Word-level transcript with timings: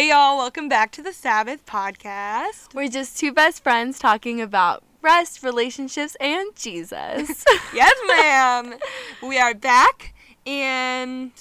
Hey, 0.00 0.08
y'all, 0.08 0.38
welcome 0.38 0.66
back 0.66 0.92
to 0.92 1.02
the 1.02 1.12
Sabbath 1.12 1.66
podcast. 1.66 2.74
We're 2.74 2.88
just 2.88 3.18
two 3.18 3.32
best 3.32 3.62
friends 3.62 3.98
talking 3.98 4.40
about 4.40 4.82
rest, 5.02 5.42
relationships, 5.42 6.16
and 6.18 6.56
Jesus. 6.56 7.44
yes, 7.74 7.94
ma'am. 8.06 8.78
We 9.22 9.38
are 9.38 9.52
back 9.52 10.14
and 10.46 11.32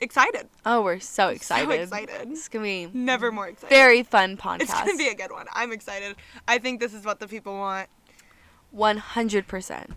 excited. 0.00 0.48
oh, 0.66 0.82
we're 0.82 0.98
so 0.98 1.28
excited. 1.28 1.68
So 1.68 1.96
excited. 1.96 2.32
It's 2.32 2.48
going 2.48 2.88
to 2.88 2.92
be 2.92 2.98
Never 2.98 3.30
more 3.30 3.46
excited. 3.46 3.72
very 3.72 4.02
fun 4.02 4.36
podcast. 4.36 4.62
It's 4.62 4.72
going 4.72 4.90
to 4.90 4.98
be 4.98 5.06
a 5.06 5.14
good 5.14 5.30
one. 5.30 5.46
I'm 5.52 5.70
excited. 5.70 6.16
I 6.48 6.58
think 6.58 6.80
this 6.80 6.94
is 6.94 7.04
what 7.04 7.20
the 7.20 7.28
people 7.28 7.54
want. 7.54 7.88
100%. 8.76 9.90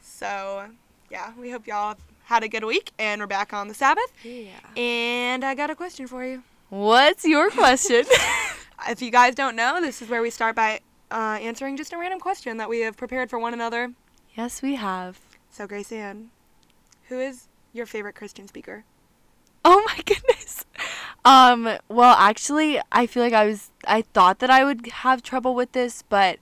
So, 0.00 0.68
yeah, 1.10 1.34
we 1.38 1.50
hope 1.50 1.66
y'all 1.66 1.98
had 2.24 2.44
a 2.44 2.48
good 2.48 2.64
week 2.64 2.92
and 2.98 3.20
we're 3.20 3.26
back 3.26 3.52
on 3.52 3.68
the 3.68 3.74
Sabbath. 3.74 4.10
Yeah. 4.24 4.52
And 4.74 5.44
I 5.44 5.54
got 5.54 5.68
a 5.68 5.74
question 5.74 6.06
for 6.06 6.24
you. 6.24 6.44
What's 6.76 7.26
your 7.26 7.50
question? 7.50 8.04
If 8.88 9.00
you 9.00 9.10
guys 9.12 9.34
don't 9.36 9.54
know, 9.54 9.80
this 9.80 10.00
is 10.02 10.08
where 10.08 10.20
we 10.22 10.30
start 10.30 10.56
by 10.56 10.80
uh, 11.10 11.38
answering 11.40 11.76
just 11.76 11.92
a 11.92 11.98
random 11.98 12.18
question 12.18 12.56
that 12.56 12.68
we 12.68 12.80
have 12.80 12.96
prepared 12.96 13.28
for 13.30 13.38
one 13.38 13.52
another. 13.54 13.92
yes, 14.34 14.60
we 14.60 14.74
have. 14.74 15.20
So, 15.50 15.68
Grace 15.68 15.92
Ann, 15.92 16.30
who 17.08 17.20
is 17.20 17.46
your 17.72 17.86
favorite 17.86 18.16
Christian 18.16 18.48
speaker? 18.48 18.84
Oh 19.64 19.84
my 19.86 20.00
goodness. 20.04 20.64
Um, 21.24 21.78
well, 21.88 22.16
actually, 22.18 22.80
I 22.90 23.06
feel 23.06 23.22
like 23.22 23.32
I 23.34 23.46
was 23.46 23.70
I 23.86 24.02
thought 24.02 24.40
that 24.40 24.50
I 24.50 24.64
would 24.64 24.86
have 24.88 25.22
trouble 25.22 25.54
with 25.54 25.70
this, 25.72 26.02
but 26.02 26.40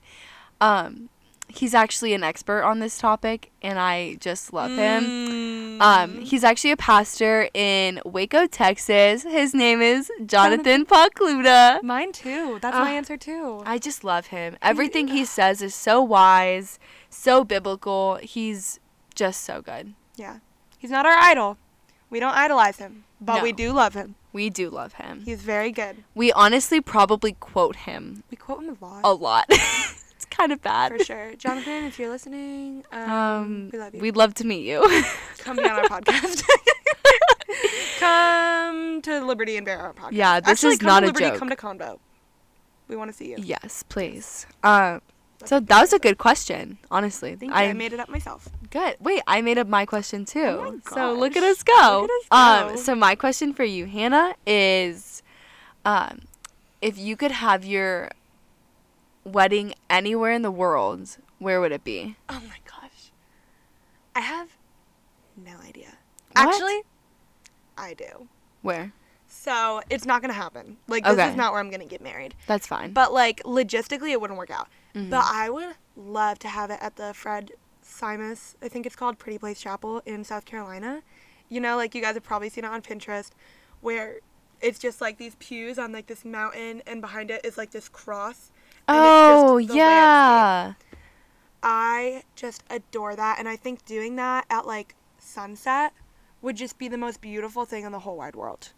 um 0.59 1.09
he's 1.55 1.73
actually 1.73 2.13
an 2.13 2.23
expert 2.23 2.63
on 2.63 2.79
this 2.79 2.97
topic 2.97 3.51
and 3.61 3.79
I 3.79 4.15
just 4.19 4.53
love 4.53 4.71
him. 4.71 5.03
Mm. 5.03 5.81
Um, 5.81 6.19
he's 6.21 6.43
actually 6.43 6.71
a 6.71 6.77
pastor 6.77 7.49
in 7.53 7.99
Waco, 8.05 8.47
Texas. 8.47 9.23
His 9.23 9.53
name 9.53 9.81
is 9.81 10.11
Jonathan 10.25 10.85
Pokluda. 10.85 11.81
Mine 11.83 12.11
too. 12.11 12.59
That's 12.61 12.75
my 12.75 12.91
Ah. 12.91 12.95
answer 12.95 13.17
too. 13.17 13.63
I 13.65 13.77
just 13.77 14.03
love 14.03 14.27
him. 14.27 14.57
Everything 14.61 15.07
he 15.09 15.25
says 15.25 15.61
is 15.61 15.73
so 15.75 16.01
wise, 16.01 16.79
so 17.09 17.43
biblical. 17.43 18.15
He's 18.21 18.79
just 19.15 19.41
so 19.41 19.61
good. 19.61 19.93
Yeah. 20.15 20.37
He's 20.77 20.91
not 20.91 21.05
our 21.05 21.17
idol. 21.17 21.57
We 22.09 22.19
don't 22.19 22.35
idolize 22.35 22.77
him, 22.77 23.05
but 23.21 23.41
we 23.41 23.51
do 23.51 23.71
love 23.71 23.93
him. 23.93 24.15
We 24.33 24.49
do 24.49 24.69
love 24.69 24.93
him. 24.93 25.21
He's 25.25 25.41
very 25.41 25.71
good. 25.71 26.03
We 26.15 26.31
honestly 26.31 26.79
probably 26.81 27.33
quote 27.33 27.75
him 27.87 28.23
We 28.31 28.37
quote 28.37 28.63
him 28.63 28.77
a 28.81 28.85
lot. 28.85 29.01
a 29.03 29.13
lot. 29.13 29.49
kind 30.41 30.51
of 30.51 30.61
bad. 30.61 30.91
For 30.97 31.03
sure. 31.03 31.33
Jonathan, 31.37 31.83
if 31.85 31.99
you're 31.99 32.09
listening, 32.09 32.83
um, 32.91 33.11
Um, 33.11 33.69
we 33.71 33.77
love 33.79 33.93
you. 33.95 34.01
we'd 34.01 34.15
love 34.17 34.33
to 34.35 34.45
meet 34.47 34.65
you. 34.65 34.81
Come 35.39 35.57
be 35.57 35.63
on 35.63 35.71
our 35.71 35.83
podcast. 36.01 36.43
come 37.99 39.01
to 39.03 39.23
Liberty 39.23 39.57
and 39.57 39.65
Bear 39.65 39.79
our 39.79 39.93
podcast. 39.93 40.09
Yeah, 40.13 40.39
this 40.39 40.49
Actually, 40.49 40.73
is 40.73 40.81
not 40.81 41.03
a 41.03 41.07
Liberty, 41.07 41.25
joke. 41.25 41.37
Come 41.39 41.49
to 41.49 41.55
Convo. 41.55 41.99
We 42.87 42.95
want 42.95 43.11
to 43.11 43.15
see 43.15 43.29
you. 43.29 43.37
yes, 43.39 43.83
please. 43.87 44.45
Um, 44.63 45.01
so 45.45 45.59
that 45.59 45.81
was 45.81 45.93
a 45.93 45.99
good 45.99 46.17
question, 46.17 46.77
honestly. 46.91 47.35
Thank 47.35 47.51
you. 47.51 47.57
I, 47.57 47.73
made 47.73 47.93
it 47.93 47.99
up 47.99 48.09
myself. 48.09 48.49
Good. 48.69 48.97
Wait, 48.99 49.21
I 49.27 49.41
made 49.41 49.57
up 49.57 49.67
my 49.67 49.85
question 49.85 50.25
too. 50.25 50.39
Oh 50.43 50.71
my 50.85 50.95
so 50.95 51.13
look 51.13 51.35
at 51.35 51.43
us 51.43 51.63
go. 51.63 52.01
Look 52.07 52.11
at 52.31 52.63
us 52.65 52.71
Um, 52.71 52.77
so 52.77 52.95
my 52.95 53.15
question 53.15 53.53
for 53.53 53.63
you, 53.63 53.85
Hannah, 53.85 54.33
is, 54.45 55.23
um, 55.85 56.21
if 56.81 56.97
you 56.97 57.15
could 57.15 57.31
have 57.31 57.63
your 57.65 58.09
wedding 59.23 59.73
anywhere 59.89 60.31
in 60.31 60.41
the 60.41 60.51
world, 60.51 61.17
where 61.39 61.59
would 61.61 61.71
it 61.71 61.83
be? 61.83 62.15
Oh 62.29 62.41
my 62.47 62.57
gosh. 62.65 63.11
I 64.15 64.21
have 64.21 64.49
no 65.37 65.53
idea. 65.67 65.97
What? 66.33 66.47
Actually, 66.47 66.81
I 67.77 67.93
do. 67.93 68.27
Where? 68.61 68.93
So 69.27 69.81
it's 69.89 70.05
not 70.05 70.21
gonna 70.21 70.33
happen. 70.33 70.77
Like 70.87 71.03
this 71.03 71.13
Okay. 71.13 71.29
is 71.29 71.35
not 71.35 71.51
where 71.53 71.61
I'm 71.61 71.69
gonna 71.71 71.85
get 71.85 72.01
married. 72.01 72.35
That's 72.47 72.67
fine. 72.67 72.91
But 72.93 73.13
like 73.13 73.41
logistically, 73.43 74.11
it 74.11 74.19
wouldn't 74.19 74.37
work 74.37 74.51
out. 74.51 74.67
Mhm. 74.93 75.09
But 75.09 75.23
I 75.25 75.49
would 75.49 75.75
love 75.95 76.39
to 76.39 76.47
have 76.49 76.69
it 76.69 76.79
at 76.81 76.95
the 76.97 77.13
Fred 77.13 77.51
Symmes, 77.81 78.55
I 78.61 78.67
think 78.67 78.85
it's 78.85 78.95
called 78.95 79.17
Pretty 79.17 79.37
Place 79.37 79.59
Chapel 79.59 80.01
in 80.05 80.23
South 80.23 80.45
Carolina. 80.45 81.01
You 81.49 81.59
know, 81.59 81.75
like 81.75 81.95
you 81.95 82.01
guys 82.01 82.13
have 82.13 82.23
probably 82.23 82.49
seen 82.49 82.63
it 82.63 82.67
on 82.67 82.81
Pinterest, 82.81 83.31
where 83.81 84.19
it's 84.61 84.79
just 84.79 85.01
like 85.01 85.17
these 85.17 85.35
pews 85.35 85.79
on 85.79 85.91
like 85.91 86.07
this 86.07 86.23
mountain, 86.23 86.81
and 86.85 87.01
behind 87.01 87.31
it 87.31 87.43
is 87.45 87.57
like 87.57 87.71
this 87.71 87.89
cross. 87.89 88.51
And 88.93 89.05
it's 89.05 89.31
just 89.31 89.45
oh 89.45 89.47
the 89.59 89.73
landscape. 89.73 89.77
yeah. 89.77 90.73
I 91.63 92.23
just 92.35 92.63
adore 92.69 93.15
that, 93.15 93.37
and 93.39 93.47
I 93.47 93.55
think 93.55 93.85
doing 93.85 94.15
that 94.15 94.45
at 94.49 94.65
like 94.65 94.95
sunset 95.19 95.93
would 96.41 96.55
just 96.55 96.77
be 96.79 96.87
the 96.87 96.97
most 96.97 97.21
beautiful 97.21 97.65
thing 97.65 97.83
in 97.85 97.91
the 97.91 97.99
whole 97.99 98.17
wide 98.17 98.35
world. 98.35 98.69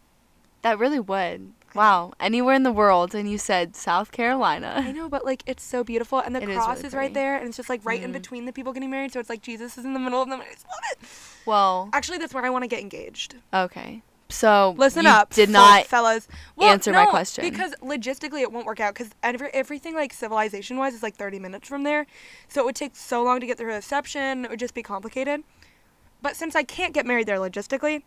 That 0.64 0.80
really 0.80 1.00
would. 1.00 1.52
Wow. 1.76 2.14
Anywhere 2.20 2.56
in 2.56 2.64
the 2.64 2.72
world, 2.72 3.16
and 3.16 3.30
you 3.30 3.38
said 3.38 3.76
South 3.76 4.12
Carolina. 4.12 4.76
I 4.86 4.92
know, 4.92 5.10
but 5.10 5.26
like 5.26 5.44
it's 5.46 5.64
so 5.64 5.84
beautiful, 5.84 6.20
and 6.20 6.36
the 6.36 6.42
It 6.44 6.50
is 6.50 6.56
cross 6.58 6.78
is, 6.80 6.84
really 6.94 6.98
right 6.98 7.14
there, 7.14 7.38
and 7.38 7.48
it's 7.48 7.58
just 7.58 7.70
like 7.70 7.84
right 7.86 8.02
in 8.02 8.12
Mhm. 8.12 8.14
between 8.14 8.46
the 8.46 8.54
people 8.54 8.74
getting 8.74 8.92
married, 8.92 9.12
so 9.14 9.20
it's 9.20 9.30
like 9.30 9.42
Jesus 9.42 9.78
is 9.78 9.86
in 9.86 9.94
the 9.94 10.00
middle 10.00 10.22
of 10.22 10.30
them. 10.30 10.42
I 10.42 10.46
just 10.52 10.66
love 10.66 10.80
it. 10.92 11.00
Well, 11.46 11.90
Actually, 11.94 12.18
that's 12.20 12.34
where 12.34 12.46
I 12.46 12.50
want 12.50 12.64
to 12.64 12.68
get 12.68 12.80
engaged. 12.82 13.36
okay. 13.54 14.04
So 14.34 14.74
Listen 14.78 15.06
up, 15.06 15.32
Did 15.32 15.50
not. 15.50 15.86
fellas. 15.86 16.28
answer 16.60 16.92
my 16.92 17.06
no, 17.06 17.12
question. 17.12 17.48
because 17.48 17.76
logistically 17.82 18.42
it 18.42 18.52
won't 18.52 18.66
work 18.66 18.80
out 18.80 18.96
because 18.96 19.12
every, 19.22 19.50
everything 19.54 19.94
like 19.94 20.12
civilization 20.12 20.78
wise 20.78 20.96
is 20.96 21.04
like 21.04 21.16
30 21.16 21.38
minutes 21.38 21.70
from 21.70 21.84
there, 21.84 22.08
so 22.48 22.62
it 22.62 22.66
would 22.66 22.76
take 22.76 22.96
so 22.96 23.24
long 23.24 23.40
to 23.40 23.46
get 23.46 23.58
the 23.58 23.66
reception. 23.66 24.44
It 24.44 24.50
would 24.50 24.60
just 24.60 24.74
be 24.74 24.82
complicated. 24.82 25.44
But 26.22 26.36
since 26.36 26.56
I 26.56 26.64
can't 26.64 26.94
get 26.94 27.06
married 27.06 27.28
there 27.28 27.38
logistically, 27.38 28.02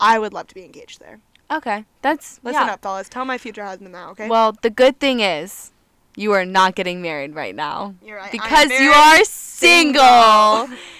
I 0.00 0.18
would 0.18 0.32
love 0.32 0.46
to 0.48 0.54
be 0.54 0.64
engaged 0.64 1.00
there. 1.00 1.20
Okay, 1.50 1.84
that's 2.00 2.40
Listen 2.42 2.66
yeah. 2.66 2.72
up, 2.72 2.82
fellas. 2.82 3.08
Tell 3.10 3.26
my 3.26 3.36
future 3.36 3.64
husband 3.64 3.94
that, 3.94 4.08
okay? 4.08 4.28
Well, 4.28 4.56
the 4.62 4.70
good 4.70 4.98
thing 4.98 5.20
is, 5.20 5.72
you 6.16 6.32
are 6.32 6.46
not 6.46 6.74
getting 6.74 7.02
married 7.02 7.34
right 7.34 7.54
now 7.54 7.94
You're 8.02 8.16
right. 8.16 8.32
Because 8.32 8.70
you 8.70 8.90
are 8.90 9.24
single, 9.24 10.68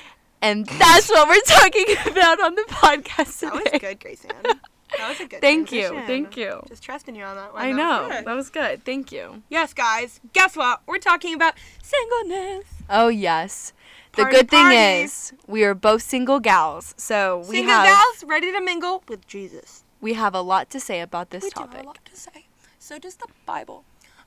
and 0.44 0.66
that's 0.66 1.08
what 1.08 1.28
we're 1.28 1.40
talking 1.42 1.86
about 2.12 2.40
on 2.40 2.54
the 2.54 2.64
podcast 2.68 3.40
today. 3.40 3.50
That 3.64 3.72
was 3.72 3.80
good, 3.80 4.00
Grace 4.00 4.24
Ann. 4.24 4.60
That 4.98 5.08
was 5.08 5.20
a 5.20 5.26
good. 5.26 5.40
Thank 5.48 5.72
you, 5.72 5.88
thank 6.06 6.36
you. 6.36 6.62
Just 6.68 6.82
trusting 6.84 7.16
you 7.16 7.24
on 7.24 7.34
that 7.36 7.52
one. 7.52 7.62
I 7.62 7.66
That 7.66 7.68
was 7.72 7.76
know 7.78 8.08
good. 8.16 8.24
that 8.26 8.34
was 8.36 8.50
good. 8.50 8.84
Thank 8.84 9.10
you. 9.12 9.42
Yes, 9.48 9.74
guys. 9.74 10.20
Guess 10.32 10.56
what? 10.56 10.82
We're 10.86 10.98
talking 10.98 11.34
about 11.34 11.54
singleness. 11.82 12.66
Oh 12.88 13.08
yes. 13.08 13.72
The 14.12 14.22
Party, 14.22 14.36
good 14.36 14.48
thing 14.50 14.70
is 14.70 15.32
we 15.48 15.64
are 15.64 15.74
both 15.74 16.02
single 16.02 16.38
gals, 16.38 16.94
so 16.96 17.38
we 17.48 17.56
Single 17.56 17.74
have 17.74 17.86
gals 17.86 18.24
ready 18.30 18.52
to 18.52 18.60
mingle 18.60 19.02
with 19.08 19.26
Jesus. 19.26 19.82
we 20.00 20.12
have 20.14 20.34
a 20.34 20.40
lot 20.40 20.70
to 20.70 20.78
say 20.78 21.00
about 21.00 21.30
this 21.30 21.42
we 21.44 21.50
topic. 21.50 21.76
have 21.78 21.84
a 21.84 21.86
lot 21.88 21.98
to 22.04 22.14
say. 22.16 22.46
So 22.78 22.98
does 23.00 23.16
the 23.16 23.26
Bible. 23.46 23.82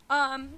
Um, 0.09 0.55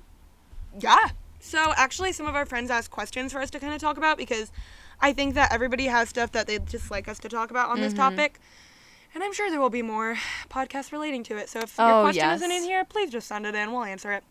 yeah. 0.80 1.10
So 1.40 1.74
actually, 1.78 2.12
some 2.14 2.26
of 2.26 2.36
our 2.36 2.46
friends 2.48 2.72
asked 2.72 2.90
questions 2.90 3.32
for 3.34 3.40
us 3.42 3.52
to 3.52 3.60
kind 3.60 3.74
of 3.76 3.80
talk 3.80 3.98
about 3.98 4.18
because 4.18 4.52
I 5.02 5.14
think 5.14 5.34
that 5.36 5.52
everybody 5.54 5.86
has 5.86 6.10
stuff 6.10 6.32
that 6.34 6.48
they'd 6.48 6.68
just 6.68 6.92
like 6.92 7.08
us 7.08 7.20
to 7.20 7.30
talk 7.30 7.52
about 7.52 7.70
on 7.70 7.80
this 7.80 7.94
Mhm. 7.94 7.98
topic. 7.98 8.40
And 9.14 9.24
I'm 9.24 9.34
sure 9.34 9.50
there 9.50 9.60
will 9.62 9.70
be 9.70 9.82
more 9.82 10.18
podcasts 10.50 10.92
relating 10.92 11.24
to 11.24 11.38
it. 11.38 11.50
So 11.50 11.60
if 11.62 11.78
your 11.78 11.88
Oh, 12.00 12.02
question 12.04 12.30
isn't 12.32 12.52
in 12.52 12.64
here, 12.64 12.84
please 12.86 13.10
just 13.10 13.28
send 13.28 13.46
it 13.48 13.56
in. 13.56 13.72
We'll 13.72 13.84
answer 13.86 14.12
it. 14.12 14.24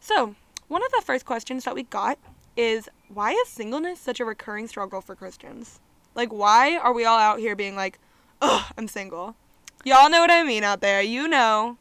So, 0.00 0.34
one 0.68 0.82
of 0.84 0.90
the 0.92 1.02
first 1.04 1.24
questions 1.24 1.64
that 1.64 1.74
we 1.74 1.84
got 1.84 2.18
is 2.56 2.88
why 3.08 3.32
is 3.32 3.48
singleness 3.48 4.00
such 4.00 4.18
a 4.20 4.24
recurring 4.24 4.66
struggle 4.66 5.00
for 5.00 5.14
Christians? 5.14 5.78
Like, 6.14 6.32
why 6.32 6.76
are 6.76 6.92
we 6.92 7.04
all 7.04 7.18
out 7.18 7.38
here 7.38 7.54
being 7.54 7.76
like, 7.76 7.98
ugh, 8.42 8.72
I'm 8.76 8.88
single? 8.88 9.36
Y'all 9.84 10.10
know 10.10 10.20
what 10.20 10.30
I 10.30 10.42
mean 10.42 10.64
out 10.64 10.80
there. 10.80 11.00
You 11.02 11.28
know. 11.28 11.76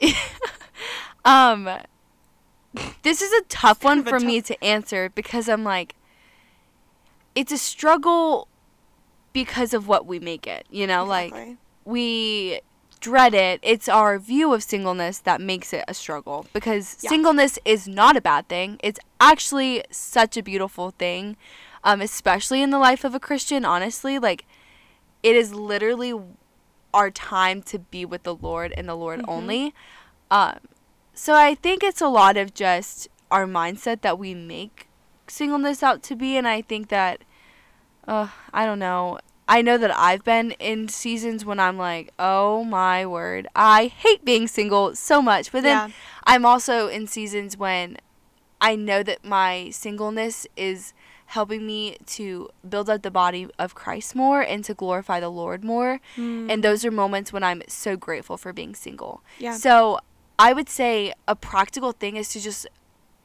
um 1.24 1.68
this 3.02 3.22
is 3.22 3.32
a 3.32 3.42
tough 3.48 3.84
one 3.84 4.02
for 4.02 4.10
tough- 4.18 4.22
me 4.24 4.40
to 4.42 4.62
answer 4.64 5.08
because 5.14 5.48
I'm 5.48 5.64
like 5.64 5.94
it's 7.34 7.52
a 7.52 7.58
struggle 7.58 8.48
because 9.32 9.74
of 9.74 9.88
what 9.88 10.06
we 10.06 10.18
make 10.18 10.46
it, 10.46 10.66
you 10.70 10.86
know, 10.86 11.04
like 11.04 11.32
we 11.84 12.60
dread 13.00 13.34
it. 13.34 13.60
It's 13.62 13.88
our 13.88 14.18
view 14.18 14.54
of 14.54 14.62
singleness 14.62 15.18
that 15.20 15.40
makes 15.40 15.72
it 15.72 15.84
a 15.88 15.94
struggle 15.94 16.46
because 16.52 16.96
Yeah. 17.02 17.10
singleness 17.10 17.58
is 17.64 17.86
not 17.88 18.16
a 18.16 18.20
bad 18.20 18.48
thing. 18.48 18.78
It's 18.82 19.00
actually 19.20 19.82
such 19.90 20.36
a 20.36 20.42
beautiful 20.42 20.92
thing, 20.92 21.36
um, 21.82 22.00
especially 22.00 22.62
in 22.62 22.70
the 22.70 22.78
life 22.78 23.04
of 23.04 23.14
a 23.14 23.20
Christian, 23.20 23.64
honestly. 23.64 24.18
Like, 24.18 24.46
it 25.22 25.34
is 25.36 25.52
literally 25.52 26.14
our 26.94 27.10
time 27.10 27.60
to 27.62 27.78
be 27.80 28.04
with 28.04 28.22
the 28.22 28.34
Lord 28.36 28.72
and 28.76 28.88
the 28.88 28.94
Lord 28.94 29.20
Mhm. 29.20 29.24
only. 29.28 29.74
Um, 30.30 30.60
so 31.12 31.34
I 31.34 31.54
think 31.54 31.82
it's 31.82 32.00
a 32.00 32.08
lot 32.08 32.36
of 32.36 32.54
just 32.54 33.08
our 33.30 33.46
mindset 33.46 34.00
that 34.02 34.18
we 34.18 34.32
make 34.34 34.88
singleness 35.26 35.82
out 35.82 36.02
to 36.04 36.14
be, 36.16 36.36
and 36.36 36.46
I 36.46 36.62
think 36.62 36.88
that, 36.88 37.22
uh, 38.06 38.28
I 38.52 38.66
don't 38.66 38.78
know. 38.78 39.18
I 39.46 39.60
know 39.60 39.76
that 39.76 39.94
I've 39.94 40.24
been 40.24 40.52
in 40.52 40.88
seasons 40.88 41.44
when 41.44 41.60
I'm 41.60 41.76
like, 41.76 42.12
oh 42.18 42.64
my 42.64 43.04
word, 43.04 43.46
I 43.54 43.86
hate 43.88 44.24
being 44.24 44.48
single 44.48 44.94
so 44.94 45.20
much. 45.20 45.52
But 45.52 45.62
then 45.64 45.88
Yeah. 45.88 45.94
I'm 46.24 46.46
also 46.46 46.88
in 46.88 47.06
seasons 47.06 47.56
when 47.56 47.98
I 48.60 48.74
know 48.76 49.02
that 49.02 49.24
my 49.24 49.68
singleness 49.70 50.46
is 50.56 50.94
helping 51.26 51.66
me 51.66 51.96
to 52.06 52.48
build 52.66 52.88
up 52.88 53.02
the 53.02 53.10
body 53.10 53.48
of 53.58 53.74
Christ 53.74 54.14
more 54.14 54.40
and 54.40 54.64
to 54.64 54.72
glorify 54.72 55.20
the 55.20 55.28
Lord 55.28 55.64
more. 55.64 56.00
Mm. 56.16 56.50
And 56.50 56.64
those 56.64 56.84
are 56.84 56.90
moments 56.90 57.32
when 57.32 57.42
I'm 57.42 57.62
so 57.68 57.96
grateful 57.96 58.36
for 58.36 58.52
being 58.52 58.74
single. 58.74 59.22
Yeah. 59.38 59.54
So 59.56 59.98
I 60.38 60.52
would 60.52 60.68
say 60.68 61.12
a 61.28 61.36
practical 61.36 61.92
thing 61.92 62.16
is 62.16 62.28
to 62.30 62.40
just 62.40 62.66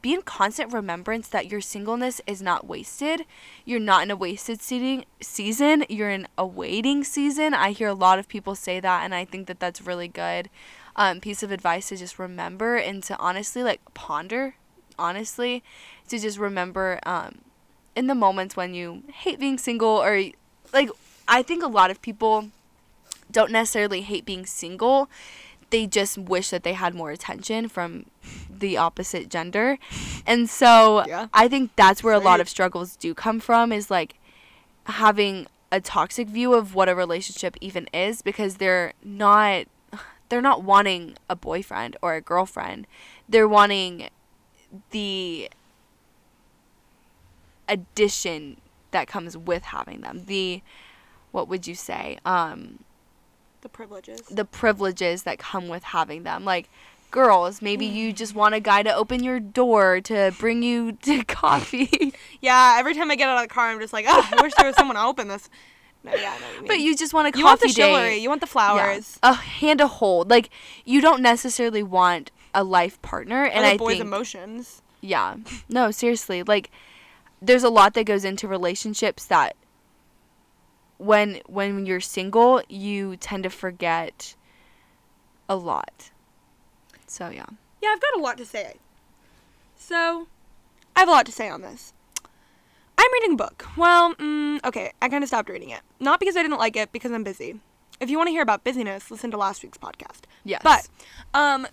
be 0.02 0.14
in 0.14 0.22
constant 0.22 0.72
remembrance 0.72 1.28
that 1.28 1.50
your 1.50 1.60
singleness 1.60 2.20
is 2.26 2.40
not 2.40 2.66
wasted. 2.66 3.24
You're 3.64 3.80
not 3.80 4.02
in 4.02 4.10
a 4.10 4.16
wasted 4.16 4.62
seating, 4.62 5.04
season. 5.20 5.84
You're 5.88 6.10
in 6.10 6.26
a 6.38 6.46
waiting 6.46 7.04
season. 7.04 7.54
I 7.54 7.72
hear 7.72 7.88
a 7.88 7.94
lot 7.94 8.18
of 8.18 8.28
people 8.28 8.54
say 8.54 8.80
that, 8.80 9.04
and 9.04 9.14
I 9.14 9.24
think 9.24 9.46
that 9.46 9.60
that's 9.60 9.82
really 9.82 10.08
good 10.08 10.48
um, 10.96 11.20
piece 11.20 11.42
of 11.42 11.50
advice 11.50 11.88
to 11.88 11.96
just 11.96 12.18
remember 12.18 12.76
and 12.76 13.02
to 13.04 13.18
honestly 13.18 13.62
like 13.62 13.80
ponder. 13.94 14.54
Honestly, 14.98 15.62
to 16.08 16.18
just 16.18 16.36
remember 16.38 17.00
um, 17.06 17.38
in 17.96 18.06
the 18.06 18.14
moments 18.14 18.54
when 18.54 18.74
you 18.74 19.02
hate 19.12 19.40
being 19.40 19.56
single 19.56 19.88
or 19.88 20.24
like 20.74 20.90
I 21.26 21.42
think 21.42 21.62
a 21.62 21.68
lot 21.68 21.90
of 21.90 22.02
people 22.02 22.50
don't 23.30 23.50
necessarily 23.50 24.02
hate 24.02 24.24
being 24.24 24.44
single 24.44 25.08
they 25.70 25.86
just 25.86 26.18
wish 26.18 26.50
that 26.50 26.62
they 26.62 26.72
had 26.74 26.94
more 26.94 27.10
attention 27.10 27.68
from 27.68 28.06
the 28.50 28.76
opposite 28.76 29.28
gender. 29.28 29.78
And 30.26 30.50
so 30.50 31.04
Yeah. 31.06 31.28
I 31.32 31.48
think 31.48 31.74
that's 31.76 32.02
where 32.02 32.14
a 32.14 32.18
lot 32.20 32.40
of 32.40 32.48
struggles 32.48 32.96
do 32.96 33.14
come 33.14 33.40
from 33.40 33.72
is 33.72 33.90
like 33.90 34.14
having 34.84 35.46
a 35.72 35.80
toxic 35.80 36.28
view 36.28 36.54
of 36.54 36.74
what 36.74 36.88
a 36.88 36.94
relationship 36.94 37.56
even 37.60 37.88
is 37.92 38.22
because 38.22 38.56
they're 38.56 38.92
not 39.04 39.66
they're 40.28 40.40
not 40.40 40.62
wanting 40.62 41.16
a 41.28 41.36
boyfriend 41.36 41.96
or 42.02 42.14
a 42.14 42.20
girlfriend. 42.20 42.86
They're 43.28 43.48
wanting 43.48 44.10
the 44.90 45.50
addition 47.68 48.60
that 48.90 49.06
comes 49.06 49.36
with 49.36 49.64
having 49.64 50.00
them. 50.00 50.24
The 50.26 50.62
what 51.30 51.48
would 51.48 51.66
you 51.66 51.74
say? 51.74 52.18
Um 52.24 52.80
the 53.62 53.68
privileges. 53.68 54.20
the 54.22 54.44
privileges 54.44 55.22
that 55.24 55.38
come 55.38 55.68
with 55.68 55.82
having 55.84 56.22
them. 56.22 56.44
Like 56.44 56.68
girls, 57.10 57.60
maybe 57.60 57.86
you 57.86 58.12
mm. 58.12 58.16
just 58.16 58.34
want 58.34 58.54
a 58.54 58.60
guy 58.60 58.82
to 58.84 58.94
open 58.94 59.22
your 59.24 59.40
door 59.40 60.00
to 60.02 60.32
bring 60.38 60.62
you 60.62 60.92
to 61.02 61.24
coffee. 61.24 62.14
Yeah, 62.40 62.76
every 62.78 62.94
time 62.94 63.10
I 63.10 63.16
get 63.16 63.28
out 63.28 63.36
of 63.42 63.48
the 63.48 63.52
car, 63.52 63.68
I'm 63.68 63.80
just 63.80 63.92
like, 63.92 64.06
oh, 64.08 64.28
I 64.36 64.42
wish 64.42 64.54
there 64.54 64.66
was 64.66 64.76
someone 64.76 64.96
to 64.96 65.02
open 65.02 65.28
this. 65.28 65.50
No, 66.02 66.14
yeah, 66.14 66.34
you 66.60 66.66
but 66.66 66.80
you 66.80 66.96
just 66.96 67.12
want 67.12 67.34
a 67.34 67.38
you 67.38 67.44
want 67.44 67.60
coffee 67.60 67.72
the 67.72 67.80
chivalry, 67.80 68.10
date. 68.10 68.22
you 68.22 68.28
want 68.30 68.40
the 68.40 68.46
Yeah. 68.46 68.52
flowers, 68.52 69.18
A 69.22 69.34
hand 69.34 69.80
to 69.80 69.86
hold. 69.86 70.30
Like 70.30 70.48
you 70.86 71.00
don't 71.02 71.20
necessarily 71.20 71.82
want 71.82 72.30
a 72.54 72.64
life 72.64 73.00
partner 73.02 73.44
and 73.44 73.66
I 73.66 73.76
boys' 73.76 73.94
think 73.94 74.04
emotions. 74.06 74.80
yeah. 75.02 75.36
No, 75.68 75.90
seriously. 75.90 76.42
Like 76.42 76.70
there's 77.42 77.64
a 77.64 77.68
lot 77.68 77.92
that 77.94 78.04
goes 78.04 78.24
into 78.24 78.48
relationships 78.48 79.26
that 79.26 79.56
when 81.00 81.40
when 81.46 81.86
you're 81.86 82.00
single, 82.00 82.62
you 82.68 83.16
tend 83.16 83.44
to 83.44 83.50
forget 83.50 84.36
a 85.48 85.56
lot. 85.56 86.10
So 87.06 87.30
yeah. 87.30 87.46
Yeah, 87.82 87.90
I've 87.94 88.00
got 88.00 88.16
a 88.16 88.22
lot 88.22 88.36
to 88.38 88.44
say. 88.44 88.74
So, 89.78 90.28
I 90.94 91.00
have 91.00 91.08
a 91.08 91.12
lot 91.12 91.24
to 91.26 91.32
say 91.32 91.48
on 91.48 91.62
this. 91.62 91.94
I'm 92.98 93.12
reading 93.14 93.32
a 93.32 93.36
book. 93.36 93.66
Well, 93.78 94.14
mm, 94.16 94.62
okay, 94.62 94.92
I 95.00 95.08
kind 95.08 95.24
of 95.24 95.28
stopped 95.28 95.48
reading 95.48 95.70
it. 95.70 95.80
Not 95.98 96.20
because 96.20 96.36
I 96.36 96.42
didn't 96.42 96.58
like 96.58 96.76
it, 96.76 96.92
because 96.92 97.10
I'm 97.12 97.24
busy. 97.24 97.58
If 97.98 98.10
you 98.10 98.18
want 98.18 98.28
to 98.28 98.32
hear 98.32 98.42
about 98.42 98.62
busyness, 98.62 99.10
listen 99.10 99.30
to 99.30 99.38
last 99.38 99.62
week's 99.62 99.78
podcast. 99.78 100.24
Yes. 100.44 100.60
But, 100.62 100.88
um, 101.32 101.66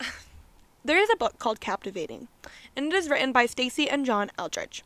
there 0.84 0.98
is 0.98 1.10
a 1.12 1.16
book 1.16 1.40
called 1.40 1.58
Captivating, 1.58 2.28
and 2.76 2.92
it 2.92 2.94
is 2.94 3.10
written 3.10 3.32
by 3.32 3.46
Stasi 3.46 3.88
and 3.90 4.06
John 4.06 4.30
Eldredge, 4.38 4.82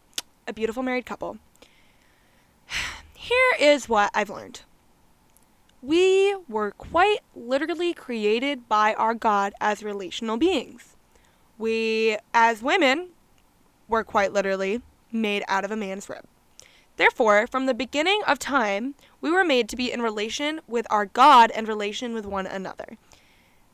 a 0.49 0.55
beautiful 0.55 0.82
married 0.82 1.05
couple. 1.05 1.37
Here 3.26 3.56
is 3.58 3.88
what 3.88 4.12
I've 4.14 4.31
learned. 4.31 4.61
We 5.82 6.37
were 6.49 6.70
quite 6.70 7.23
literally 7.34 7.93
created 7.93 8.69
by 8.69 8.94
our 8.94 9.14
God 9.14 9.52
as 9.61 9.82
relational 9.82 10.37
beings. 10.37 10.94
We, 11.58 12.19
as 12.32 12.62
women, 12.62 13.08
were 13.88 14.05
quite 14.05 14.32
literally 14.32 14.81
made 15.11 15.43
out 15.49 15.64
of 15.64 15.73
a 15.73 15.76
man's 15.76 16.08
rib. 16.08 16.25
Therefore, 16.99 17.49
from 17.49 17.67
the 17.67 17.75
beginning 17.75 18.20
of 18.28 18.38
time, 18.38 18.94
we 19.20 19.32
were 19.32 19.43
made 19.43 19.69
to 19.70 19.76
be 19.76 19.90
in 19.90 20.02
relation 20.02 20.61
with 20.69 20.87
our 20.88 21.06
God 21.06 21.50
and 21.50 21.67
relation 21.67 22.14
with 22.14 22.26
one 22.26 22.46
another. 22.46 22.96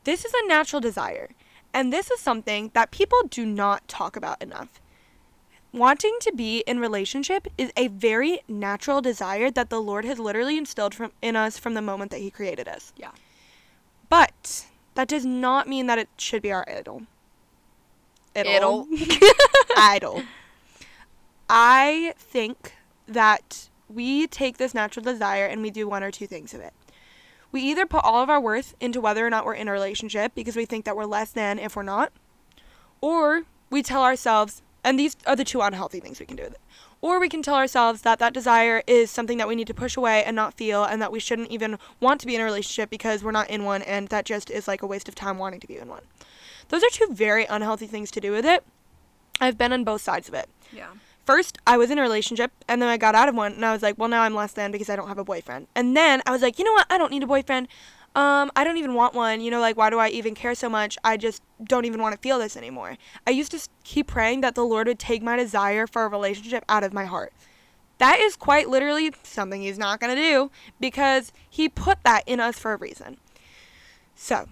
This 0.03 0.25
is 0.25 0.33
a 0.33 0.47
natural 0.47 0.81
desire, 0.81 1.29
and 1.75 1.93
this 1.93 2.09
is 2.09 2.19
something 2.19 2.71
that 2.73 2.89
people 2.89 3.21
do 3.29 3.45
not 3.45 3.87
talk 3.87 4.15
about 4.15 4.41
enough. 4.41 4.81
Wanting 5.73 6.15
to 6.21 6.31
be 6.35 6.59
in 6.67 6.79
relationship 6.79 7.47
is 7.57 7.71
a 7.75 7.87
very 7.87 8.41
natural 8.47 9.01
desire 9.01 9.49
that 9.49 9.71
the 9.71 9.81
Lord 9.81 10.05
has 10.05 10.19
literally 10.19 10.55
instilled 10.55 10.93
from 10.93 11.11
in 11.19 11.35
us 11.35 11.57
from 11.57 11.73
the 11.73 11.81
moment 11.81 12.11
that 12.11 12.19
he 12.19 12.29
created 12.29 12.67
us. 12.67 12.93
Yeah. 12.95 13.09
But 14.07 14.67
that 14.93 15.07
does 15.07 15.25
not 15.25 15.67
mean 15.67 15.87
that 15.87 15.97
it 15.97 16.09
should 16.15 16.43
be 16.43 16.51
our 16.51 16.63
idol. 16.69 17.03
Idol. 18.35 18.87
idol. 19.77 20.23
I 21.49 22.13
think 22.17 22.73
that 23.07 23.69
we 23.89 24.27
take 24.27 24.57
this 24.57 24.75
natural 24.75 25.03
desire 25.03 25.45
and 25.45 25.63
we 25.63 25.71
do 25.71 25.87
one 25.87 26.03
or 26.03 26.11
two 26.11 26.27
things 26.27 26.53
of 26.53 26.61
it. 26.61 26.73
We 27.51 27.61
either 27.61 27.87
put 27.87 28.03
all 28.03 28.21
of 28.21 28.29
our 28.29 28.39
worth 28.39 28.75
into 28.79 29.01
whether 29.01 29.25
or 29.25 29.29
not 29.31 29.45
we're 29.45 29.53
in 29.55 29.67
a 29.67 29.71
relationship 29.71 30.33
because 30.35 30.55
we 30.55 30.65
think 30.65 30.85
that 30.85 30.95
we're 30.95 31.05
less 31.05 31.31
than 31.31 31.57
if 31.57 31.75
we're 31.75 31.83
not, 31.83 32.11
or 33.01 33.43
we 33.69 33.83
tell 33.83 34.03
ourselves, 34.03 34.61
and 34.83 34.99
these 34.99 35.15
are 35.25 35.35
the 35.35 35.43
two 35.43 35.61
unhealthy 35.61 35.99
things 35.99 36.19
we 36.19 36.25
can 36.25 36.35
do 36.35 36.43
with 36.43 36.53
it, 36.53 36.61
or 37.01 37.19
we 37.19 37.29
can 37.29 37.41
tell 37.41 37.55
ourselves 37.55 38.01
that 38.01 38.19
that 38.19 38.33
desire 38.33 38.83
is 38.87 39.09
something 39.11 39.37
that 39.37 39.47
we 39.47 39.55
need 39.55 39.67
to 39.67 39.73
push 39.73 39.97
away 39.97 40.23
and 40.23 40.35
not 40.35 40.53
feel, 40.53 40.83
and 40.83 41.01
that 41.01 41.11
we 41.11 41.19
shouldn't 41.19 41.49
even 41.51 41.77
want 41.99 42.19
to 42.21 42.27
be 42.27 42.35
in 42.35 42.41
a 42.41 42.43
relationship 42.43 42.89
because 42.89 43.23
we're 43.23 43.31
not 43.31 43.49
in 43.49 43.63
one, 43.63 43.81
and 43.81 44.09
that 44.09 44.25
just 44.25 44.49
is 44.49 44.67
like 44.67 44.81
a 44.81 44.87
waste 44.87 45.07
of 45.07 45.15
time 45.15 45.37
wanting 45.37 45.59
to 45.59 45.67
be 45.67 45.77
in 45.77 45.87
one. 45.87 46.03
Those 46.69 46.83
are 46.83 46.89
two 46.91 47.07
very 47.11 47.45
unhealthy 47.45 47.87
things 47.87 48.09
to 48.11 48.21
do 48.21 48.31
with 48.31 48.45
it. 48.45 48.63
I've 49.41 49.57
been 49.57 49.73
on 49.73 49.83
both 49.83 50.01
sides 50.01 50.27
of 50.27 50.33
it 50.35 50.47
Yeah. 50.71 50.89
first 51.25 51.57
I 51.65 51.75
was 51.75 51.89
in 51.89 51.97
a 51.97 52.01
relationship 52.01 52.51
and 52.67 52.81
then 52.81 52.87
I 52.87 52.97
got 52.97 53.15
out 53.15 53.27
of 53.27 53.35
one 53.35 53.53
and 53.53 53.65
I 53.65 53.73
was 53.73 53.81
like, 53.81 53.97
well 53.97 54.07
now 54.07 54.21
I'm 54.21 54.35
less 54.35 54.53
than 54.53 54.71
because 54.71 54.89
I 54.89 54.95
don't 54.95 55.07
have 55.07 55.17
a 55.17 55.23
boyfriend. 55.23 55.67
And 55.75 55.97
then 55.97 56.21
I 56.25 56.31
was 56.31 56.41
like, 56.41 56.59
you 56.59 56.65
know 56.65 56.71
what? 56.73 56.85
I 56.89 56.97
don't 56.97 57.11
need 57.11 57.23
a 57.23 57.27
boyfriend. 57.27 57.67
Um, 58.15 58.51
I 58.55 58.63
don't 58.63 58.77
even 58.77 58.93
want 58.93 59.15
one. 59.15 59.41
You 59.41 59.49
know, 59.49 59.59
like 59.59 59.75
why 59.75 59.89
do 59.89 59.97
I 59.97 60.09
even 60.09 60.35
care 60.35 60.53
so 60.55 60.69
much? 60.69 60.97
I 61.03 61.17
just 61.17 61.41
don't 61.63 61.85
even 61.85 62.01
want 62.01 62.13
to 62.13 62.21
feel 62.21 62.39
this 62.39 62.55
anymore. 62.55 62.97
I 63.25 63.31
used 63.31 63.51
to 63.51 63.69
keep 63.83 64.07
praying 64.07 64.41
that 64.41 64.55
the 64.55 64.63
Lord 64.63 64.87
would 64.87 64.99
take 64.99 65.23
my 65.23 65.35
desire 65.35 65.87
for 65.87 66.03
a 66.03 66.07
relationship 66.07 66.63
out 66.69 66.83
of 66.83 66.93
my 66.93 67.05
heart. 67.05 67.33
That 67.97 68.19
is 68.19 68.35
quite 68.35 68.69
literally 68.69 69.11
something 69.23 69.61
he's 69.61 69.77
not 69.77 69.99
going 69.99 70.15
to 70.15 70.21
do 70.21 70.51
because 70.79 71.31
he 71.49 71.69
put 71.69 72.03
that 72.03 72.23
in 72.27 72.39
us 72.39 72.59
for 72.59 72.73
a 72.73 72.77
reason. 72.77 73.17
So, 74.15 74.47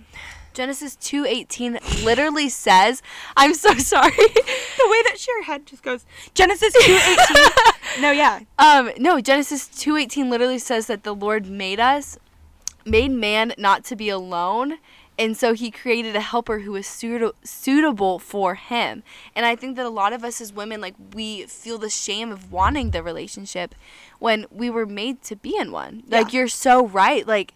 Genesis 0.53 0.95
2:18 0.97 2.03
literally 2.03 2.49
says, 2.49 3.01
I'm 3.37 3.53
so 3.53 3.73
sorry. 3.77 4.11
the 4.15 4.87
way 4.89 5.03
that 5.03 5.17
your 5.27 5.43
head 5.43 5.65
just 5.65 5.83
goes, 5.83 6.05
Genesis 6.33 6.75
2:18. 6.75 8.01
no, 8.01 8.11
yeah. 8.11 8.39
um 8.57 8.91
no, 8.97 9.21
Genesis 9.21 9.67
2:18 9.67 10.29
literally 10.29 10.59
says 10.59 10.87
that 10.87 11.03
the 11.03 11.13
Lord 11.13 11.45
made 11.45 11.79
us 11.79 12.17
made 12.85 13.11
man 13.11 13.53
not 13.57 13.83
to 13.85 13.95
be 13.95 14.09
alone. 14.09 14.77
And 15.19 15.37
so 15.37 15.53
he 15.53 15.69
created 15.69 16.15
a 16.15 16.21
helper 16.21 16.59
who 16.59 16.71
was 16.71 16.87
suit- 16.87 17.35
suitable 17.43 18.17
for 18.17 18.55
him. 18.55 19.03
And 19.35 19.45
I 19.45 19.55
think 19.55 19.75
that 19.75 19.85
a 19.85 19.89
lot 19.89 20.13
of 20.13 20.23
us 20.23 20.41
as 20.41 20.51
women, 20.51 20.81
like, 20.81 20.95
we 21.13 21.43
feel 21.43 21.77
the 21.77 21.89
shame 21.89 22.31
of 22.31 22.51
wanting 22.51 22.89
the 22.89 23.03
relationship 23.03 23.75
when 24.17 24.47
we 24.49 24.69
were 24.69 24.85
made 24.85 25.21
to 25.23 25.35
be 25.35 25.55
in 25.57 25.71
one. 25.71 26.03
Like, 26.07 26.33
you're 26.33 26.47
so 26.47 26.87
right. 26.87 27.27
Like, 27.27 27.53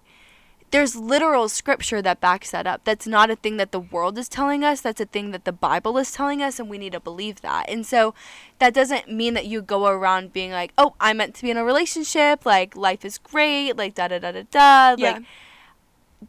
there's 0.76 0.94
literal 0.94 1.48
scripture 1.48 2.02
that 2.02 2.20
backs 2.20 2.52
that 2.52 2.68
up. 2.68 2.82
That's 2.84 3.08
not 3.08 3.32
a 3.32 3.38
thing 3.38 3.56
that 3.56 3.72
the 3.72 3.80
world 3.80 4.18
is 4.18 4.28
telling 4.28 4.62
us. 4.62 4.82
That's 4.82 5.00
a 5.00 5.06
thing 5.06 5.32
that 5.32 5.46
the 5.46 5.54
Bible 5.54 5.98
is 5.98 6.12
telling 6.12 6.42
us, 6.42 6.60
and 6.60 6.70
we 6.70 6.78
need 6.78 6.92
to 6.92 7.00
believe 7.00 7.40
that. 7.40 7.70
And 7.70 7.86
so 7.86 8.14
that 8.60 8.74
doesn't 8.74 9.10
mean 9.10 9.36
that 9.36 9.46
you 9.46 9.62
go 9.62 9.88
around 9.88 10.34
being 10.34 10.52
like, 10.52 10.74
oh, 10.78 10.94
I'm 11.00 11.16
meant 11.16 11.34
to 11.36 11.44
be 11.44 11.50
in 11.50 11.56
a 11.56 11.64
relationship. 11.64 12.46
Like, 12.46 12.76
life 12.76 13.06
is 13.06 13.18
great. 13.18 13.78
Like, 13.78 13.96
da 13.96 14.10
da 14.10 14.20
da 14.20 14.34
da 14.34 14.44
da. 14.52 14.96
Yeah. 14.98 15.12
Like, 15.14 15.24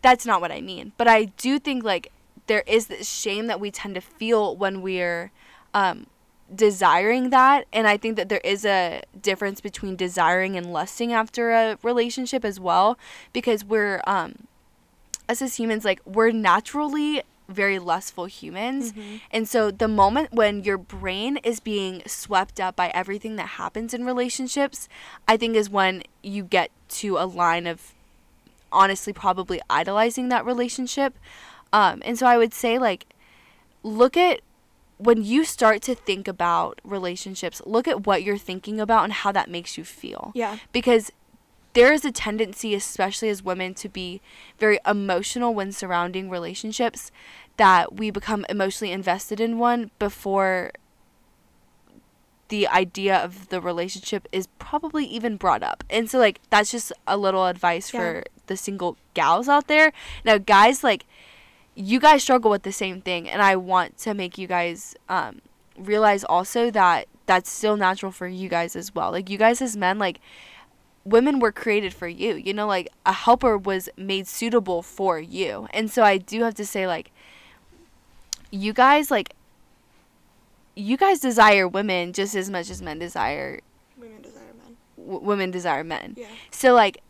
that's 0.01 0.25
not 0.25 0.41
what 0.41 0.53
I 0.53 0.61
mean. 0.61 0.93
But 0.97 1.09
I 1.09 1.25
do 1.25 1.59
think, 1.59 1.83
like, 1.83 2.13
there 2.47 2.63
is 2.69 2.87
this 2.87 3.11
shame 3.11 3.49
that 3.49 3.59
we 3.59 3.73
tend 3.73 3.97
to 3.97 4.01
feel 4.01 4.57
when 4.57 4.81
we're 4.81 5.33
um, 5.75 6.07
desiring 6.55 7.31
that. 7.31 7.67
And 7.73 7.87
I 7.87 7.97
think 7.97 8.17
that 8.17 8.29
there 8.29 8.41
is 8.45 8.65
a 8.65 9.03
difference 9.21 9.61
between 9.61 9.97
desiring 9.97 10.57
and 10.57 10.73
lusting 10.73 11.13
after 11.13 11.51
a 11.51 11.79
relationship 11.83 12.45
as 12.45 12.61
well. 12.61 12.99
Because 13.33 13.65
we're, 13.65 14.01
um, 14.07 14.47
us 15.29 15.43
as 15.43 15.57
humans, 15.57 15.85
like, 15.85 16.01
we're 16.05 16.31
naturally 16.31 17.23
very 17.49 17.79
lustful 17.79 18.27
humans. 18.27 18.93
And 19.31 19.49
so 19.49 19.71
the 19.71 19.87
moment 19.87 20.33
when 20.33 20.65
your 20.65 20.79
brain 20.79 21.37
is 21.39 21.61
being 21.61 22.03
swept 22.07 22.61
up 22.61 22.75
by 22.75 22.89
everything 22.89 23.37
that 23.37 23.51
happens 23.51 23.95
in 23.95 24.05
relationships, 24.05 24.89
I 25.29 25.37
think 25.37 25.55
is 25.55 25.71
when 25.71 26.03
you 26.23 26.43
get 26.43 26.71
to 26.89 27.19
a 27.19 27.27
line 27.27 27.69
of 27.69 27.95
honestly 28.73 29.13
probably 29.13 29.61
idolizing 29.71 30.29
that 30.29 30.45
relationship. 30.45 31.17
Um, 31.73 32.03
and 32.05 32.19
so 32.19 32.27
I 32.27 32.37
would 32.37 32.53
say 32.53 32.79
like 32.79 33.07
look 33.85 34.17
at 34.17 34.41
when 34.99 35.23
you 35.23 35.45
start 35.45 35.83
to 35.83 35.95
think 35.95 36.27
about 36.27 36.81
relationships, 36.85 37.61
look 37.67 37.87
at 37.87 38.07
what 38.07 38.23
you're 38.23 38.39
thinking 38.39 38.81
about 38.81 39.05
and 39.05 39.13
how 39.13 39.33
that 39.33 39.51
makes 39.51 39.77
you 39.77 39.85
feel. 39.85 40.33
Yeah. 40.35 40.59
Because 40.73 41.13
there 41.75 41.93
is 41.93 42.05
a 42.07 42.13
tendency, 42.13 42.75
especially 42.75 43.29
as 43.29 43.43
women, 43.43 43.75
to 43.75 43.89
be 43.89 44.23
very 44.59 44.79
emotional 44.87 45.53
when 45.53 45.73
surrounding 45.73 46.31
relationships, 46.31 47.11
that 47.59 47.95
we 47.97 48.11
become 48.11 48.47
emotionally 48.49 48.93
invested 48.93 49.41
in 49.41 49.59
one 49.59 49.91
before 49.99 50.73
the 52.49 52.69
idea 52.69 53.17
of 53.17 53.49
the 53.49 53.61
relationship 53.61 54.29
is 54.31 54.47
probably 54.59 55.05
even 55.05 55.37
brought 55.37 55.63
up. 55.63 55.83
And 55.91 56.09
so, 56.09 56.19
like, 56.19 56.41
that's 56.49 56.71
just 56.71 56.93
a 57.07 57.17
little 57.17 57.47
advice 57.47 57.93
Yeah. 57.93 58.01
for 58.01 58.25
the 58.47 58.57
single 58.57 58.97
gals 59.15 59.49
out 59.49 59.67
there. 59.67 59.93
Now, 60.25 60.39
guys, 60.39 60.85
like, 60.85 61.05
you 61.77 62.01
guys 62.01 62.23
struggle 62.23 62.51
with 62.51 62.63
the 62.65 62.73
same 62.73 63.01
thing, 63.03 63.29
and 63.29 63.41
I 63.41 63.55
want 63.57 63.99
to 63.99 64.15
make 64.15 64.39
you 64.39 64.47
guys 64.49 64.97
um, 65.09 65.41
realize 65.79 66.25
also 66.25 66.71
that 66.73 67.07
that's 67.27 67.51
still 67.51 67.77
natural 67.77 68.11
for 68.11 68.27
you 68.27 68.49
guys 68.49 68.75
as 68.75 68.95
well. 68.95 69.13
Like, 69.13 69.29
you 69.31 69.37
guys 69.39 69.61
as 69.61 69.77
men, 69.77 69.99
like, 69.99 70.19
women 71.05 71.39
were 71.39 71.53
created 71.53 71.93
for 71.95 72.09
you. 72.09 72.35
You 72.35 72.55
know, 72.55 72.67
like, 72.67 72.89
a 73.05 73.13
helper 73.13 73.59
was 73.59 73.89
made 73.97 74.27
suitable 74.27 74.81
for 74.83 75.21
you. 75.21 75.69
And 75.73 75.91
so, 75.91 76.03
I 76.03 76.17
do 76.19 76.43
have 76.45 76.55
to 76.55 76.65
say, 76.67 76.87
like, 76.87 77.11
you 78.51 78.73
guys, 78.73 79.11
like, 79.11 79.35
you 80.75 80.97
guys 80.97 81.21
desire 81.21 81.67
women 81.69 82.13
just 82.13 82.35
as 82.35 82.51
much 82.51 82.71
as 82.71 82.83
men 82.83 82.99
desire 82.99 83.61
Women 83.99 84.23
desire 84.23 84.53
men. 84.63 84.77
w- 84.99 85.21
women 85.21 85.51
desire 85.51 85.83
men. 85.85 86.15
Yeah. 86.19 86.27
So 86.51 86.75
like 86.75 87.01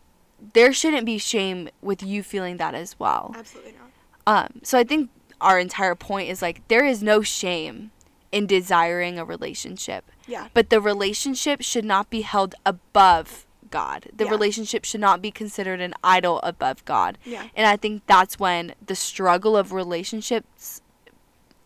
there 0.53 0.73
shouldn't 0.73 1.05
be 1.05 1.19
shame 1.19 1.69
with 1.83 2.01
you 2.03 2.23
feeling 2.23 2.59
that 2.59 2.75
as 2.77 2.97
well. 3.01 3.35
Absolutely 3.37 3.73
not. 3.73 3.86
Um 4.27 4.61
so 4.63 4.79
I 4.79 4.85
think 4.85 5.11
our 5.41 5.59
entire 5.59 5.95
point 5.95 6.29
is 6.31 6.43
like 6.43 6.67
there 6.69 6.85
is 6.85 7.03
no 7.03 7.23
shame 7.23 7.91
in 8.33 8.47
desiring 8.47 9.19
a 9.19 9.25
relationship, 9.25 10.11
Yeah. 10.27 10.49
but 10.53 10.71
the 10.71 10.81
relationship 10.81 11.63
should 11.63 11.85
not 11.85 12.11
be 12.11 12.23
held 12.23 12.55
above 12.65 13.47
God. 13.71 14.09
The 14.15 14.25
Yeah. 14.25 14.31
relationship 14.31 14.85
should 14.85 15.01
not 15.01 15.23
be 15.23 15.31
considered 15.31 15.81
an 15.81 15.95
idol 16.03 16.41
above 16.43 16.85
God. 16.85 17.19
Yeah. 17.25 17.45
And 17.55 17.67
I 17.67 17.77
think 17.77 18.03
that's 18.07 18.39
when 18.39 18.75
the 18.85 18.97
struggle 18.97 19.57
of 19.57 19.73
relationships 19.73 20.81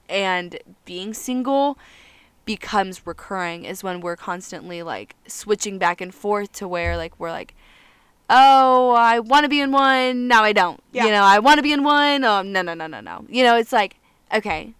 and 0.08 0.58
being 0.84 1.14
single 1.14 1.78
becomes 2.44 3.06
recurring 3.06 3.64
is 3.64 3.82
when 3.84 4.00
we're 4.00 4.16
constantly 4.16 4.82
like 4.82 5.14
switching 5.26 5.78
back 5.78 6.00
and 6.00 6.12
forth 6.14 6.52
to 6.52 6.66
where 6.66 6.96
like 6.96 7.18
we're 7.18 7.30
like 7.30 7.54
oh 8.30 8.92
i 8.92 9.18
want 9.18 9.44
to 9.44 9.48
be 9.48 9.60
in 9.60 9.72
one 9.72 10.28
now 10.28 10.42
i 10.42 10.52
don't 10.52 10.80
Yeah. 10.92 11.04
you 11.06 11.10
know 11.10 11.22
i 11.22 11.38
want 11.38 11.58
to 11.58 11.62
be 11.62 11.72
in 11.72 11.82
one 11.84 12.24
oh 12.24 12.42
no 12.42 12.62
no 12.62 12.74
no 12.74 12.86
no 12.86 13.00
no 13.00 13.24
you 13.28 13.42
know 13.42 13.56
it's 13.56 13.72
like 13.72 13.96
okay 14.32 14.72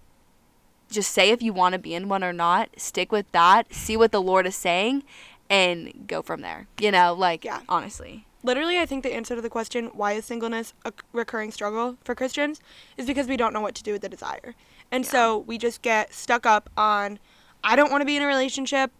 just 0.90 1.10
say 1.12 1.30
if 1.30 1.42
you 1.42 1.52
want 1.52 1.72
to 1.74 1.78
be 1.78 1.94
in 1.94 2.08
one 2.08 2.24
or 2.24 2.32
not 2.32 2.68
stick 2.76 3.10
with 3.12 3.30
that 3.32 3.72
see 3.74 3.96
what 3.96 4.12
the 4.12 4.22
lord 4.22 4.46
is 4.46 4.56
saying 4.56 5.02
and 5.48 6.04
go 6.06 6.22
from 6.22 6.40
there 6.42 6.66
you 6.80 6.90
know 6.90 7.12
like 7.12 7.44
Yeah. 7.44 7.60
honestly 7.68 8.24
Literally, 8.42 8.78
I 8.78 8.86
think 8.86 9.02
the 9.02 9.12
answer 9.12 9.34
to 9.36 9.42
the 9.42 9.50
question, 9.50 9.90
why 9.92 10.12
is 10.12 10.24
singleness 10.24 10.72
a 10.86 10.94
recurring 11.12 11.50
struggle 11.50 11.98
for 12.02 12.14
Christians, 12.14 12.58
is 12.96 13.04
because 13.04 13.26
we 13.26 13.36
don't 13.36 13.52
know 13.52 13.60
what 13.60 13.74
to 13.74 13.82
do 13.82 13.92
with 13.92 14.00
the 14.00 14.08
desire. 14.08 14.54
And 14.90 15.04
so 15.04 15.36
we 15.36 15.58
just 15.58 15.82
get 15.82 16.14
stuck 16.14 16.46
up 16.46 16.70
on, 16.74 17.18
I 17.62 17.76
don't 17.76 17.90
want 17.90 18.00
to 18.00 18.06
be 18.06 18.16
in 18.16 18.22
a 18.22 18.26
relationship, 18.26 18.92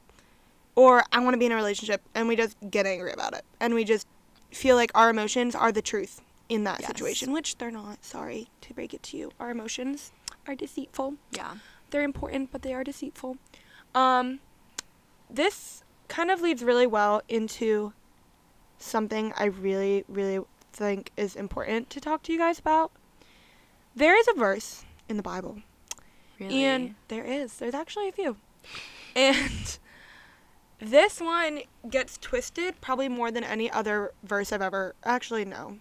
or 0.76 1.04
I 1.10 1.20
want 1.20 1.32
to 1.32 1.38
be 1.38 1.46
in 1.46 1.52
a 1.52 1.56
relationship, 1.56 2.02
and 2.14 2.28
we 2.28 2.36
just 2.36 2.54
get 2.70 2.84
angry 2.84 3.12
about 3.14 3.32
it. 3.32 3.40
And 3.60 3.72
we 3.72 3.82
just 3.82 4.06
feel 4.50 4.76
like 4.76 4.90
our 4.94 5.10
emotions 5.10 5.54
are 5.54 5.72
the 5.72 5.82
truth 5.82 6.20
in 6.48 6.64
that 6.64 6.80
Yes. 6.80 6.88
situation, 6.88 7.32
which 7.32 7.58
they're 7.58 7.70
not. 7.70 8.04
Sorry 8.04 8.48
to 8.62 8.74
break 8.74 8.92
it 8.94 9.02
to 9.04 9.16
you. 9.16 9.30
Our 9.38 9.50
emotions 9.50 10.12
are 10.46 10.54
deceitful. 10.54 11.14
yeah 11.32 11.54
They're 11.90 12.02
important, 12.02 12.50
but 12.52 12.62
they 12.62 12.72
are 12.74 12.84
deceitful. 12.84 13.36
Um, 13.94 14.40
this 15.28 15.82
kind 16.08 16.30
of 16.30 16.40
leads 16.40 16.62
really 16.62 16.86
well 16.86 17.22
into 17.28 17.92
something 18.78 19.32
I 19.36 19.44
really, 19.46 20.04
really 20.08 20.40
think 20.72 21.10
is 21.16 21.36
important 21.36 21.90
to 21.90 22.00
talk 22.00 22.22
to 22.24 22.32
you 22.32 22.38
guys 22.38 22.58
about. 22.58 22.90
There 23.94 24.16
is 24.18 24.26
a 24.28 24.34
verse 24.34 24.84
in 25.08 25.16
the 25.16 25.22
Bible, 25.22 25.62
really 26.38 26.64
and 26.64 26.94
there 27.08 27.24
is. 27.24 27.54
There's 27.58 27.74
actually 27.74 28.08
a 28.08 28.12
few. 28.12 28.36
And 29.16 29.78
this 30.80 31.20
one 31.20 31.60
gets 31.88 32.18
twisted 32.18 32.80
probably 32.80 33.08
more 33.08 33.30
than 33.30 33.44
any 33.44 33.70
other 33.70 34.12
verse 34.22 34.52
I've 34.52 34.62
ever. 34.62 34.94
Actually, 35.04 35.44
no. 35.44 35.78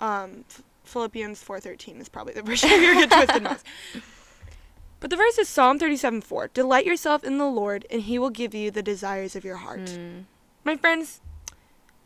Um, 0.00 0.44
Ph- 0.48 0.62
Philippians 0.84 1.42
4:13 1.42 2.00
is 2.00 2.08
probably 2.08 2.34
the 2.34 2.42
verse 2.42 2.62
hear 2.62 2.94
get 2.94 3.10
twisted 3.10 3.42
most. 3.42 3.64
But 5.00 5.10
the 5.10 5.16
verse 5.16 5.36
is 5.36 5.48
Psalm 5.50 5.78
37:4. 5.78 6.52
Delight 6.54 6.86
yourself 6.86 7.24
in 7.24 7.36
the 7.36 7.44
Lord, 7.46 7.84
and 7.90 8.02
He 8.02 8.18
will 8.18 8.30
give 8.30 8.54
you 8.54 8.70
the 8.70 8.82
desires 8.82 9.36
of 9.36 9.44
your 9.44 9.56
heart. 9.58 9.80
Mm, 9.84 10.24
My 10.64 10.76
friends, 10.78 11.20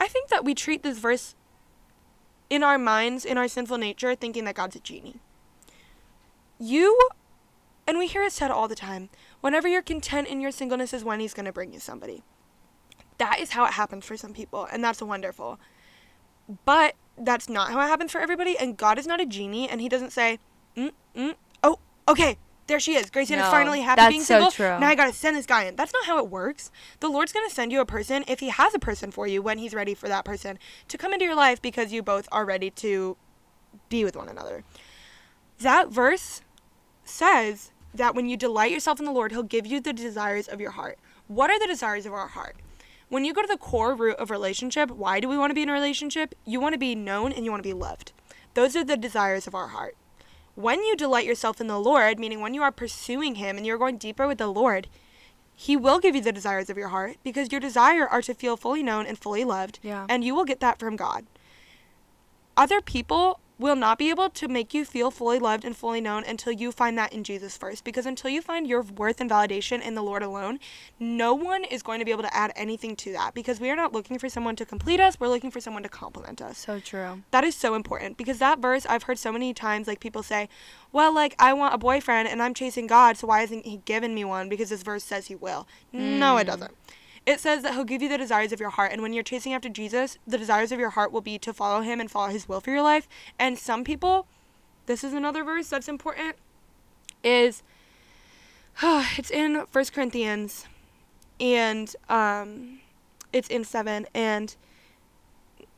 I 0.01 0.09
think 0.09 0.31
that 0.31 0.45
we 0.45 0.53
treat 0.53 0.83
this 0.83 0.99
verse 0.99 1.37
in 2.51 2.65
our 2.65 2.77
minds, 2.79 3.25
in 3.25 3.39
our 3.39 3.47
sinful 3.47 3.79
nature, 3.79 4.17
thinking 4.17 4.45
that 4.47 4.57
God's 4.57 4.75
a 4.75 4.81
genie. 4.81 5.21
You, 6.59 6.99
and 7.87 7.99
we 7.99 8.09
hear 8.09 8.23
it 8.25 8.33
said 8.33 8.51
all 8.51 8.67
the 8.67 8.75
time, 8.75 9.11
whenever 9.41 9.69
you're 9.69 9.83
content 9.83 10.29
in 10.29 10.41
your 10.41 10.51
singleness 10.51 10.93
is 10.93 11.05
when 11.05 11.21
He's 11.21 11.35
going 11.35 11.47
to 11.47 11.53
bring 11.53 11.73
you 11.73 11.81
somebody. 11.81 12.23
That 13.19 13.41
is 13.41 13.51
how 13.51 13.65
it 13.65 13.73
happens 13.73 14.05
for 14.05 14.17
some 14.17 14.33
people, 14.33 14.67
and 14.71 14.83
that's 14.83 15.03
wonderful. 15.03 15.59
But 16.65 16.95
that's 17.17 17.49
not 17.49 17.71
how 17.73 17.81
it 17.81 17.89
happens 17.89 18.13
for 18.13 18.21
everybody, 18.21 18.57
and 18.57 18.77
God 18.77 18.99
is 18.99 19.07
not 19.07 19.21
a 19.21 19.27
genie, 19.27 19.69
and 19.69 19.81
He 19.81 19.89
doesn't 19.89 20.13
say, 20.13 20.39
mm, 20.77 20.93
mm, 21.17 21.35
oh, 21.63 21.79
okay, 22.07 22.39
there 22.69 22.79
she 22.79 22.95
is. 22.95 23.11
Gracie 23.11 23.35
is 23.35 23.41
No, 23.41 23.51
finally 23.51 23.81
happy 23.81 23.97
that's 23.97 24.13
being 24.13 24.23
so 24.23 24.35
single. 24.35 24.51
true. 24.51 24.79
Now 24.79 24.89
I 24.89 24.95
gotta 24.95 25.13
send 25.13 25.37
this 25.37 25.47
guy 25.47 25.65
in. 25.65 25.75
That's 25.75 25.93
not 25.93 26.05
how 26.05 26.19
it 26.19 26.29
works. 26.29 26.71
The 27.01 27.09
Lord's 27.09 27.33
gonna 27.33 27.51
send 27.51 27.73
you 27.73 27.81
a 27.81 27.87
person 27.87 28.25
if 28.29 28.41
He 28.41 28.51
has 28.51 28.75
a 28.75 28.79
person 28.79 29.11
for 29.11 29.27
you 29.27 29.43
when 29.43 29.59
He's 29.59 29.75
ready 29.75 29.95
for 29.95 30.07
that 30.09 30.25
person 30.25 30.59
to 30.89 30.99
come 30.99 31.13
into 31.13 31.25
your 31.25 31.35
life 31.35 31.61
because 31.63 31.93
you 31.93 32.03
both 32.03 32.29
are 32.31 32.45
ready 32.45 32.71
to 32.71 33.17
be 33.89 34.05
with 34.05 34.17
one 34.17 34.29
another. 34.29 34.65
That 35.61 35.89
verse 35.89 36.43
says 37.05 37.73
that 37.95 38.15
when 38.15 38.29
you 38.29 38.37
delight 38.37 38.71
yourself 38.71 38.99
in 38.99 39.07
the 39.07 39.13
Lord, 39.13 39.33
He'll 39.33 39.43
give 39.43 39.67
you 39.67 39.81
the 39.81 39.93
desires 39.93 40.49
of 40.49 40.61
your 40.61 40.73
heart. 40.73 40.99
What 41.27 41.51
are 41.51 41.59
the 41.59 41.67
desires 41.67 42.07
of 42.07 42.13
our 42.13 42.29
heart? 42.29 42.57
When 43.09 43.25
you 43.25 43.33
go 43.33 43.43
to 43.43 43.49
the 43.49 43.57
core 43.57 43.95
root 43.95 44.17
of 44.17 44.31
relationship, 44.31 44.91
why 44.91 45.19
do 45.21 45.29
we 45.29 45.39
want 45.39 45.51
to 45.51 45.55
be 45.55 45.63
in 45.63 45.69
a 45.69 45.73
relationship? 45.73 46.35
You 46.45 46.61
want 46.61 46.75
to 46.75 46.79
be 46.79 46.95
known 46.95 47.33
and 47.33 47.45
you 47.45 47.51
want 47.51 47.63
to 47.63 47.69
be 47.69 47.73
loved. 47.73 48.13
Those 48.55 48.77
are 48.77 48.85
the 48.85 48.97
desires 48.97 49.47
of 49.47 49.55
our 49.55 49.69
heart. 49.69 49.97
When 50.55 50.83
you 50.83 50.97
delight 50.97 51.25
yourself 51.25 51.61
in 51.61 51.69
the 51.69 51.79
Lord, 51.79 52.19
meaning 52.19 52.41
when 52.41 52.53
you 52.53 52.63
are 52.63 52.73
pursuing 52.73 53.37
Him 53.37 53.57
and 53.57 53.65
you're 53.67 53.79
going 53.79 53.97
deeper 53.97 54.27
with 54.27 54.39
the 54.39 54.49
Lord, 54.49 54.89
He 55.55 55.77
will 55.77 56.01
give 56.01 56.15
you 56.15 56.21
the 56.21 56.33
desires 56.33 56.69
of 56.69 56.77
your 56.77 56.89
heart 56.89 57.17
because 57.23 57.51
your 57.53 57.61
desire 57.61 58.07
are 58.07 58.23
to 58.23 58.35
feel 58.35 58.57
fully 58.57 58.83
known 58.83 59.07
and 59.07 59.19
fully 59.19 59.45
loved, 59.45 59.79
Yeah. 59.83 60.07
and 60.09 60.23
you 60.25 60.35
will 60.35 60.45
get 60.45 60.61
that 60.61 60.79
from 60.79 60.97
God. 60.97 61.27
Other 62.57 62.81
people 62.81 63.41
will 63.59 63.77
not 63.77 63.99
be 63.99 64.11
able 64.11 64.31
to 64.31 64.49
make 64.49 64.73
you 64.73 64.85
feel 64.85 65.11
fully 65.11 65.39
loved 65.39 65.65
and 65.65 65.77
fully 65.77 66.01
known 66.01 66.25
until 66.25 66.53
you 66.53 66.71
find 66.71 66.97
that 66.97 67.13
in 67.13 67.25
Jesus 67.25 67.57
first. 67.57 67.85
Because 67.85 68.07
until 68.07 68.31
you 68.31 68.41
find 68.41 68.67
your 68.67 68.83
worth 68.83 69.21
and 69.21 69.31
validation 69.31 69.83
in 69.83 69.95
the 69.95 70.03
Lord 70.03 70.23
alone, 70.23 70.61
no 71.01 71.35
one 71.35 71.65
is 71.65 71.83
going 71.83 71.99
to 71.99 72.05
be 72.05 72.13
able 72.13 72.23
to 72.23 72.35
add 72.35 72.53
anything 72.55 72.95
to 72.97 73.13
that. 73.13 73.35
Because 73.35 73.61
we 73.61 73.71
are 73.71 73.77
not 73.77 73.93
looking 73.93 74.19
for 74.19 74.29
someone 74.29 74.57
to 74.57 74.65
complete 74.65 75.01
us, 75.01 75.19
we're 75.19 75.29
looking 75.29 75.51
for 75.51 75.61
someone 75.61 75.83
to 75.83 75.89
complement 75.89 76.41
us. 76.41 76.59
so 76.59 76.79
true 76.79 77.23
That 77.31 77.45
is 77.45 77.55
so 77.55 77.75
important 77.75 78.17
because 78.17 78.39
that 78.39 78.61
verse 78.61 78.87
I've 78.87 79.05
heard 79.05 79.19
so 79.19 79.33
many 79.33 79.53
times 79.53 79.87
like 79.87 80.01
people 80.01 80.23
say, 80.23 80.49
"Well, 80.93 81.13
like 81.13 81.35
I 81.39 81.53
want 81.53 81.75
a 81.75 81.79
boyfriend 81.79 82.29
and 82.29 82.43
I'm 82.43 82.55
chasing 82.55 82.87
God, 82.87 83.17
so 83.17 83.27
why 83.27 83.41
hasn't 83.41 83.67
he 83.67 83.79
given 83.79 84.15
me 84.15 84.25
one 84.25 84.49
because 84.49 84.71
this 84.71 84.83
verse 84.83 85.05
says 85.05 85.27
he 85.27 85.35
will?" 85.35 85.67
No, 85.93 86.37
it 86.37 86.45
mm. 86.45 86.47
doesn't. 86.47 86.75
It 87.29 87.41
says 87.41 87.63
that 87.63 87.75
he'll 87.75 87.85
give 87.85 88.01
you 88.01 88.09
the 88.09 88.17
desires 88.17 88.53
of 88.53 88.61
your 88.61 88.71
heart 88.71 88.91
and 88.91 89.03
when 89.03 89.13
you're 89.13 89.23
chasing 89.23 89.53
after 89.53 89.69
Jesus, 89.69 90.17
the 90.27 90.39
desires 90.39 90.73
of 90.73 90.81
your 90.81 90.89
heart 90.89 91.13
will 91.13 91.21
be 91.21 91.39
to 91.41 91.53
follow 91.53 91.83
him 91.83 92.01
and 92.01 92.11
follow 92.11 92.29
his 92.29 92.49
will 92.49 92.63
for 92.63 92.71
your 92.71 92.81
life. 92.81 93.07
And 93.39 93.59
some 93.59 93.85
people, 93.85 94.27
this 94.87 95.05
is 95.05 95.13
another 95.13 95.45
verse 95.45 95.69
that's 95.69 95.89
important 95.89 96.37
is 97.23 97.63
it's 98.83 99.31
in 99.31 99.57
1 99.71 99.85
Corinthians 99.93 100.65
and 101.39 101.95
um 102.09 102.81
it's 103.31 103.49
in 103.49 103.63
7 103.63 104.07
and 104.15 104.57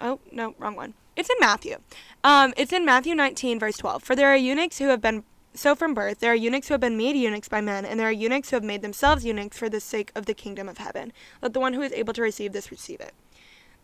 oh 0.00 0.20
no 0.30 0.54
wrong 0.56 0.76
one. 0.76 0.94
It's 1.16 1.30
in 1.30 1.36
matthew. 1.40 1.78
Um, 2.22 2.54
it's 2.56 2.72
in 2.72 2.84
matthew 2.84 3.16
19 3.16 3.58
verse 3.58 3.76
12 3.76 4.04
for 4.04 4.14
there 4.14 4.28
are 4.28 4.36
eunuchs 4.36 4.78
who 4.78 4.86
have 4.86 5.00
been 5.00 5.24
so 5.60 5.74
from 5.74 5.92
birth 5.92 6.20
there 6.20 6.32
are 6.32 6.42
eunuchs 6.46 6.68
who 6.68 6.74
have 6.74 6.80
been 6.80 6.96
made 6.96 7.16
eunuchs 7.16 7.48
by 7.48 7.60
men 7.60 7.84
and 7.84 7.98
there 8.00 8.08
are 8.08 8.12
eunuchs 8.12 8.50
who 8.50 8.56
have 8.56 8.64
made 8.64 8.82
themselves 8.82 9.24
eunuchs 9.24 9.58
for 9.58 9.68
the 9.68 9.80
sake 9.80 10.10
of 10.14 10.24
the 10.26 10.34
kingdom 10.34 10.68
of 10.68 10.78
heaven 10.78 11.12
let 11.42 11.52
the 11.52 11.60
one 11.60 11.74
who 11.74 11.82
is 11.82 11.92
able 11.92 12.14
to 12.14 12.22
receive 12.22 12.52
this 12.52 12.70
receive 12.70 13.00
it 13.00 13.12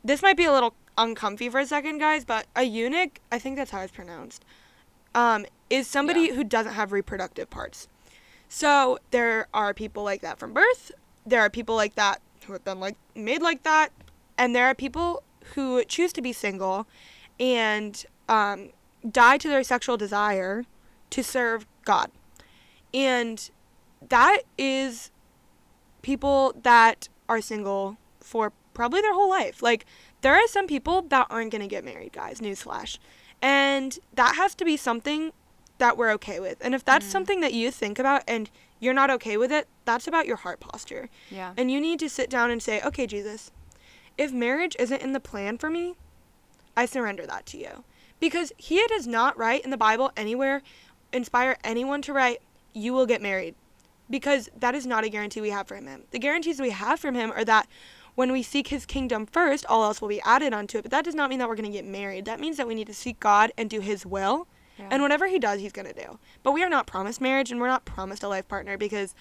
this 0.03 0.23
might 0.23 0.37
be 0.37 0.45
a 0.45 0.53
little 0.53 0.75
uncomfy 0.97 1.49
for 1.51 1.61
a 1.61 1.67
second 1.67 1.99
guys 1.99 2.25
but 2.25 2.47
a 2.57 2.63
eunuch 2.63 3.21
i 3.31 3.39
think 3.39 3.57
that's 3.57 3.71
how 3.73 3.81
it's 3.81 3.93
pronounced 3.93 4.45
um, 5.15 5.47
is 5.71 5.87
somebody 5.87 6.23
Yeah. 6.29 6.35
who 6.35 6.45
doesn't 6.45 6.75
have 6.75 6.93
reproductive 6.93 7.51
parts 7.51 7.89
so 8.49 8.99
there 9.11 9.49
are 9.53 9.75
people 9.75 10.05
like 10.05 10.21
that 10.21 10.39
from 10.39 10.53
birth. 10.53 10.93
There 11.27 11.41
are 11.41 11.51
people 11.51 11.75
like 11.75 11.97
that 11.97 12.21
who 12.45 12.53
have 12.53 12.65
been 12.65 12.79
like 12.79 12.97
made 13.15 13.43
like 13.43 13.65
that, 13.65 13.91
and 14.39 14.55
there 14.55 14.67
are 14.67 14.75
people 14.75 15.23
who 15.55 15.85
choose 15.85 16.13
to 16.13 16.23
be 16.23 16.33
single 16.33 16.87
and 17.41 18.05
um, 18.29 18.71
die 19.11 19.39
to 19.39 19.49
their 19.49 19.65
sexual 19.65 19.97
desire 19.97 20.65
to 21.11 21.23
serve 21.23 21.67
God. 21.85 22.11
And 22.95 23.51
that 24.09 24.43
is 24.59 25.11
people 26.03 26.55
that 26.63 27.09
are 27.29 27.41
single 27.41 27.97
for 28.21 28.53
probably 28.75 29.01
their 29.01 29.15
whole 29.15 29.31
life. 29.31 29.63
Like, 29.63 29.87
there 30.21 30.35
are 30.35 30.47
some 30.47 30.67
people 30.67 31.03
that 31.03 31.27
aren't 31.31 31.51
going 31.53 31.63
to 31.63 31.69
get 31.69 31.85
married, 31.85 32.13
guys, 32.13 32.41
newsflash. 32.41 32.99
And 33.43 33.99
that 34.15 34.37
has 34.37 34.55
to 34.57 34.65
be 34.65 34.77
something 34.77 35.33
that 35.79 35.97
we're 35.97 36.11
okay 36.13 36.41
with. 36.41 36.57
And 36.61 36.75
if 36.75 36.85
that's 36.85 37.07
Mm. 37.07 37.11
something 37.11 37.41
that 37.41 37.53
you 37.53 37.71
think 37.71 37.99
about 37.99 38.23
and 38.27 38.51
you're 38.81 38.95
not 38.95 39.11
okay 39.11 39.37
with 39.37 39.53
it, 39.53 39.69
that's 39.85 40.07
about 40.07 40.27
your 40.27 40.37
heart 40.37 40.61
posture. 40.61 41.09
Yeah. 41.31 41.53
And 41.57 41.71
you 41.71 41.81
need 41.81 41.99
to 42.01 42.09
sit 42.09 42.31
down 42.31 42.51
and 42.51 42.63
say, 42.63 42.81
okay, 42.83 43.07
Jesus, 43.07 43.51
if 44.17 44.33
marriage 44.33 44.77
isn't 44.79 45.03
in 45.03 45.13
the 45.13 45.21
plan 45.21 45.59
for 45.59 45.69
me, 45.71 45.95
I 46.77 46.87
surrender 46.87 47.27
that 47.27 47.47
to 47.47 47.59
you. 47.59 47.85
Because 48.21 48.53
he 48.57 48.83
does 48.89 49.07
not 49.07 49.37
write 49.37 49.65
in 49.65 49.71
the 49.71 49.77
Bible 49.77 50.11
anywhere, 50.17 50.63
inspire 51.13 51.57
anyone 51.65 52.03
to 52.03 52.13
write, 52.13 52.41
you 52.73 52.93
will 52.93 53.07
get 53.07 53.23
married. 53.23 53.55
Because 54.09 54.49
that 54.57 54.75
is 54.75 54.87
not 54.87 55.05
a 55.05 55.09
guarantee 55.09 55.41
we 55.41 55.51
have 55.51 55.67
from 55.67 55.87
him. 55.87 56.05
The 56.13 56.19
guarantees 56.19 56.61
we 56.61 56.71
have 56.71 57.01
from 57.01 57.15
him 57.15 57.33
are 57.33 57.45
that 57.45 57.67
when 58.15 58.33
we 58.33 58.43
seek 58.43 58.69
his 58.69 58.87
kingdom 58.87 59.27
first, 59.27 59.67
all 59.67 59.85
else 59.85 60.01
will 60.01 60.09
be 60.09 60.21
added 60.23 60.53
onto 60.55 60.79
it. 60.79 60.83
But 60.83 60.91
that 60.93 61.05
does 61.05 61.15
not 61.15 61.29
mean 61.29 61.39
that 61.39 61.49
we're 61.49 61.57
going 61.57 61.71
to 61.71 61.77
get 61.77 61.85
married. 61.85 62.25
That 62.25 62.41
means 62.41 62.57
that 62.57 62.69
we 62.69 62.75
need 62.75 62.87
to 62.87 62.95
seek 62.95 63.19
God 63.21 63.53
and 63.59 63.69
do 63.69 63.81
his 63.81 64.07
will. 64.07 64.47
Yeah. 64.79 64.89
And 64.91 65.03
whatever 65.03 65.27
he 65.27 65.39
does, 65.39 65.61
he's 65.61 65.73
going 65.73 65.89
to 65.89 65.95
do. 65.95 66.19
But 66.43 66.53
we 66.53 66.63
are 66.63 66.69
not 66.69 66.87
promised 66.87 67.21
marriage 67.21 67.51
and 67.51 67.61
we're 67.61 67.69
not 67.69 67.85
promised 67.85 68.23
a 68.23 68.29
life 68.29 68.47
partner 68.47 68.77
because 68.77 69.15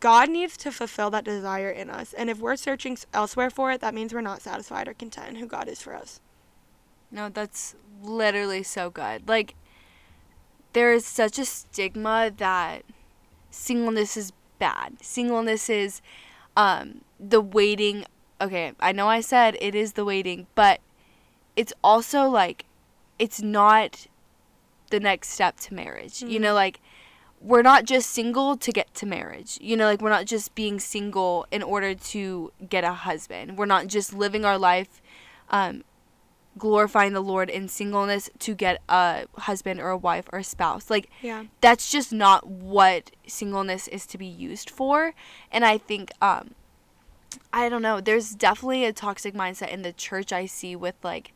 God 0.00 0.30
needs 0.30 0.56
to 0.58 0.72
fulfill 0.72 1.10
that 1.10 1.24
desire 1.24 1.70
in 1.70 1.90
us. 1.90 2.12
And 2.14 2.30
if 2.30 2.38
we're 2.38 2.56
searching 2.56 2.96
elsewhere 3.12 3.50
for 3.50 3.72
it, 3.72 3.80
that 3.80 3.94
means 3.94 4.14
we're 4.14 4.22
not 4.22 4.42
satisfied 4.42 4.88
or 4.88 4.94
content 4.94 5.28
in 5.28 5.36
who 5.36 5.46
God 5.46 5.68
is 5.68 5.82
for 5.82 5.94
us. 5.94 6.20
No, 7.10 7.28
that's 7.28 7.74
literally 8.02 8.62
so 8.62 8.88
good. 8.90 9.28
Like, 9.28 9.54
there 10.72 10.92
is 10.92 11.04
such 11.04 11.38
a 11.38 11.44
stigma 11.44 12.32
that 12.36 12.82
singleness 13.50 14.16
is 14.16 14.32
bad. 14.58 15.02
Singleness 15.02 15.68
is 15.68 16.00
um, 16.56 17.02
the 17.18 17.40
waiting. 17.40 18.04
Okay, 18.40 18.72
I 18.80 18.92
know 18.92 19.08
I 19.08 19.20
said 19.20 19.56
it 19.60 19.74
is 19.74 19.92
the 19.92 20.04
waiting, 20.04 20.46
but 20.54 20.80
it's 21.56 21.72
also 21.84 22.28
like, 22.28 22.64
it's 23.18 23.40
not 23.42 24.06
the 24.90 25.00
next 25.00 25.28
step 25.28 25.58
to 25.60 25.74
marriage. 25.74 26.22
You 26.22 26.38
Mhm. 26.38 26.42
know, 26.42 26.54
like, 26.54 26.80
we're 27.40 27.62
not 27.62 27.84
just 27.84 28.10
single 28.10 28.56
to 28.56 28.72
get 28.72 28.94
to 28.94 29.06
marriage. 29.06 29.58
You 29.60 29.76
know, 29.76 29.86
like, 29.86 30.00
we're 30.00 30.10
not 30.10 30.26
just 30.26 30.54
being 30.54 30.78
single 30.80 31.46
in 31.50 31.62
order 31.62 31.94
to 31.94 32.52
get 32.68 32.84
a 32.84 32.92
husband. 32.92 33.58
We're 33.58 33.66
not 33.66 33.86
just 33.86 34.12
living 34.12 34.44
our 34.44 34.58
life 34.58 35.00
um, 35.50 35.84
glorifying 36.58 37.12
the 37.12 37.20
Lord 37.20 37.48
in 37.48 37.68
singleness 37.68 38.28
to 38.40 38.54
get 38.54 38.82
a 38.88 39.24
husband 39.36 39.80
or 39.80 39.88
a 39.88 39.96
wife 39.96 40.26
or 40.32 40.40
a 40.40 40.44
spouse. 40.44 40.90
Like 40.90 41.08
Yeah. 41.20 41.44
that's 41.60 41.90
just 41.90 42.12
not 42.12 42.46
what 42.46 43.10
singleness 43.26 43.88
is 43.88 44.06
to 44.08 44.18
be 44.18 44.26
used 44.26 44.68
for. 44.68 45.14
And 45.50 45.64
I 45.64 45.78
think 45.78 46.12
um 46.20 46.54
I 47.52 47.68
don't 47.68 47.82
know, 47.82 48.00
there's 48.00 48.34
definitely 48.34 48.84
a 48.84 48.92
toxic 48.92 49.34
mindset 49.34 49.68
in 49.70 49.82
the 49.82 49.92
church 49.92 50.32
I 50.32 50.46
see 50.46 50.76
with 50.76 50.96
like 51.02 51.32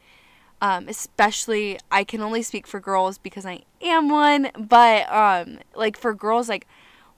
um 0.61 0.89
especially 0.89 1.79
I 1.91 2.05
can 2.05 2.21
only 2.21 2.43
speak 2.43 2.67
for 2.67 2.81
girls 2.81 3.19
because 3.19 3.47
I 3.47 3.63
am 3.81 4.09
one, 4.09 4.51
but 4.59 5.11
um 5.11 5.61
like 5.75 5.97
for 5.97 6.13
girls 6.15 6.49
like 6.49 6.67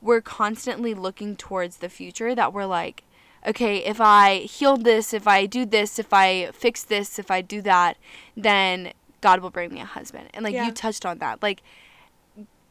we're 0.00 0.20
constantly 0.20 0.94
looking 0.94 1.34
towards 1.36 1.78
the 1.78 1.88
future 1.88 2.34
that 2.34 2.52
we're 2.52 2.66
like 2.66 3.02
okay, 3.48 3.78
if 3.78 4.00
I 4.00 4.40
heal 4.40 4.76
this, 4.76 5.14
if 5.14 5.26
I 5.26 5.46
do 5.46 5.64
this, 5.64 5.98
if 5.98 6.12
I 6.12 6.50
fix 6.52 6.82
this, 6.82 7.18
if 7.18 7.30
I 7.30 7.40
do 7.40 7.62
that, 7.62 7.96
then 8.36 8.92
God 9.20 9.40
will 9.40 9.50
bring 9.50 9.72
me 9.72 9.80
a 9.80 9.84
husband. 9.86 10.28
And 10.34 10.44
like 10.44 10.54
Yeah. 10.54 10.66
you 10.66 10.72
touched 10.72 11.06
on 11.06 11.18
that. 11.18 11.42
Like 11.42 11.62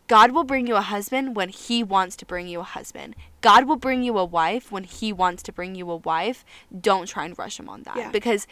God 0.08 0.32
will 0.32 0.46
bring 0.46 0.68
you 0.68 0.76
a 0.76 0.82
husband 0.82 1.36
when 1.36 1.50
he 1.50 1.84
wants 1.84 2.16
to 2.18 2.26
bring 2.26 2.48
you 2.48 2.62
a 2.62 2.64
husband. 2.64 3.16
God 3.42 3.66
will 3.66 3.76
bring 3.76 4.04
you 4.04 4.18
a 4.18 4.24
wife 4.24 4.72
when 4.72 4.86
he 4.86 5.12
wants 5.12 5.44
to 5.44 5.52
bring 5.52 5.76
you 5.76 5.90
a 5.92 5.98
wife. 5.98 6.46
Don't 6.80 7.08
try 7.08 7.26
and 7.26 7.38
rush 7.38 7.60
him 7.60 7.68
on 7.68 7.84
that 7.84 7.98
Yeah. 7.98 8.12
because 8.12 8.48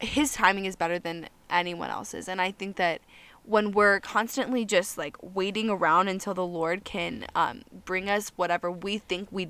his 0.00 0.32
timing 0.32 0.66
is 0.66 0.76
better 0.76 0.98
than 0.98 1.28
anyone 1.48 1.90
else's. 1.90 2.28
And 2.28 2.40
I 2.40 2.50
think 2.50 2.76
that 2.76 3.00
when 3.44 3.72
we're 3.72 4.00
constantly 4.00 4.66
just 4.66 4.98
like 4.98 5.16
waiting 5.22 5.70
around 5.70 6.08
until 6.08 6.34
the 6.34 6.44
Lord 6.46 6.84
can 6.84 7.26
um, 7.34 7.62
bring 7.86 8.10
us 8.10 8.30
whatever 8.36 8.70
we 8.70 8.98
think 8.98 9.28
we 9.30 9.48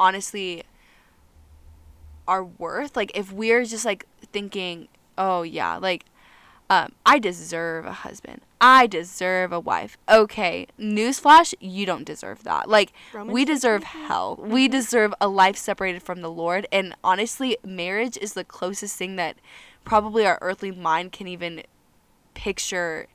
honestly 0.00 0.64
are 2.28 2.44
worth, 2.44 2.96
like 2.96 3.12
if 3.14 3.32
we're 3.32 3.64
just 3.64 3.84
like 3.84 4.06
thinking, 4.32 4.88
oh 5.16 5.42
yeah, 5.42 5.76
like 5.76 6.04
um, 6.68 6.92
I 7.04 7.18
deserve 7.18 7.86
a 7.86 7.92
husband. 7.92 8.42
I 8.60 8.86
deserve 8.86 9.52
a 9.52 9.60
wife. 9.60 9.96
Okay, 10.08 10.66
newsflash, 10.80 11.54
you 11.60 11.86
don't 11.86 12.04
deserve 12.04 12.42
that. 12.42 12.68
Like, 12.68 12.92
we 13.24 13.44
deserve 13.44 13.84
hell. 13.84 14.36
We 14.40 14.66
deserve 14.66 15.14
a 15.20 15.28
life 15.28 15.56
separated 15.56 16.02
from 16.02 16.22
the 16.22 16.30
Lord. 16.30 16.66
And 16.72 16.96
honestly, 17.04 17.56
marriage 17.64 18.16
is 18.16 18.32
the 18.32 18.44
closest 18.44 18.96
thing 18.96 19.16
that 19.16 19.36
probably 19.84 20.26
our 20.26 20.38
earthly 20.40 20.72
mind 20.72 21.12
can 21.12 21.28
even 21.28 21.62
picture 22.34 23.06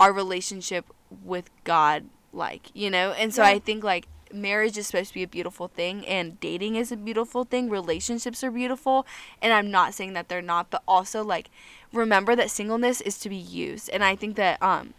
our 0.00 0.12
relationship 0.12 0.86
with 1.22 1.50
God 1.64 2.06
like, 2.32 2.70
you 2.72 2.88
know? 2.88 3.12
And 3.12 3.34
so 3.34 3.42
Yeah. 3.42 3.48
I 3.48 3.58
think 3.58 3.84
like 3.84 4.08
marriage 4.32 4.76
is 4.76 4.86
supposed 4.88 5.08
to 5.08 5.14
be 5.14 5.22
a 5.22 5.28
beautiful 5.28 5.68
thing 5.68 6.06
and 6.06 6.38
dating 6.40 6.76
is 6.76 6.92
a 6.92 6.96
beautiful 6.96 7.44
thing, 7.44 7.70
relationships 7.70 8.42
are 8.44 8.50
beautiful, 8.50 9.06
and 9.40 9.52
I'm 9.52 9.70
not 9.70 9.94
saying 9.94 10.12
that 10.14 10.28
they're 10.28 10.42
not, 10.42 10.70
but 10.70 10.82
also 10.86 11.24
like 11.24 11.50
remember 11.92 12.36
that 12.36 12.50
singleness 12.50 13.00
is 13.00 13.18
to 13.18 13.28
be 13.28 13.36
used. 13.36 13.88
And 13.90 14.04
I 14.04 14.16
think 14.16 14.36
that 14.36 14.62
um 14.62 14.94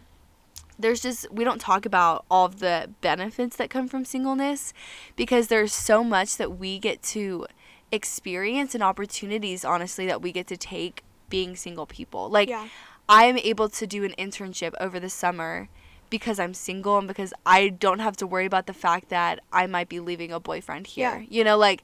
there's 0.78 1.00
just 1.00 1.30
we 1.32 1.44
don't 1.44 1.60
talk 1.60 1.84
about 1.84 2.24
all 2.30 2.46
of 2.46 2.60
the 2.60 2.90
benefits 3.00 3.56
that 3.56 3.70
come 3.70 3.88
from 3.88 4.04
singleness 4.04 4.72
because 5.16 5.48
there's 5.48 5.72
so 5.72 6.04
much 6.04 6.36
that 6.36 6.58
we 6.58 6.78
get 6.78 7.02
to 7.02 7.46
experience 7.90 8.74
and 8.74 8.82
opportunities 8.82 9.64
honestly 9.64 10.06
that 10.06 10.22
we 10.22 10.30
get 10.30 10.46
to 10.46 10.56
take 10.56 11.02
being 11.28 11.56
single 11.56 11.86
people. 11.86 12.28
Like 12.28 12.48
Yeah. 12.48 12.68
I'm 13.08 13.38
able 13.38 13.68
to 13.70 13.86
do 13.86 14.04
an 14.04 14.14
internship 14.18 14.74
over 14.78 15.00
the 15.00 15.08
summer 15.08 15.68
because 16.10 16.38
I'm 16.38 16.54
single 16.54 16.98
and 16.98 17.08
because 17.08 17.32
I 17.44 17.68
don't 17.68 17.98
have 17.98 18.16
to 18.18 18.26
worry 18.26 18.46
about 18.46 18.66
the 18.66 18.72
fact 18.72 19.08
that 19.10 19.40
I 19.52 19.66
might 19.66 19.88
be 19.88 20.00
leaving 20.00 20.32
a 20.32 20.40
boyfriend 20.40 20.88
here. 20.88 21.18
Yeah. 21.20 21.26
You 21.28 21.44
know, 21.44 21.56
like 21.56 21.82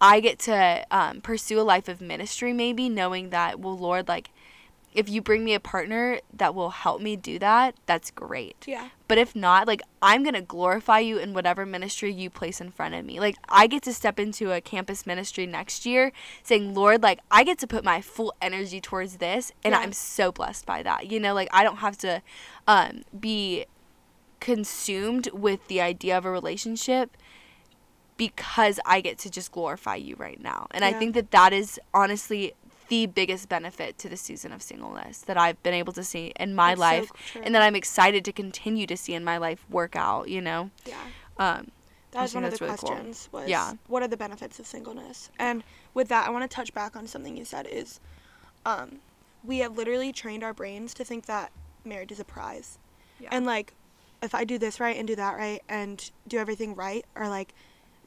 I 0.00 0.20
get 0.20 0.38
to 0.40 0.84
um, 0.90 1.20
pursue 1.20 1.60
a 1.60 1.62
life 1.62 1.88
of 1.88 2.00
ministry 2.00 2.52
maybe 2.52 2.88
knowing 2.88 3.30
that, 3.30 3.60
well, 3.60 3.76
Lord, 3.76 4.08
like 4.08 4.30
if 4.96 5.10
you 5.10 5.20
bring 5.20 5.44
me 5.44 5.52
a 5.52 5.60
partner 5.60 6.20
that 6.32 6.54
will 6.54 6.70
help 6.70 7.02
me 7.02 7.16
do 7.16 7.38
that, 7.38 7.74
that's 7.84 8.10
great. 8.10 8.56
Yeah. 8.66 8.88
But 9.08 9.18
if 9.18 9.36
not, 9.36 9.66
like 9.66 9.82
I'm 10.00 10.22
going 10.22 10.34
to 10.34 10.40
glorify 10.40 11.00
you 11.00 11.18
in 11.18 11.34
whatever 11.34 11.66
ministry 11.66 12.10
you 12.10 12.30
place 12.30 12.62
in 12.62 12.70
front 12.70 12.94
of 12.94 13.04
me. 13.04 13.20
Like 13.20 13.36
I 13.50 13.66
get 13.66 13.82
to 13.82 13.92
step 13.92 14.18
into 14.18 14.52
a 14.52 14.62
campus 14.62 15.06
ministry 15.06 15.46
next 15.46 15.84
year 15.84 16.12
saying, 16.42 16.74
"Lord, 16.74 17.02
like 17.02 17.20
I 17.30 17.44
get 17.44 17.58
to 17.58 17.66
put 17.66 17.84
my 17.84 18.00
full 18.00 18.34
energy 18.40 18.80
towards 18.80 19.18
this 19.18 19.52
and 19.62 19.72
Yeah. 19.72 19.80
I'm 19.80 19.92
so 19.92 20.32
blessed 20.32 20.64
by 20.64 20.82
that." 20.82 21.10
You 21.10 21.20
know, 21.20 21.34
like 21.34 21.48
I 21.52 21.62
don't 21.62 21.76
have 21.76 21.98
to 21.98 22.22
um 22.66 23.02
be 23.20 23.66
consumed 24.40 25.28
with 25.32 25.68
the 25.68 25.82
idea 25.82 26.16
of 26.16 26.24
a 26.24 26.30
relationship 26.30 27.16
because 28.16 28.80
I 28.86 29.02
get 29.02 29.18
to 29.18 29.30
just 29.30 29.52
glorify 29.52 29.96
you 29.96 30.16
right 30.16 30.42
now. 30.42 30.68
And 30.70 30.86
I 30.86 30.94
think 30.94 31.14
that 31.14 31.32
that 31.32 31.52
is 31.52 31.78
honestly 31.92 32.54
the 32.88 33.06
biggest 33.06 33.48
benefit 33.48 33.98
to 33.98 34.08
the 34.08 34.16
season 34.16 34.52
of 34.52 34.62
singleness 34.62 35.18
that 35.22 35.36
I've 35.36 35.62
been 35.62 35.74
able 35.74 35.92
to 35.94 36.04
see 36.04 36.32
in 36.38 36.54
my 36.54 36.70
That's 36.70 36.80
life 36.80 37.10
true. 37.32 37.42
and 37.44 37.54
that 37.54 37.62
I'm 37.62 37.74
excited 37.76 38.24
to 38.26 38.32
continue 38.32 38.86
to 38.86 38.96
see 38.96 39.14
in 39.14 39.24
my 39.24 39.38
life 39.38 39.64
work 39.70 39.96
out, 39.96 40.28
you 40.28 40.40
know. 40.40 40.70
Yeah. 40.84 40.96
Um 41.38 41.70
That 42.12 42.22
was 42.22 42.34
one 42.34 42.44
of 42.44 42.52
the 42.56 42.64
really 42.64 42.76
cool. 42.78 42.88
questions 42.88 43.28
was 43.32 43.48
Yeah. 43.48 43.74
what 43.88 44.02
are 44.02 44.08
the 44.08 44.16
benefits 44.16 44.58
of 44.58 44.66
singleness? 44.66 45.30
And 45.38 45.64
with 45.94 46.08
that 46.08 46.26
I 46.26 46.30
want 46.30 46.48
to 46.48 46.54
touch 46.54 46.72
back 46.74 46.96
on 46.96 47.06
something 47.06 47.36
you 47.36 47.44
said 47.44 47.66
is 47.66 48.00
um 48.64 49.00
we 49.44 49.58
have 49.58 49.76
literally 49.76 50.12
trained 50.12 50.42
our 50.42 50.52
brains 50.54 50.92
to 50.94 51.04
think 51.04 51.26
that 51.26 51.52
marriage 51.84 52.10
is 52.12 52.20
a 52.20 52.24
prize. 52.24 52.78
Yeah. 53.20 53.28
And 53.32 53.46
like 53.46 53.72
if 54.22 54.34
I 54.34 54.44
do 54.44 54.58
this 54.58 54.80
right 54.80 54.96
and 54.96 55.06
do 55.06 55.14
that 55.16 55.36
right 55.36 55.62
and 55.68 56.10
do 56.26 56.38
everything 56.38 56.74
right 56.74 57.04
or 57.14 57.28
like 57.28 57.54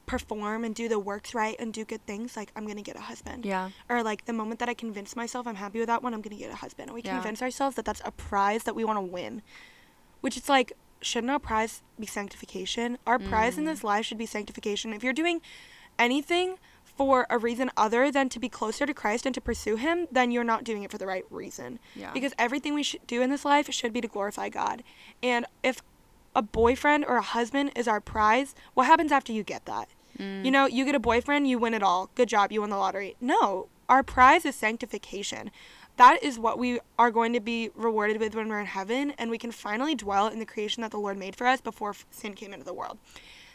perform 0.09 0.63
and 0.65 0.73
do 0.73 0.87
the 0.89 0.97
works 0.99 1.33
right 1.35 1.55
and 1.59 1.71
do 1.71 1.85
good 1.85 2.03
things, 2.05 2.35
like 2.35 2.51
I'm 2.55 2.65
going 2.65 2.77
to 2.77 2.81
get 2.83 2.95
a 2.95 3.01
husband. 3.11 3.45
yeah. 3.45 3.69
Or 3.89 4.01
like 4.03 4.25
the 4.25 4.33
moment 4.33 4.59
that 4.59 4.67
I 4.67 4.73
convince 4.73 5.15
myself 5.15 5.45
I'm 5.47 5.55
happy 5.55 5.79
with 5.79 5.87
that 5.87 6.01
one, 6.03 6.13
I'm 6.15 6.21
going 6.21 6.35
to 6.35 6.43
get 6.43 6.51
a 6.51 6.55
husband. 6.55 6.89
And 6.89 6.95
we 6.95 7.01
Yeah. 7.03 7.13
convince 7.15 7.41
ourselves 7.41 7.75
that 7.75 7.85
that's 7.85 8.01
a 8.03 8.11
prize 8.11 8.63
that 8.63 8.75
we 8.75 8.83
want 8.83 8.97
to 8.97 9.01
win. 9.17 9.41
Which 10.21 10.35
it's 10.35 10.49
like 10.49 10.73
shouldn't 11.01 11.31
our 11.31 11.39
prize 11.39 11.81
be 11.99 12.05
sanctification? 12.07 12.97
Our 13.07 13.19
prize 13.19 13.57
in 13.57 13.63
Mm. 13.63 13.67
this 13.67 13.83
life 13.85 14.05
should 14.07 14.17
be 14.17 14.25
sanctification. 14.25 14.91
If 14.93 15.03
you're 15.03 15.13
doing 15.23 15.39
anything 15.97 16.57
for 16.83 17.25
a 17.29 17.37
reason 17.37 17.71
other 17.77 18.11
than 18.11 18.27
to 18.29 18.39
be 18.39 18.49
closer 18.49 18.85
to 18.85 18.93
Christ 18.93 19.25
and 19.25 19.33
to 19.35 19.39
pursue 19.39 19.75
him, 19.77 20.07
then 20.11 20.31
you're 20.31 20.43
not 20.43 20.63
doing 20.65 20.83
it 20.83 20.91
for 20.91 20.97
the 20.97 21.07
right 21.07 21.23
reason. 21.29 21.79
Yeah. 21.95 22.11
Because 22.11 22.33
everything 22.37 22.73
we 22.73 22.83
should 22.83 23.05
do 23.07 23.21
in 23.21 23.29
this 23.29 23.45
life 23.45 23.71
should 23.73 23.93
be 23.93 24.01
to 24.01 24.07
glorify 24.09 24.49
God. 24.49 24.83
And 25.23 25.45
if 25.63 25.81
a 26.35 26.41
boyfriend 26.41 27.05
or 27.05 27.15
a 27.17 27.21
husband 27.21 27.71
is 27.75 27.87
our 27.87 28.01
prize, 28.01 28.53
what 28.73 28.85
happens 28.87 29.11
after 29.11 29.31
you 29.31 29.43
get 29.43 29.65
that? 29.65 29.87
Mm. 30.17 30.45
You 30.45 30.51
know, 30.51 30.65
you 30.65 30.85
get 30.85 30.95
a 30.95 30.99
boyfriend, 30.99 31.47
you 31.47 31.59
win 31.59 31.73
it 31.73 31.83
all. 31.83 32.09
Good 32.15 32.29
job, 32.29 32.51
you 32.51 32.61
won 32.61 32.69
the 32.69 32.77
lottery. 32.77 33.15
No, 33.19 33.67
our 33.87 34.03
prize 34.03 34.45
is 34.45 34.55
sanctification. 34.55 35.51
That 35.97 36.23
is 36.23 36.39
what 36.39 36.57
we 36.57 36.79
are 36.97 37.11
going 37.11 37.33
to 37.33 37.41
be 37.41 37.71
rewarded 37.75 38.19
with 38.21 38.33
when 38.33 38.47
we're 38.47 38.61
in 38.61 38.67
heaven, 38.67 39.13
and 39.17 39.29
we 39.29 39.37
can 39.37 39.51
finally 39.51 39.95
dwell 39.95 40.27
in 40.27 40.39
the 40.39 40.45
creation 40.45 40.81
that 40.81 40.91
the 40.91 40.97
Lord 40.97 41.17
made 41.17 41.35
for 41.35 41.45
us 41.45 41.59
before 41.59 41.93
sin 42.09 42.33
came 42.35 42.53
into 42.53 42.65
the 42.65 42.73
world. 42.73 42.97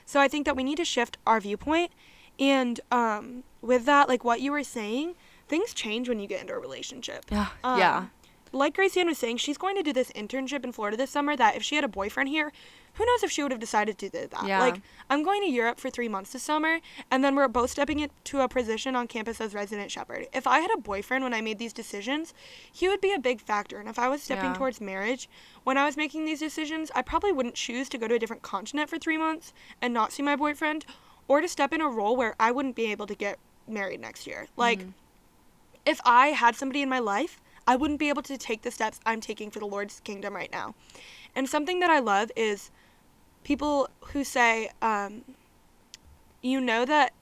So 0.05 0.21
I 0.21 0.29
think 0.29 0.45
that 0.45 0.55
we 0.55 0.63
need 0.63 0.77
to 0.77 0.85
shift 0.85 1.17
our 1.27 1.41
viewpoint. 1.41 1.91
And 2.39 2.81
um, 2.91 3.45
with 3.63 3.87
that, 3.87 4.09
like 4.09 4.25
what 4.25 4.41
you 4.41 4.53
were 4.53 4.65
saying, 4.65 5.15
things 5.49 5.73
change 5.73 6.09
when 6.09 6.21
you 6.21 6.27
get 6.27 6.41
into 6.41 6.53
a 6.53 6.59
relationship. 6.59 7.25
Yeah. 7.31 7.49
Um, 7.63 7.79
yeah. 7.79 8.07
Like 8.53 8.75
Gracie 8.75 9.03
was 9.05 9.19
saying, 9.19 9.39
she's 9.39 9.59
going 9.59 9.77
to 9.77 9.83
do 9.83 9.93
this 9.93 10.13
internship 10.13 10.65
in 10.65 10.73
Florida 10.73 10.97
this 10.97 11.11
summer 11.11 11.37
that 11.37 11.57
if 11.57 11.63
she 11.63 11.77
had 11.77 11.85
a 11.85 11.89
boyfriend 11.89 12.29
here, 12.29 12.53
who 12.95 13.05
knows 13.05 13.23
if 13.23 13.31
she 13.31 13.43
would 13.43 13.53
have 13.53 13.61
decided 13.61 13.99
to 13.99 14.09
do 14.09 14.27
that. 14.29 14.47
Yeah. 14.47 14.61
Like, 14.61 14.81
I'm 15.11 15.23
going 15.23 15.43
to 15.43 15.49
Europe 15.51 15.81
for 15.81 15.91
three 15.91 16.09
months 16.09 16.33
this 16.33 16.43
summer, 16.43 16.81
and 17.11 17.23
then 17.23 17.35
we're 17.35 17.49
both 17.49 17.71
stepping 17.71 18.01
into 18.01 18.41
a 18.41 18.49
position 18.49 18.95
on 18.97 19.07
campus 19.09 19.41
as 19.41 19.55
resident 19.55 19.91
shepherd. 19.91 20.27
If 20.33 20.47
I 20.47 20.61
had 20.61 20.71
a 20.73 20.77
boyfriend 20.79 21.25
when 21.25 21.35
I 21.35 21.41
made 21.41 21.59
these 21.59 21.73
decisions, 21.73 22.35
he 22.73 22.89
would 22.89 23.01
be 23.01 23.13
a 23.13 23.19
big 23.19 23.41
factor. 23.41 23.79
And 23.79 23.89
if 23.89 23.99
I 23.99 24.09
was 24.09 24.23
stepping 24.23 24.51
Yeah. 24.51 24.57
towards 24.57 24.81
marriage 24.81 25.29
when 25.65 25.77
I 25.77 25.85
was 25.85 25.97
making 25.97 26.25
these 26.25 26.41
decisions, 26.41 26.91
I 26.95 27.03
probably 27.03 27.33
wouldn't 27.33 27.55
choose 27.57 27.89
to 27.91 27.99
go 27.99 28.07
to 28.09 28.15
a 28.15 28.19
different 28.19 28.43
continent 28.43 28.89
for 28.89 28.99
three 28.99 29.19
months 29.19 29.53
and 29.83 29.93
not 29.93 30.13
see 30.13 30.23
my 30.23 30.37
boyfriend, 30.37 30.87
or 31.27 31.41
to 31.41 31.49
step 31.49 31.73
in 31.73 31.81
a 31.81 31.89
role 31.89 32.17
where 32.17 32.35
I 32.39 32.51
wouldn't 32.51 32.77
be 32.77 32.91
able 32.93 33.07
to 33.09 33.15
get 33.15 33.39
married 33.67 34.01
next 34.01 34.27
year. 34.27 34.47
Like, 34.57 34.81
Mm-hmm. 34.81 34.91
if 35.87 36.01
I 36.05 36.29
had 36.29 36.55
somebody 36.55 36.83
in 36.83 36.89
my 36.89 36.99
life, 36.99 37.41
I 37.67 37.77
wouldn't 37.77 37.99
be 37.99 38.09
able 38.11 38.23
to 38.23 38.37
take 38.37 38.63
the 38.63 38.71
steps 38.71 39.01
I'm 39.07 39.21
taking 39.21 39.51
for 39.51 39.59
the 39.59 39.67
Lord's 39.67 40.01
kingdom 40.01 40.35
right 40.35 40.53
now. 40.53 40.75
And 41.35 41.49
something 41.49 41.81
that 41.81 41.91
I 41.91 41.99
love 41.99 42.31
is 42.37 42.71
people 43.45 43.89
who 44.07 44.25
say, 44.25 44.71
um, 44.83 45.23
you 46.43 46.61
know 46.61 46.85
that 46.85 47.13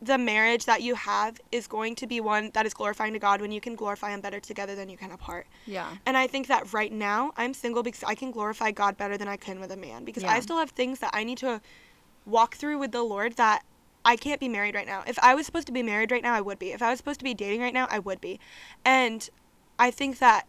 the 0.00 0.18
marriage 0.18 0.66
that 0.66 0.82
you 0.82 0.94
have 0.94 1.40
is 1.50 1.66
going 1.66 1.94
to 1.94 2.06
be 2.06 2.20
one 2.20 2.50
that 2.52 2.66
is 2.66 2.74
glorifying 2.74 3.14
to 3.14 3.18
God 3.18 3.40
when 3.40 3.50
you 3.50 3.60
can 3.60 3.74
glorify 3.74 4.10
Him 4.10 4.20
better 4.20 4.38
together 4.38 4.74
than 4.74 4.88
you 4.88 4.96
can 4.98 5.10
apart. 5.10 5.46
Yeah. 5.66 5.96
And 6.04 6.16
I 6.16 6.26
think 6.26 6.46
that 6.48 6.72
right 6.72 6.92
now 6.92 7.32
I'm 7.36 7.54
single 7.54 7.82
because 7.82 8.04
I 8.04 8.14
can 8.14 8.30
glorify 8.30 8.70
God 8.70 8.96
better 8.96 9.16
than 9.16 9.28
I 9.28 9.36
can 9.36 9.60
with 9.60 9.72
a 9.72 9.76
man 9.76 10.04
because 10.04 10.22
Yeah. 10.22 10.32
I 10.32 10.40
still 10.40 10.58
have 10.58 10.70
things 10.70 10.98
that 11.00 11.10
I 11.14 11.24
need 11.24 11.38
to 11.38 11.60
walk 12.26 12.54
through 12.56 12.78
with 12.78 12.92
the 12.92 13.02
Lord 13.02 13.36
that 13.36 13.64
I 14.04 14.16
can't 14.16 14.40
be 14.40 14.48
married 14.48 14.74
right 14.74 14.86
now. 14.86 15.02
If 15.06 15.18
I 15.20 15.34
was 15.34 15.46
supposed 15.46 15.66
to 15.68 15.72
be 15.72 15.82
married 15.82 16.10
right 16.10 16.22
now, 16.22 16.34
I 16.34 16.42
would 16.42 16.58
be. 16.58 16.72
If 16.72 16.82
I 16.82 16.90
was 16.90 16.98
supposed 16.98 17.20
to 17.20 17.24
be 17.24 17.32
dating 17.32 17.62
right 17.62 17.72
now, 17.72 17.86
I 17.90 17.98
would 17.98 18.20
be. 18.20 18.38
And 18.84 19.28
I 19.78 19.90
think 19.90 20.18
that 20.18 20.46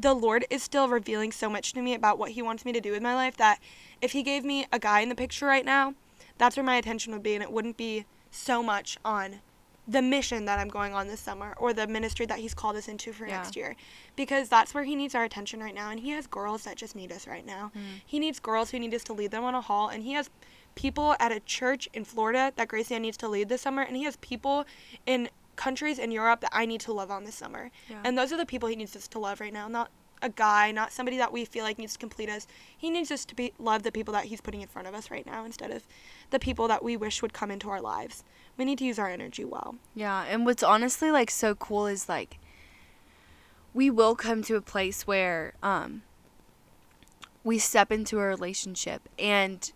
the 0.00 0.14
Lord 0.14 0.46
is 0.50 0.62
still 0.62 0.88
revealing 0.88 1.32
so 1.32 1.50
much 1.50 1.72
to 1.74 1.82
me 1.82 1.94
about 1.94 2.18
what 2.18 2.30
He 2.32 2.42
wants 2.42 2.64
me 2.64 2.72
to 2.72 2.80
do 2.80 2.92
with 2.92 3.02
my 3.02 3.14
life 3.14 3.36
that 3.36 3.58
if 4.00 4.12
He 4.12 4.22
gave 4.22 4.44
me 4.44 4.66
a 4.72 4.78
guy 4.78 5.00
in 5.00 5.08
the 5.08 5.14
picture 5.14 5.46
right 5.46 5.64
now, 5.64 5.94
that's 6.38 6.56
where 6.56 6.64
my 6.64 6.76
attention 6.76 7.12
would 7.12 7.22
be, 7.22 7.34
and 7.34 7.42
it 7.42 7.52
wouldn't 7.52 7.76
be 7.76 8.06
so 8.30 8.62
much 8.62 8.96
on 9.04 9.40
the 9.88 10.00
mission 10.00 10.44
that 10.44 10.58
I'm 10.60 10.68
going 10.68 10.94
on 10.94 11.08
this 11.08 11.18
summer 11.20 11.54
or 11.58 11.72
the 11.72 11.86
ministry 11.86 12.24
that 12.26 12.38
He's 12.38 12.54
called 12.54 12.76
us 12.76 12.86
into 12.88 13.12
for 13.12 13.26
Yeah. 13.26 13.38
next 13.38 13.56
year. 13.56 13.74
Because 14.16 14.48
that's 14.48 14.72
where 14.72 14.84
He 14.84 14.94
needs 14.94 15.14
our 15.14 15.24
attention 15.24 15.60
right 15.60 15.74
now, 15.74 15.90
and 15.90 16.00
He 16.00 16.10
has 16.10 16.26
girls 16.26 16.64
that 16.64 16.76
just 16.76 16.94
need 16.94 17.10
us 17.12 17.26
right 17.26 17.44
now. 17.44 17.70
Hmm. 17.74 17.80
He 18.06 18.18
needs 18.18 18.38
girls 18.40 18.70
who 18.70 18.78
need 18.78 18.94
us 18.94 19.04
to 19.04 19.12
lead 19.12 19.32
them 19.32 19.44
on 19.44 19.54
a 19.54 19.60
hall, 19.60 19.88
and 19.88 20.02
He 20.02 20.12
has 20.12 20.30
people 20.76 21.16
at 21.18 21.32
a 21.32 21.40
church 21.40 21.88
in 21.92 22.04
Florida 22.04 22.52
that 22.56 22.68
Gracie 22.68 22.98
needs 22.98 23.16
to 23.18 23.28
lead 23.28 23.48
this 23.48 23.62
summer, 23.62 23.82
and 23.82 23.96
He 23.96 24.04
has 24.04 24.16
people 24.18 24.64
in 25.06 25.28
countries 25.60 25.98
in 25.98 26.10
Europe 26.10 26.40
that 26.40 26.50
I 26.52 26.64
need 26.64 26.80
to 26.82 26.92
love 26.92 27.10
on 27.10 27.24
this 27.24 27.34
summer. 27.34 27.70
Yeah. 27.88 28.00
And 28.02 28.16
those 28.16 28.32
are 28.32 28.38
the 28.38 28.46
people 28.46 28.68
he 28.68 28.76
needs 28.76 28.96
us 28.96 29.06
to 29.08 29.18
love 29.18 29.40
right 29.40 29.52
now, 29.52 29.68
not 29.68 29.90
a 30.22 30.30
guy, 30.30 30.72
not 30.72 30.90
somebody 30.90 31.18
that 31.18 31.32
we 31.32 31.44
feel 31.44 31.64
like 31.64 31.78
needs 31.78 31.92
to 31.92 31.98
complete 31.98 32.30
us. 32.30 32.46
He 32.76 32.88
needs 32.88 33.10
us 33.10 33.26
to 33.26 33.34
be 33.34 33.52
love 33.58 33.82
the 33.82 33.92
people 33.92 34.12
that 34.14 34.24
he's 34.24 34.40
putting 34.40 34.62
in 34.62 34.68
front 34.68 34.88
of 34.88 34.94
us 34.94 35.10
right 35.10 35.26
now 35.26 35.44
instead 35.44 35.70
of 35.70 35.86
the 36.30 36.38
people 36.38 36.66
that 36.68 36.82
we 36.82 36.96
wish 36.96 37.20
would 37.20 37.34
come 37.34 37.50
into 37.50 37.68
our 37.68 37.80
lives. 37.80 38.24
We 38.56 38.64
need 38.64 38.78
to 38.78 38.84
use 38.84 38.98
our 38.98 39.08
energy 39.08 39.44
well. 39.44 39.76
Yeah, 39.94 40.24
and 40.28 40.46
what's 40.46 40.62
honestly 40.62 41.10
like 41.10 41.30
so 41.30 41.54
cool 41.54 41.86
is 41.86 42.08
like 42.08 42.38
we 43.74 43.90
will 43.90 44.14
come 44.14 44.42
to 44.44 44.56
a 44.56 44.62
place 44.62 45.06
where 45.06 45.52
um 45.62 46.02
we 47.44 47.58
step 47.58 47.92
into 47.92 48.18
a 48.18 48.24
relationship 48.24 49.08
and 49.18 49.72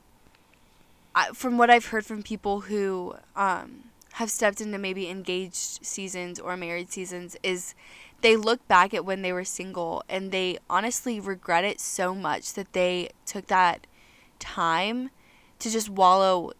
I, 1.14 1.28
from 1.28 1.58
what 1.58 1.70
I've 1.70 1.86
heard 1.86 2.04
from 2.04 2.22
people 2.22 2.62
who 2.62 3.14
um 3.36 3.84
have 4.14 4.30
stepped 4.30 4.60
into 4.60 4.78
maybe 4.78 5.08
engaged 5.08 5.84
seasons 5.84 6.38
or 6.38 6.56
married 6.56 6.90
seasons 6.92 7.36
is 7.42 7.74
they 8.20 8.36
look 8.36 8.66
back 8.68 8.94
at 8.94 9.04
when 9.04 9.22
they 9.22 9.32
were 9.32 9.44
single 9.44 10.04
and 10.08 10.30
they 10.30 10.56
honestly 10.70 11.18
regret 11.18 11.64
it 11.64 11.80
so 11.80 12.14
much 12.14 12.54
that 12.54 12.72
they 12.74 13.10
took 13.26 13.48
that 13.48 13.88
time 14.38 15.10
to 15.58 15.68
just 15.68 15.88
wallow 15.88 16.52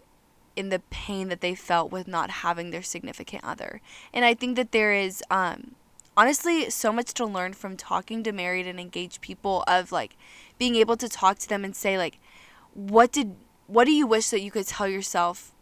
in 0.56 0.68
the 0.68 0.80
pain 0.90 1.28
that 1.28 1.40
they 1.40 1.54
felt 1.54 1.92
with 1.92 2.08
not 2.08 2.28
having 2.28 2.70
their 2.70 2.82
significant 2.82 3.44
other. 3.44 3.80
And 4.12 4.24
I 4.24 4.34
think 4.34 4.56
that 4.56 4.72
there 4.72 4.92
is 4.92 5.22
um 5.30 5.76
honestly 6.16 6.68
so 6.70 6.92
much 6.92 7.14
to 7.14 7.24
learn 7.24 7.52
from 7.52 7.76
talking 7.76 8.24
to 8.24 8.32
married 8.32 8.66
and 8.66 8.80
engaged 8.80 9.20
people 9.20 9.62
of 9.68 9.92
like 9.92 10.16
being 10.58 10.74
able 10.74 10.96
to 10.96 11.08
talk 11.08 11.38
to 11.38 11.48
them 11.48 11.64
and 11.64 11.76
say 11.76 11.96
like 11.98 12.18
what 12.72 13.12
did 13.12 13.36
what 13.68 13.84
do 13.84 13.92
you 13.92 14.08
wish 14.08 14.30
that 14.30 14.40
you 14.40 14.50
could 14.50 14.66
tell 14.66 14.88
yourself 14.88 15.52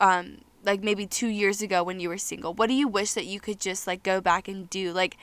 um 0.00 0.42
like 0.66 0.82
maybe 0.82 1.06
2 1.06 1.28
years 1.28 1.62
ago 1.62 1.82
when 1.82 2.00
you 2.00 2.10
were 2.10 2.18
single? 2.18 2.52
What 2.52 2.66
do 2.66 2.74
you 2.74 2.88
wish 2.88 3.14
that 3.14 3.24
you 3.24 3.40
could 3.40 3.60
just 3.60 3.86
like 3.86 4.02
go 4.02 4.20
back 4.20 4.48
and 4.48 4.68
do? 4.68 4.92
Like 4.92 5.16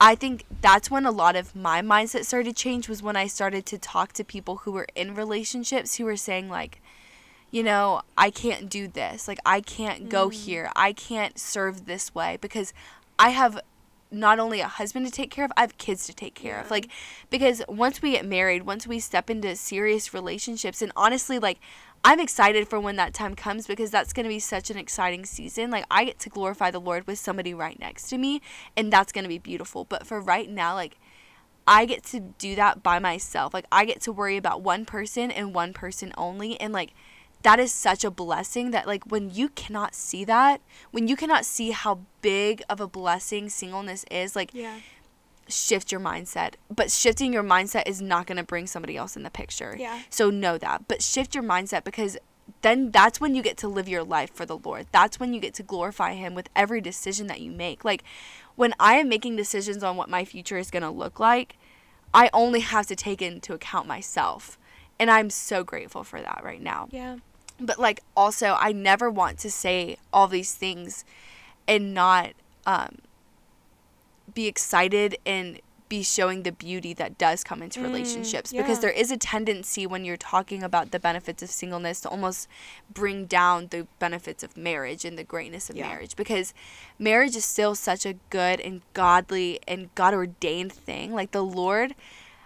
I 0.00 0.14
think 0.14 0.44
that's 0.60 0.90
when 0.90 1.06
a 1.06 1.10
lot 1.10 1.34
of 1.36 1.56
my 1.56 1.80
mindset 1.80 2.24
started 2.24 2.56
to 2.56 2.62
change 2.62 2.88
was 2.88 3.02
when 3.02 3.16
I 3.16 3.26
started 3.26 3.64
to 3.66 3.78
talk 3.78 4.12
to 4.14 4.24
people 4.24 4.58
who 4.58 4.72
were 4.72 4.86
in 4.94 5.14
relationships 5.14 5.96
who 5.96 6.04
were 6.04 6.16
saying 6.16 6.48
like 6.48 6.80
you 7.50 7.62
know, 7.62 8.02
I 8.18 8.30
can't 8.30 8.68
do 8.68 8.88
this. 8.88 9.28
Like 9.28 9.38
I 9.46 9.60
can't 9.60 10.08
go 10.08 10.28
mm. 10.28 10.32
here. 10.34 10.72
I 10.74 10.92
can't 10.92 11.38
serve 11.38 11.86
this 11.86 12.12
way 12.12 12.36
because 12.40 12.72
I 13.16 13.28
have 13.28 13.60
not 14.10 14.40
only 14.40 14.60
a 14.60 14.66
husband 14.66 15.06
to 15.06 15.12
take 15.12 15.30
care 15.30 15.44
of, 15.44 15.52
I 15.56 15.60
have 15.60 15.78
kids 15.78 16.04
to 16.06 16.12
take 16.12 16.34
care 16.34 16.58
of. 16.58 16.68
Like 16.70 16.88
because 17.30 17.62
once 17.68 18.02
we 18.02 18.10
get 18.10 18.26
married, 18.26 18.64
once 18.64 18.88
we 18.88 18.98
step 18.98 19.30
into 19.30 19.54
serious 19.54 20.12
relationships 20.12 20.82
and 20.82 20.90
honestly 20.96 21.38
like 21.38 21.60
I'm 22.04 22.20
excited 22.20 22.68
for 22.68 22.78
when 22.78 22.96
that 22.96 23.14
time 23.14 23.34
comes 23.34 23.66
because 23.66 23.90
that's 23.90 24.12
going 24.12 24.24
to 24.24 24.28
be 24.28 24.38
such 24.38 24.70
an 24.70 24.76
exciting 24.76 25.24
season. 25.24 25.70
Like 25.70 25.86
I 25.90 26.04
get 26.04 26.18
to 26.20 26.28
glorify 26.28 26.70
the 26.70 26.80
Lord 26.80 27.06
with 27.06 27.18
somebody 27.18 27.54
right 27.54 27.78
next 27.80 28.08
to 28.10 28.18
me 28.18 28.42
and 28.76 28.92
that's 28.92 29.10
going 29.10 29.24
to 29.24 29.28
be 29.28 29.38
beautiful. 29.38 29.86
But 29.86 30.06
for 30.06 30.20
right 30.20 30.48
now 30.48 30.74
like 30.74 30.98
I 31.66 31.86
get 31.86 32.04
to 32.04 32.20
do 32.20 32.54
that 32.56 32.82
by 32.82 32.98
myself. 32.98 33.54
Like 33.54 33.64
I 33.72 33.86
get 33.86 34.02
to 34.02 34.12
worry 34.12 34.36
about 34.36 34.60
one 34.60 34.84
person 34.84 35.30
and 35.30 35.54
one 35.54 35.72
person 35.72 36.12
only 36.18 36.60
and 36.60 36.74
like 36.74 36.92
that 37.42 37.58
is 37.58 37.72
such 37.72 38.04
a 38.04 38.10
blessing 38.10 38.70
that 38.72 38.86
like 38.86 39.04
when 39.04 39.30
you 39.30 39.48
cannot 39.48 39.94
see 39.94 40.24
that, 40.24 40.60
when 40.90 41.08
you 41.08 41.16
cannot 41.16 41.46
see 41.46 41.70
how 41.70 42.00
big 42.20 42.62
of 42.68 42.80
a 42.80 42.86
blessing 42.86 43.48
singleness 43.48 44.04
is, 44.10 44.36
like 44.36 44.50
Yeah. 44.52 44.76
Shift 45.48 45.90
your 45.92 46.00
mindset. 46.00 46.54
But 46.74 46.90
shifting 46.90 47.32
your 47.32 47.42
mindset 47.42 47.84
is 47.86 48.00
not 48.02 48.26
going 48.26 48.36
to 48.38 48.42
bring 48.44 48.66
somebody 48.66 48.96
else 48.96 49.16
in 49.16 49.22
the 49.22 49.30
picture. 49.30 49.76
Yeah. 49.78 50.00
So 50.10 50.30
know 50.30 50.58
that. 50.58 50.88
But 50.88 51.02
shift 51.02 51.34
your 51.34 51.44
mindset 51.44 51.84
because 51.84 52.16
then 52.62 52.90
that's 52.90 53.20
when 53.20 53.34
you 53.34 53.42
get 53.42 53.56
to 53.58 53.68
live 53.68 53.88
your 53.88 54.04
life 54.04 54.30
for 54.34 54.44
the 54.46 54.58
Lord. 54.58 54.86
That's 54.92 55.18
when 55.20 55.32
you 55.34 55.40
get 55.40 55.54
to 55.54 55.62
glorify 55.62 56.14
him 56.14 56.34
with 56.34 56.48
every 56.54 56.80
decision 56.80 57.26
that 57.28 57.40
you 57.40 57.50
make. 57.50 57.84
Like 57.84 58.04
when 58.56 58.74
I 58.78 58.94
am 58.96 59.08
making 59.08 59.36
decisions 59.36 59.82
on 59.82 59.96
what 59.96 60.08
my 60.10 60.24
future 60.24 60.58
is 60.58 60.70
going 60.70 60.82
to 60.82 60.90
look 60.90 61.18
like, 61.20 61.56
I 62.12 62.30
only 62.32 62.60
have 62.60 62.86
to 62.86 62.96
take 62.96 63.20
into 63.22 63.54
account 63.54 63.86
myself. 63.88 64.58
And 65.00 65.10
I'm 65.10 65.30
so 65.30 65.64
grateful 65.64 66.04
for 66.04 66.20
that 66.20 66.42
right 66.44 66.62
now 66.62 66.88
Yeah. 66.92 67.16
but 67.58 67.78
like 67.80 68.00
also 68.16 68.56
i 68.60 68.70
never 68.72 69.10
want 69.10 69.38
to 69.40 69.50
say 69.50 69.96
all 70.12 70.28
these 70.28 70.54
things 70.54 71.04
and 71.66 71.92
not 71.94 72.30
um 72.66 72.98
be 74.32 74.46
excited 74.46 75.16
and 75.26 75.60
be 75.88 76.02
showing 76.02 76.42
the 76.44 76.50
beauty 76.50 76.94
that 76.94 77.18
does 77.18 77.44
come 77.44 77.62
into 77.62 77.80
relationships 77.80 78.52
because 78.52 78.78
yeah. 78.78 78.80
there 78.80 78.90
is 78.90 79.10
a 79.10 79.16
tendency 79.18 79.86
when 79.86 80.04
you're 80.04 80.16
talking 80.16 80.62
about 80.62 80.90
the 80.92 80.98
benefits 80.98 81.42
of 81.42 81.50
singleness 81.50 82.00
to 82.00 82.08
almost 82.08 82.48
bring 82.92 83.26
down 83.26 83.68
the 83.68 83.86
benefits 83.98 84.42
of 84.42 84.56
marriage 84.56 85.04
and 85.04 85.18
the 85.18 85.24
greatness 85.24 85.68
of 85.68 85.76
Yeah. 85.76 85.88
marriage 85.88 86.16
because 86.16 86.54
marriage 86.98 87.36
is 87.36 87.44
still 87.44 87.74
such 87.74 88.06
a 88.06 88.14
good 88.30 88.60
and 88.60 88.80
godly 88.94 89.60
and 89.68 89.94
god 89.94 90.14
ordained 90.14 90.72
thing 90.72 91.12
like 91.12 91.32
the 91.32 91.44
lord 91.44 91.94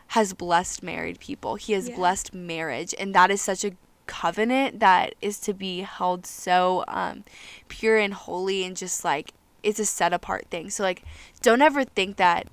has 0.08 0.32
blessed 0.32 0.82
married 0.82 1.20
people 1.20 1.54
he 1.54 1.74
has 1.74 1.88
Yeah. 1.88 1.94
blessed 1.96 2.34
marriage 2.34 2.92
and 2.98 3.14
that 3.14 3.30
is 3.30 3.40
such 3.40 3.64
a 3.64 3.72
covenant 4.06 4.80
that 4.80 5.14
is 5.20 5.38
to 5.38 5.54
be 5.54 5.82
held 5.82 6.26
so 6.26 6.82
um, 6.88 7.24
pure 7.68 7.98
and 7.98 8.14
holy 8.14 8.64
and 8.64 8.76
just 8.76 9.04
like 9.04 9.32
it's 9.62 9.78
a 9.80 9.84
set 9.86 10.12
apart 10.12 10.46
thing. 10.50 10.70
So 10.70 10.82
like 10.82 11.02
don't 11.42 11.62
ever 11.62 11.84
think 11.84 12.16
that 12.16 12.46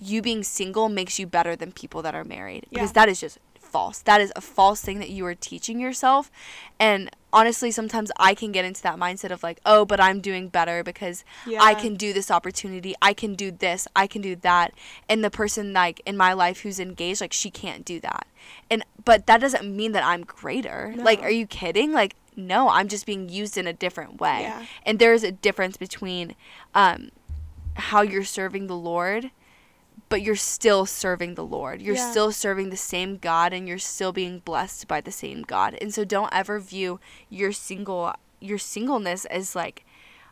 you 0.00 0.22
being 0.22 0.44
single 0.44 0.88
makes 0.88 1.18
you 1.18 1.26
better 1.26 1.56
than 1.56 1.72
people 1.72 2.02
that 2.02 2.14
are 2.14 2.24
married 2.24 2.66
because 2.70 2.90
Yeah. 2.90 2.92
that 2.94 3.08
is 3.08 3.20
just 3.20 3.38
false. 3.60 3.98
That 3.98 4.20
is 4.20 4.32
a 4.34 4.40
false 4.40 4.80
thing 4.80 4.98
that 5.00 5.10
you 5.10 5.26
are 5.26 5.34
teaching 5.34 5.78
yourself. 5.78 6.30
And 6.80 7.10
honestly, 7.34 7.70
sometimes 7.70 8.10
I 8.18 8.34
can 8.34 8.50
get 8.50 8.64
into 8.64 8.82
that 8.82 8.96
mindset 8.96 9.30
of 9.30 9.42
like, 9.42 9.60
"Oh, 9.66 9.84
but 9.84 10.00
I'm 10.00 10.20
doing 10.22 10.48
better 10.48 10.82
because 10.82 11.22
I 11.60 11.74
can 11.74 11.94
do 11.94 12.14
this 12.14 12.30
opportunity. 12.30 12.94
I 13.02 13.12
can 13.12 13.34
do 13.34 13.50
this. 13.50 13.86
I 13.94 14.06
can 14.06 14.22
do 14.22 14.36
that." 14.36 14.72
And 15.08 15.22
the 15.22 15.30
person 15.30 15.74
like 15.74 16.00
in 16.06 16.16
my 16.16 16.32
life 16.32 16.60
who's 16.60 16.80
engaged, 16.80 17.20
like 17.20 17.34
she 17.34 17.50
can't 17.50 17.84
do 17.84 18.00
that. 18.00 18.26
And 18.70 18.84
but 19.04 19.26
that 19.26 19.40
doesn't 19.40 19.64
mean 19.76 19.92
that 19.92 20.04
I'm 20.04 20.22
greater. 20.24 20.94
Like, 20.96 21.20
are 21.22 21.30
you 21.30 21.46
kidding? 21.46 21.92
Like, 21.92 22.14
no, 22.38 22.68
I'm 22.70 22.88
just 22.88 23.04
being 23.04 23.28
used 23.28 23.58
in 23.58 23.66
a 23.66 23.72
different 23.72 24.20
way. 24.20 24.42
Yeah. 24.42 24.64
And 24.84 24.98
there's 24.98 25.22
a 25.24 25.32
difference 25.32 25.76
between 25.76 26.34
um 26.74 27.10
how 27.74 28.02
you're 28.02 28.24
serving 28.24 28.66
the 28.66 28.76
Lord 28.76 29.30
but 30.08 30.22
you're 30.22 30.36
still 30.36 30.86
serving 30.86 31.34
the 31.34 31.44
Lord. 31.44 31.82
You're 31.82 31.96
Yeah. 31.96 32.10
still 32.10 32.32
serving 32.32 32.70
the 32.70 32.78
same 32.78 33.18
God 33.18 33.52
and 33.52 33.68
you're 33.68 33.78
still 33.78 34.12
being 34.12 34.38
blessed 34.38 34.88
by 34.88 35.02
the 35.02 35.12
same 35.12 35.42
God. 35.42 35.76
And 35.82 35.92
so 35.92 36.02
don't 36.04 36.32
ever 36.32 36.58
view 36.58 36.98
your 37.28 37.52
single 37.52 38.14
your 38.40 38.58
singleness 38.58 39.24
as 39.26 39.54
like 39.56 39.84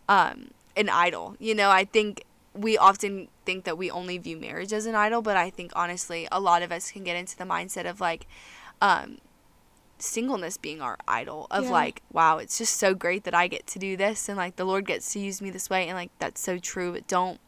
um 0.08 0.50
an 0.76 0.88
idol. 0.88 1.36
You 1.38 1.54
know, 1.54 1.70
I 1.70 1.84
think 1.84 2.24
we 2.54 2.78
often 2.78 3.28
think 3.44 3.64
that 3.64 3.76
we 3.76 3.90
only 3.90 4.16
view 4.16 4.38
marriage 4.38 4.72
as 4.72 4.86
an 4.86 4.94
idol, 4.94 5.20
but 5.20 5.36
I 5.36 5.50
think 5.50 5.72
honestly 5.74 6.26
a 6.32 6.40
lot 6.40 6.62
of 6.62 6.72
us 6.72 6.90
can 6.90 7.04
get 7.04 7.16
into 7.16 7.36
the 7.36 7.44
mindset 7.44 7.88
of 7.90 8.00
like 8.00 8.26
um 8.80 9.18
singleness 9.98 10.56
being 10.56 10.80
our 10.82 10.96
idol 11.08 11.46
of 11.50 11.64
Yeah. 11.64 11.70
like 11.70 12.02
wow 12.12 12.38
it's 12.38 12.58
just 12.58 12.76
so 12.76 12.94
great 12.94 13.24
that 13.24 13.34
i 13.34 13.48
get 13.48 13.66
to 13.68 13.78
do 13.78 13.96
this 13.96 14.28
and 14.28 14.36
like 14.36 14.56
the 14.56 14.64
lord 14.64 14.86
gets 14.86 15.12
to 15.14 15.18
use 15.18 15.40
me 15.40 15.50
this 15.50 15.70
way 15.70 15.88
and 15.88 15.96
like 15.96 16.10
that's 16.18 16.40
so 16.40 16.58
true 16.58 16.92
but 16.92 17.06
don't 17.06 17.40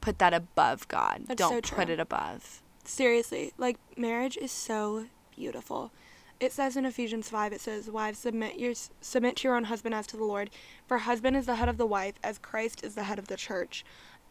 put 0.00 0.18
that 0.18 0.32
above 0.32 0.88
god 0.88 1.24
That's 1.26 1.38
don't 1.38 1.66
so 1.66 1.74
put 1.76 1.88
it 1.90 2.00
above 2.00 2.62
seriously, 2.84 3.52
like 3.58 3.76
marriage 3.96 4.36
is 4.36 4.50
so 4.52 5.06
beautiful. 5.36 5.92
It 6.40 6.52
says 6.52 6.76
in 6.76 6.84
Ephesians 6.84 7.28
5, 7.28 7.52
it 7.52 7.60
says, 7.60 7.88
Wives, 7.88 8.18
submit, 8.18 8.58
your, 8.58 8.74
submit 9.00 9.36
to 9.36 9.48
your 9.48 9.56
own 9.56 9.64
husband 9.64 9.94
as 9.94 10.08
to 10.08 10.16
the 10.16 10.24
Lord. 10.24 10.50
For 10.88 10.98
husband 10.98 11.36
is 11.36 11.46
the 11.46 11.54
head 11.54 11.68
of 11.68 11.78
the 11.78 11.86
wife, 11.86 12.14
as 12.24 12.38
Christ 12.38 12.82
is 12.84 12.96
the 12.96 13.04
head 13.04 13.20
of 13.20 13.28
the 13.28 13.36
church, 13.36 13.84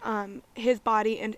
um, 0.03 0.41
his 0.53 0.79
body, 0.81 1.19
and 1.19 1.37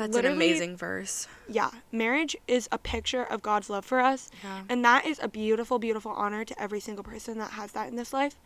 That's 0.00 0.16
an 0.16 0.26
amazing 0.26 0.76
verse 0.76 1.28
Yeah, 1.48 1.70
marriage 1.92 2.36
is 2.46 2.68
a 2.72 2.78
picture 2.78 3.24
of 3.24 3.42
God's 3.42 3.70
love 3.70 3.84
for 3.84 4.00
us, 4.00 4.30
yeah 4.42 4.62
and 4.68 4.84
that 4.84 5.06
is 5.06 5.20
a 5.22 5.28
beautiful, 5.28 5.78
beautiful 5.78 6.12
honor 6.12 6.44
to 6.44 6.62
every 6.62 6.80
single 6.80 7.04
person 7.04 7.38
that 7.38 7.52
has 7.52 7.72
that 7.72 7.88
in 7.88 7.96
this 7.96 8.12
life. 8.12 8.36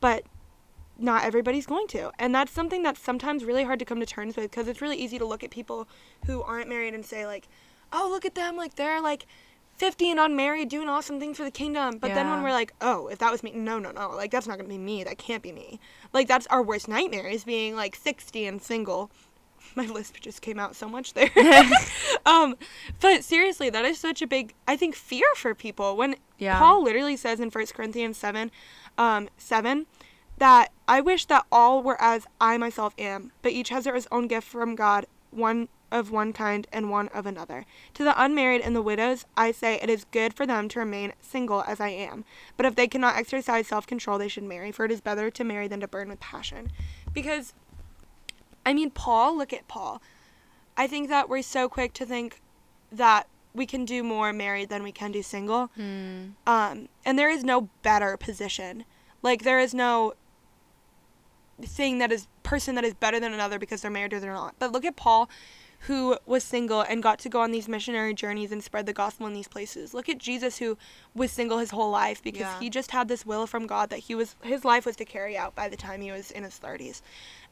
But 0.00 0.24
not 0.98 1.24
everybody's 1.24 1.66
going 1.66 1.88
to. 1.88 2.10
And 2.18 2.34
that's 2.34 2.52
something 2.52 2.82
that's 2.82 3.00
sometimes 3.00 3.44
really 3.44 3.64
hard 3.64 3.78
to 3.78 3.84
come 3.84 4.00
to 4.00 4.06
terms 4.06 4.36
with 4.36 4.50
because 4.50 4.68
it's 4.68 4.80
really 4.80 4.96
easy 4.96 5.18
to 5.18 5.24
look 5.24 5.42
at 5.42 5.50
people 5.50 5.88
who 6.26 6.42
aren't 6.42 6.68
married 6.68 6.94
and 6.94 7.04
say, 7.04 7.26
like, 7.26 7.48
oh, 7.92 8.08
look 8.10 8.24
at 8.24 8.34
them. 8.34 8.56
Like, 8.56 8.76
they're 8.76 9.00
like 9.00 9.26
50 9.76 10.10
and 10.10 10.20
unmarried 10.20 10.68
doing 10.68 10.88
awesome 10.88 11.18
things 11.18 11.36
for 11.36 11.44
the 11.44 11.50
kingdom. 11.50 11.98
But 11.98 12.14
then 12.14 12.30
when 12.30 12.42
we're 12.42 12.52
like, 12.52 12.72
oh, 12.80 13.08
if 13.08 13.18
that 13.18 13.32
was 13.32 13.42
me, 13.42 13.52
no, 13.52 13.78
no, 13.78 13.90
no. 13.90 14.10
Like, 14.10 14.30
that's 14.30 14.46
not 14.46 14.58
going 14.58 14.68
to 14.68 14.74
be 14.74 14.78
me. 14.78 15.02
That 15.02 15.18
can't 15.18 15.42
be 15.42 15.52
me. 15.52 15.80
Like, 16.12 16.28
that's 16.28 16.46
our 16.48 16.62
worst 16.62 16.88
nightmare 16.88 17.26
is 17.26 17.44
being 17.44 17.74
like 17.74 17.96
60 17.96 18.46
and 18.46 18.62
single. 18.62 19.10
My 19.74 19.86
lisp 19.86 20.16
just 20.20 20.42
came 20.42 20.58
out 20.58 20.76
so 20.76 20.88
much 20.88 21.14
there. 21.14 21.30
um, 22.26 22.56
but 23.00 23.24
seriously, 23.24 23.70
that 23.70 23.84
is 23.84 23.98
such 23.98 24.22
a 24.22 24.26
big, 24.26 24.54
I 24.68 24.76
think, 24.76 24.94
fear 24.94 25.26
for 25.36 25.54
people. 25.54 25.96
When 25.96 26.16
Yeah. 26.38 26.58
Paul 26.58 26.82
literally 26.82 27.16
says 27.16 27.40
in 27.40 27.50
1 27.50 27.66
Corinthians 27.66 28.16
7, 28.16 28.50
um, 28.98 29.28
7, 29.38 29.86
that 30.38 30.72
I 30.88 31.00
wish 31.00 31.26
that 31.26 31.46
all 31.52 31.82
were 31.82 32.00
as 32.00 32.26
I 32.40 32.58
myself 32.58 32.94
am, 32.98 33.32
but 33.42 33.52
each 33.52 33.68
has 33.68 33.84
their 33.84 33.98
own 34.10 34.26
gift 34.26 34.48
from 34.48 34.74
God, 34.74 35.06
one 35.30 35.68
of 35.92 36.10
one 36.10 36.32
kind 36.32 36.66
and 36.72 36.90
one 36.90 37.08
of 37.08 37.26
another. 37.26 37.66
To 37.94 38.02
the 38.02 38.20
unmarried 38.20 38.62
and 38.62 38.74
the 38.74 38.82
widows, 38.82 39.26
I 39.36 39.52
say 39.52 39.78
it 39.80 39.90
is 39.90 40.06
good 40.10 40.34
for 40.34 40.46
them 40.46 40.68
to 40.70 40.80
remain 40.80 41.12
single 41.20 41.62
as 41.66 41.80
I 41.80 41.88
am. 41.90 42.24
But 42.56 42.66
if 42.66 42.74
they 42.74 42.88
cannot 42.88 43.16
exercise 43.16 43.68
self 43.68 43.86
control, 43.86 44.18
they 44.18 44.28
should 44.28 44.42
marry, 44.42 44.72
for 44.72 44.84
it 44.84 44.90
is 44.90 45.00
better 45.02 45.30
to 45.30 45.44
marry 45.44 45.68
than 45.68 45.80
to 45.80 45.88
burn 45.88 46.08
with 46.08 46.18
passion. 46.18 46.72
Because, 47.12 47.52
I 48.64 48.72
mean, 48.72 48.90
Paul, 48.90 49.36
look 49.36 49.52
at 49.52 49.68
Paul. 49.68 50.00
I 50.76 50.86
think 50.86 51.08
that 51.08 51.28
we're 51.28 51.42
so 51.42 51.68
quick 51.68 51.92
to 51.94 52.06
think 52.06 52.40
that 52.90 53.26
we 53.54 53.66
can 53.66 53.84
do 53.84 54.02
more 54.02 54.32
married 54.32 54.68
than 54.68 54.82
we 54.82 54.92
can 54.92 55.12
do 55.12 55.22
single. 55.22 55.66
Hmm. 55.76 56.30
Um, 56.46 56.88
and 57.04 57.18
there 57.18 57.28
is 57.28 57.44
no 57.44 57.68
better 57.82 58.16
position. 58.16 58.84
Like 59.22 59.42
there 59.42 59.60
is 59.60 59.74
no 59.74 60.14
thing 61.60 61.98
that 61.98 62.10
is 62.10 62.26
person 62.42 62.74
that 62.74 62.84
is 62.84 62.94
better 62.94 63.20
than 63.20 63.32
another 63.32 63.58
because 63.58 63.82
they're 63.82 63.90
married 63.90 64.12
or 64.12 64.20
they're 64.20 64.32
not. 64.32 64.54
But 64.58 64.72
look 64.72 64.84
at 64.84 64.96
Paul 64.96 65.28
who 65.86 66.16
was 66.26 66.44
single 66.44 66.80
and 66.82 67.02
got 67.02 67.18
to 67.18 67.28
go 67.28 67.40
on 67.40 67.50
these 67.50 67.66
missionary 67.68 68.14
journeys 68.14 68.52
and 68.52 68.62
spread 68.62 68.86
the 68.86 68.92
gospel 68.92 69.26
in 69.26 69.32
these 69.32 69.48
places. 69.48 69.92
Look 69.92 70.08
at 70.08 70.18
Jesus 70.18 70.58
who 70.58 70.78
was 71.14 71.32
single 71.32 71.58
his 71.58 71.70
whole 71.70 71.90
life 71.90 72.22
because 72.22 72.40
Yeah. 72.42 72.60
he 72.60 72.70
just 72.70 72.92
had 72.92 73.08
this 73.08 73.26
will 73.26 73.46
from 73.48 73.66
God 73.66 73.90
that 73.90 73.98
he 74.00 74.14
was 74.14 74.36
his 74.42 74.64
life 74.64 74.86
was 74.86 74.94
to 74.96 75.04
carry 75.04 75.36
out 75.36 75.54
by 75.56 75.68
the 75.68 75.76
time 75.76 76.00
he 76.00 76.12
was 76.12 76.30
in 76.30 76.44
his 76.44 76.58
30s. 76.58 77.02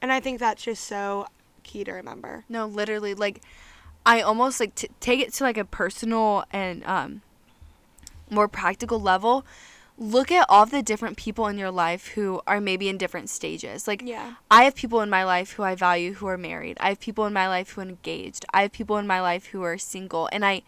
And 0.01 0.13
I 0.13 0.21
think 0.21 0.39
that's 0.39 0.63
just 0.63 0.85
so 0.85 1.27
key 1.65 1.83
to 1.85 1.93
remember. 1.93 2.45
No, 2.49 2.67
literally, 2.67 3.15
like 3.15 3.43
I 4.07 4.21
almost 4.21 4.61
like 4.61 4.75
t- 4.77 4.89
take 5.01 5.21
it 5.21 5.33
to 5.35 5.45
like 5.45 5.59
a 5.59 5.65
personal 5.65 6.45
and 6.53 6.85
um 6.85 7.23
more 8.31 8.47
practical 8.47 9.01
level. 9.01 9.45
Look 10.03 10.33
at 10.33 10.47
all 10.49 10.65
the 10.65 10.83
different 10.83 11.19
people 11.19 11.47
in 11.47 11.59
your 11.59 11.71
life 11.71 12.09
who 12.15 12.41
are 12.47 12.59
maybe 12.59 12.89
in 12.89 12.97
different 12.97 13.29
stages. 13.29 13.87
Like 13.87 14.01
Yeah. 14.03 14.37
I 14.51 14.65
have 14.65 14.75
people 14.75 15.03
in 15.03 15.11
my 15.11 15.25
life 15.25 15.53
who 15.53 15.63
I 15.63 15.75
value 15.75 16.15
who 16.15 16.27
are 16.27 16.39
married. 16.39 16.79
I 16.81 16.89
have 16.89 17.01
people 17.01 17.27
in 17.27 17.35
my 17.35 17.47
life 17.47 17.73
who 17.73 17.83
are 17.83 17.85
engaged. 17.85 18.47
I 18.55 18.63
have 18.63 18.73
people 18.73 18.97
in 18.97 19.07
my 19.07 19.21
life 19.21 19.47
who 19.49 19.63
are 19.63 19.77
single, 19.77 20.29
and 20.33 20.43
I 20.45 20.63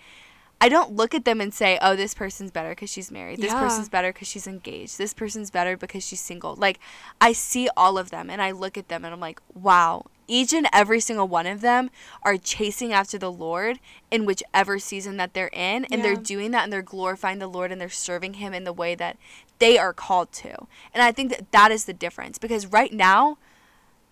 I 0.60 0.68
don't 0.68 0.92
look 0.92 1.12
at 1.12 1.24
them 1.24 1.40
and 1.40 1.52
say, 1.52 1.76
"Oh, 1.82 1.96
this 1.96 2.14
person's 2.14 2.52
better 2.52 2.68
because 2.68 2.88
she's 2.90 3.10
married. 3.10 3.40
This 3.40 3.52
Yeah. 3.52 3.58
person's 3.58 3.88
better 3.88 4.12
because 4.12 4.28
she's 4.28 4.46
engaged. 4.46 4.96
This 4.96 5.12
person's 5.14 5.50
better 5.50 5.76
because 5.78 6.04
she's 6.06 6.20
single." 6.20 6.54
Like 6.54 6.78
I 7.20 7.32
see 7.32 7.68
all 7.76 7.96
of 7.98 8.10
them 8.10 8.28
and 8.28 8.40
I 8.42 8.50
look 8.52 8.76
at 8.76 8.88
them 8.88 9.02
and 9.04 9.14
I'm 9.14 9.18
like, 9.18 9.40
"Wow, 9.54 10.04
each 10.28 10.52
and 10.52 10.66
every 10.72 11.00
single 11.00 11.28
one 11.28 11.46
of 11.46 11.60
them 11.60 11.90
are 12.22 12.36
chasing 12.36 12.92
after 12.92 13.18
the 13.18 13.32
Lord 13.32 13.80
in 14.10 14.24
whichever 14.24 14.78
season 14.78 15.16
that 15.16 15.34
they're 15.34 15.50
in, 15.52 15.84
and 15.86 16.04
they're 16.04 16.16
doing 16.16 16.50
that 16.52 16.64
and 16.64 16.72
they're 16.72 16.82
glorifying 16.82 17.38
the 17.38 17.46
Lord 17.46 17.72
and 17.72 17.80
they're 17.80 17.88
serving 17.88 18.34
him 18.34 18.54
in 18.54 18.64
the 18.64 18.72
way 18.72 18.94
that 18.94 19.16
they 19.58 19.78
are 19.78 19.92
called 19.92 20.32
to." 20.32 20.66
And 20.94 21.02
I 21.02 21.12
think 21.12 21.30
that 21.30 21.52
that 21.52 21.70
is 21.70 21.84
the 21.84 21.92
difference 21.92 22.38
because 22.38 22.66
right 22.66 22.92
now 22.92 23.38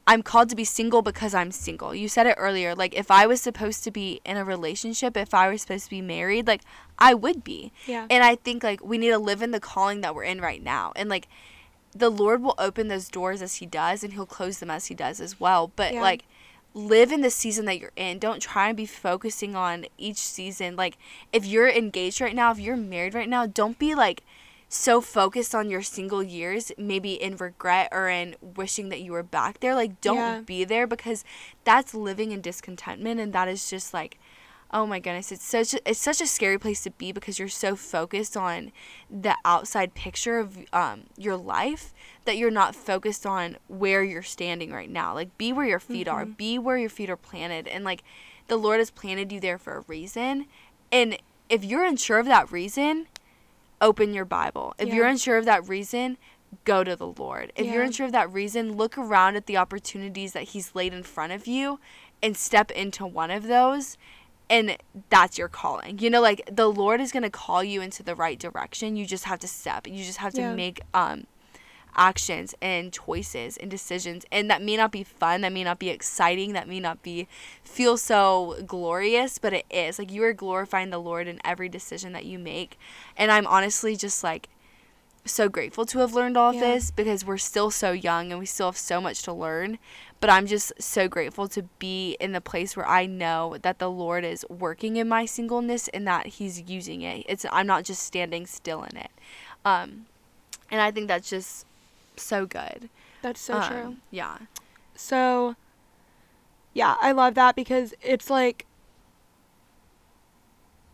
I'm 0.07 0.23
called 0.23 0.49
to 0.49 0.57
be 0.57 0.65
single 0.65 1.03
because 1.03 1.35
I'm 1.35 1.53
single. 1.53 1.95
You 1.95 2.09
said 2.09 2.27
it 2.27 2.35
earlier. 2.37 2.75
Like, 2.75 2.95
if 2.97 3.13
I 3.13 3.27
was 3.27 3.41
supposed 3.41 3.85
to 3.85 3.93
be 3.93 4.21
in 4.25 4.37
a 4.37 4.45
relationship, 4.45 5.17
if 5.17 5.33
I 5.35 5.49
was 5.49 5.63
supposed 5.63 5.85
to 5.85 5.91
be 5.91 6.03
married, 6.03 6.49
like, 6.49 6.63
I 6.99 7.15
would 7.15 7.45
be. 7.45 7.71
Yeah. 7.87 8.07
And 8.11 8.25
I 8.25 8.35
think, 8.35 8.65
like, 8.65 8.83
we 8.83 8.99
need 8.99 9.11
to 9.11 9.19
live 9.19 9.41
in 9.41 9.53
the 9.53 9.61
calling 9.61 10.01
that 10.01 10.15
we're 10.15 10.25
in 10.25 10.41
right 10.41 10.63
now. 10.63 10.93
And, 10.97 11.09
like, 11.09 11.29
the 11.95 12.11
Lord 12.11 12.43
will 12.43 12.55
open 12.59 12.89
those 12.89 13.09
doors 13.09 13.43
as 13.43 13.57
He 13.57 13.67
does, 13.67 14.03
and 14.05 14.13
He'll 14.13 14.27
close 14.27 14.59
them 14.59 14.71
as 14.71 14.87
He 14.87 14.95
does 14.95 15.21
as 15.21 15.41
well. 15.41 15.73
But, 15.75 15.95
Yeah. 15.95 16.03
like, 16.03 16.25
live 16.73 17.11
in 17.11 17.21
the 17.21 17.31
season 17.31 17.65
that 17.65 17.81
you're 17.81 17.91
in. 17.97 18.19
Don't 18.19 18.41
try 18.41 18.69
and 18.69 18.77
be 18.77 18.87
focusing 18.87 19.57
on 19.57 19.87
each 19.99 20.19
season. 20.19 20.77
Like, 20.77 20.97
if 21.33 21.45
you're 21.45 21.69
engaged 21.69 22.21
right 22.21 22.35
now, 22.35 22.53
if 22.53 22.61
you're 22.61 22.77
married 22.77 23.15
right 23.15 23.29
now, 23.29 23.47
don't 23.47 23.79
be, 23.79 23.95
like, 23.95 24.23
so 24.69 25.01
focused 25.01 25.53
on 25.53 25.69
your 25.69 25.83
single 25.83 26.23
years, 26.23 26.71
maybe 26.79 27.15
in 27.15 27.37
regret 27.37 27.89
or 27.91 28.09
in 28.09 28.37
wishing 28.41 28.89
that 28.91 29.01
you 29.01 29.11
were 29.11 29.25
back 29.25 29.59
there. 29.59 29.75
Like, 29.75 30.01
don't 30.01 30.17
Yeah. 30.17 30.41
be 30.43 30.63
there 30.63 30.87
because 30.87 31.25
that's 31.65 31.93
living 31.93 32.31
in 32.31 32.41
discontentment, 32.41 33.19
and 33.19 33.33
that 33.33 33.49
is 33.49 33.69
just 33.69 33.93
like, 33.93 34.17
oh 34.73 34.87
my 34.87 35.01
goodness, 35.01 35.33
it's 35.33 35.45
such 35.45 35.75
a, 35.75 35.89
it's 35.89 36.01
such 36.01 36.21
a 36.21 36.27
scary 36.27 36.59
place 36.59 36.83
to 36.83 36.91
be 36.91 37.13
because 37.13 37.39
you're 37.39 37.49
so 37.49 37.75
focused 37.75 38.37
on 38.37 38.73
the 39.11 39.35
outside 39.45 39.95
picture 39.95 40.39
of 40.39 40.59
um, 40.73 41.05
your 41.17 41.37
life 41.37 41.93
that 42.25 42.37
you're 42.37 42.51
not 42.51 42.75
focused 42.75 43.27
on 43.27 43.57
where 43.69 44.03
you're 44.03 44.23
standing 44.23 44.73
right 44.73 44.91
now. 44.91 45.15
Like, 45.15 45.37
be 45.39 45.53
where 45.53 45.67
your 45.67 45.81
feet 45.81 46.07
are, 46.09 46.25
be 46.25 46.59
where 46.59 46.79
your 46.79 46.91
feet 46.91 47.11
are 47.11 47.17
planted, 47.17 47.67
and 47.69 47.85
like, 47.85 48.03
the 48.49 48.57
Lord 48.57 48.79
has 48.79 48.91
planted 48.91 49.33
you 49.33 49.41
there 49.41 49.59
for 49.59 49.77
a 49.77 49.85
reason, 49.87 50.47
and 50.91 51.19
if 51.49 51.65
you're 51.65 51.85
unsure 51.85 52.19
of 52.19 52.27
that 52.27 52.51
reason 52.53 53.07
open 53.81 54.13
your 54.15 54.25
Bible. 54.25 54.75
If 54.79 54.93
you're 54.93 55.07
unsure 55.07 55.39
of 55.39 55.45
that 55.47 55.69
reason, 55.69 56.19
go 56.65 56.85
to 56.85 56.97
the 56.97 57.07
Lord. 57.07 57.53
If 57.57 57.67
you're 57.67 57.83
unsure 57.83 58.07
of 58.07 58.13
that 58.13 58.33
reason, 58.33 58.77
look 58.77 58.99
around 58.99 59.37
at 59.37 59.47
the 59.47 59.57
opportunities 59.57 60.33
that 60.33 60.45
He's 60.45 60.75
laid 60.75 60.93
in 60.93 61.03
front 61.03 61.33
of 61.33 61.47
you 61.47 61.81
and 62.23 62.37
step 62.37 62.71
into 62.71 63.07
one 63.07 63.31
of 63.31 63.47
those. 63.47 63.97
And 64.51 64.77
that's 65.09 65.39
your 65.39 65.49
calling. 65.49 66.01
You 66.01 66.11
know, 66.11 66.21
like 66.21 66.43
the 66.51 66.67
Lord 66.67 67.01
is 67.01 67.13
going 67.13 67.23
to 67.23 67.31
call 67.31 67.65
you 67.65 67.81
into 67.81 68.03
the 68.03 68.15
right 68.17 68.39
direction. 68.39 68.97
You 68.97 69.07
just 69.07 69.25
have 69.25 69.39
to 69.39 69.49
step. 69.49 69.87
You 69.87 70.05
just 70.05 70.19
have 70.19 70.35
to 70.35 70.43
Yeah. 70.43 70.55
make 70.55 70.81
um 70.93 71.25
actions 71.97 72.55
and 72.63 72.93
choices 72.93 73.57
and 73.57 73.69
decisions 73.69 74.25
and 74.31 74.49
that 74.49 74.63
may 74.63 74.77
not 74.77 74.93
be 74.93 75.03
fun 75.03 75.41
that 75.41 75.53
may 75.53 75.65
not 75.65 75.77
be 75.81 75.89
exciting 75.89 76.53
that 76.53 76.69
may 76.69 76.79
not 76.79 77.03
be 77.03 77.27
feel 77.65 77.97
so 77.97 78.57
glorious 78.65 79.39
but 79.39 79.53
it 79.53 79.67
is 79.71 79.99
like 79.99 80.11
you 80.13 80.23
are 80.23 80.33
glorifying 80.33 80.91
the 80.91 80.99
lord 81.01 81.27
in 81.27 81.41
every 81.45 81.69
decision 81.69 82.13
that 82.13 82.25
you 82.25 82.39
make 82.39 82.79
and 83.17 83.33
i'm 83.33 83.45
honestly 83.45 83.97
just 83.97 84.23
like 84.23 84.49
so 85.25 85.49
grateful 85.49 85.85
to 85.85 85.99
have 85.99 86.15
learned 86.15 86.37
all 86.37 86.51
of 86.51 86.55
Yeah. 86.55 86.61
this 86.75 86.93
because 86.93 87.25
we're 87.25 87.37
still 87.39 87.73
so 87.73 87.91
young 87.91 88.31
and 88.31 88.39
we 88.39 88.47
still 88.47 88.69
have 88.69 88.77
so 88.79 89.01
much 89.01 89.23
to 89.25 89.33
learn 89.33 89.79
but 90.21 90.31
i'm 90.31 90.47
just 90.47 90.73
so 90.79 91.09
grateful 91.09 91.49
to 91.49 91.63
be 91.79 92.17
in 92.21 92.33
the 92.33 92.41
place 92.41 92.77
where 92.77 92.87
i 92.87 93.07
know 93.07 93.57
that 93.63 93.79
the 93.79 93.91
lord 93.91 94.25
is 94.25 94.45
working 94.49 94.97
in 94.97 95.09
my 95.09 95.25
singleness 95.25 95.89
and 95.89 96.07
that 96.07 96.27
he's 96.27 96.69
using 96.69 97.03
it 97.03 97.25
it's 97.29 97.45
i'm 97.51 97.67
not 97.67 97.85
just 97.85 98.03
standing 98.03 98.47
still 98.47 98.83
in 98.85 98.97
it 98.97 99.11
um 99.65 100.07
and 100.71 100.81
i 100.81 100.91
think 100.91 101.09
that's 101.09 101.29
just 101.29 101.67
so 102.21 102.47
good. 102.47 102.89
That's 103.23 103.41
so 103.41 103.55
Um, 103.59 103.69
true. 103.71 103.97
Yeah. 104.11 104.39
So, 104.95 105.57
yeah, 106.75 106.97
I 107.01 107.13
love 107.13 107.35
that 107.35 107.57
because 107.57 107.95
it's 108.03 108.31
like, 108.31 108.67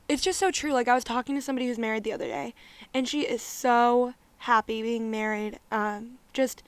it's 0.09 0.23
just 0.23 0.39
so 0.39 0.51
true. 0.51 0.73
Like, 0.73 0.89
I 0.89 0.95
was 0.95 1.05
talking 1.05 1.35
to 1.35 1.43
somebody 1.43 1.67
who's 1.67 1.79
married 1.79 2.05
the 2.05 2.13
other 2.13 2.27
day, 2.27 2.55
and 2.95 3.09
she 3.09 3.23
is 3.23 3.43
so 3.43 4.15
happy 4.39 4.83
being 4.83 5.11
married, 5.11 5.59
um, 5.73 6.19
just 6.33 6.63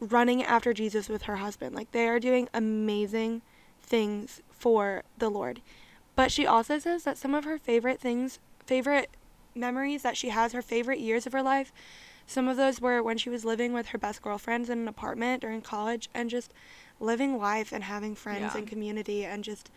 running 0.00 0.42
after 0.42 0.72
Jesus 0.72 1.08
with 1.08 1.22
her 1.22 1.36
husband. 1.36 1.74
Like, 1.74 1.92
they 1.92 2.08
are 2.08 2.20
doing 2.20 2.48
amazing 2.52 3.42
things 3.82 4.40
for 4.50 5.02
the 5.18 5.28
Lord. 5.30 5.60
But 6.16 6.30
she 6.30 6.46
also 6.46 6.78
says 6.78 7.04
that 7.04 7.18
some 7.18 7.34
of 7.34 7.44
her 7.44 7.58
favorite 7.58 8.00
things, 8.00 8.38
favorite 8.66 9.10
memories 9.54 10.02
that 10.02 10.16
she 10.16 10.28
has, 10.30 10.52
her 10.52 10.62
favorite 10.62 11.00
years 11.00 11.26
of 11.26 11.32
her 11.32 11.42
life, 11.42 11.72
some 12.26 12.48
of 12.48 12.56
those 12.56 12.80
were 12.80 13.02
when 13.02 13.18
she 13.18 13.28
was 13.28 13.44
living 13.44 13.72
with 13.72 13.88
her 13.88 13.98
best 13.98 14.22
girlfriends 14.22 14.70
in 14.70 14.78
an 14.78 14.88
apartment 14.88 15.42
during 15.42 15.60
college 15.60 16.08
and 16.14 16.30
just 16.30 16.54
living 16.98 17.36
life 17.38 17.72
and 17.72 17.84
having 17.84 18.14
friends 18.14 18.54
Yeah. 18.54 18.58
and 18.60 18.66
community 18.68 19.24
and 19.24 19.44
just 19.44 19.70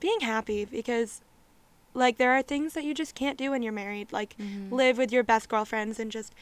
being 0.00 0.20
happy 0.20 0.64
because 0.64 1.20
like 1.94 2.18
there 2.18 2.32
are 2.32 2.42
things 2.42 2.74
that 2.74 2.84
you 2.84 2.92
just 2.92 3.14
can't 3.14 3.38
do 3.38 3.50
when 3.52 3.62
you're 3.62 3.72
married 3.72 4.12
like 4.12 4.36
Mhm. 4.38 4.70
live 4.72 4.98
with 4.98 5.12
your 5.12 5.22
best 5.22 5.48
girlfriends 5.48 5.98
and 6.00 6.10
just 6.10 6.34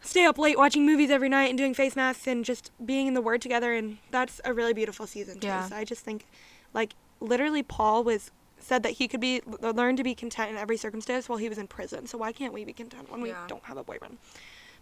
stay 0.00 0.24
up 0.24 0.38
late 0.38 0.56
watching 0.58 0.86
movies 0.86 1.10
every 1.10 1.28
night 1.28 1.48
and 1.48 1.58
doing 1.58 1.74
face 1.74 1.96
masks 1.96 2.26
and 2.26 2.44
just 2.44 2.70
being 2.84 3.06
in 3.06 3.14
the 3.14 3.20
word 3.20 3.40
together 3.42 3.72
and 3.72 3.98
that's 4.10 4.40
a 4.44 4.52
really 4.52 4.72
beautiful 4.72 5.06
season 5.06 5.38
too. 5.40 5.46
Yeah. 5.48 5.68
so 5.68 5.76
i 5.76 5.84
just 5.84 6.04
think 6.04 6.26
like 6.74 6.94
literally 7.20 7.62
paul 7.62 8.04
was 8.04 8.30
said 8.58 8.82
that 8.82 8.92
he 8.92 9.06
could 9.08 9.20
be 9.20 9.42
learn 9.60 9.96
to 9.96 10.02
be 10.02 10.14
content 10.14 10.50
in 10.50 10.56
every 10.56 10.76
circumstance 10.76 11.28
while 11.28 11.38
he 11.38 11.48
was 11.48 11.58
in 11.58 11.66
prison. 11.66 12.06
So 12.06 12.16
why 12.18 12.32
can't 12.32 12.54
we 12.54 12.64
be 12.64 12.72
content 12.72 13.10
when 13.12 13.20
we 13.20 13.28
Yeah. 13.28 13.44
don't 13.46 13.62
have 13.64 13.76
a 13.76 13.84
boyfriend? 13.84 14.16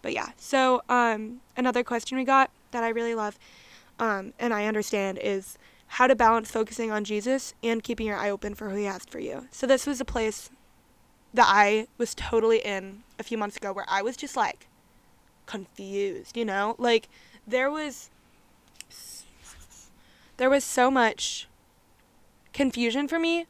But 0.00 0.12
yeah. 0.12 0.28
So 0.36 0.82
um 0.88 1.40
another 1.56 1.82
question 1.82 2.16
we 2.16 2.24
got 2.24 2.50
that 2.70 2.84
i 2.84 2.88
really 2.88 3.14
love 3.16 3.36
um 3.98 4.32
and 4.38 4.54
i 4.54 4.66
understand 4.66 5.18
is 5.22 5.58
how 5.88 6.06
to 6.06 6.14
balance 6.14 6.50
focusing 6.50 6.90
on 6.92 7.04
jesus 7.04 7.54
and 7.62 7.82
keeping 7.82 8.06
your 8.06 8.16
eye 8.16 8.30
open 8.30 8.54
for 8.54 8.70
who 8.70 8.76
he 8.76 8.84
has 8.84 9.04
for 9.04 9.18
you. 9.18 9.48
So 9.50 9.66
this 9.66 9.86
was 9.86 10.00
a 10.00 10.04
place 10.04 10.50
that 11.34 11.46
i 11.48 11.88
was 11.98 12.14
totally 12.14 12.58
in 12.58 13.02
a 13.18 13.22
few 13.24 13.36
months 13.36 13.56
ago 13.56 13.72
where 13.72 13.86
i 13.88 14.02
was 14.02 14.16
just 14.16 14.36
like 14.36 14.68
confused 15.46 16.36
you 16.36 16.44
know? 16.44 16.74
Like 16.78 17.08
there 17.46 17.70
was 17.70 18.10
there 20.36 20.50
was 20.50 20.64
so 20.64 20.90
much 20.90 21.48
confusion 22.52 23.08
for 23.08 23.18
me 23.18 23.46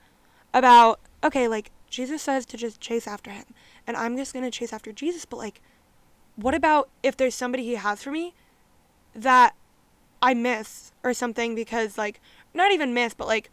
about 0.53 0.99
okay 1.23 1.47
like 1.47 1.71
jesus 1.89 2.23
says 2.23 2.47
to 2.47 2.57
just 2.57 2.81
chase 2.81 3.07
after 3.07 3.31
him 3.31 3.45
and 3.87 3.97
i'm 3.97 4.17
just 4.17 4.33
going 4.33 4.45
to 4.45 4.51
chase 4.51 4.73
after 4.73 4.93
jesus 4.93 5.25
but 5.25 5.37
like 5.37 5.61
what 6.37 6.55
about 6.55 6.89
if 7.03 7.17
there's 7.17 7.35
somebody 7.35 7.65
he 7.65 7.75
has 7.75 8.03
for 8.03 8.11
me 8.11 8.33
that 9.15 9.55
i 10.23 10.33
miss 10.33 10.91
or 11.03 11.13
something 11.13 11.55
because 11.55 11.99
like 11.99 12.21
not 12.55 12.73
even 12.73 12.95
miss 12.95 13.13
but 13.15 13.27
like 13.27 13.51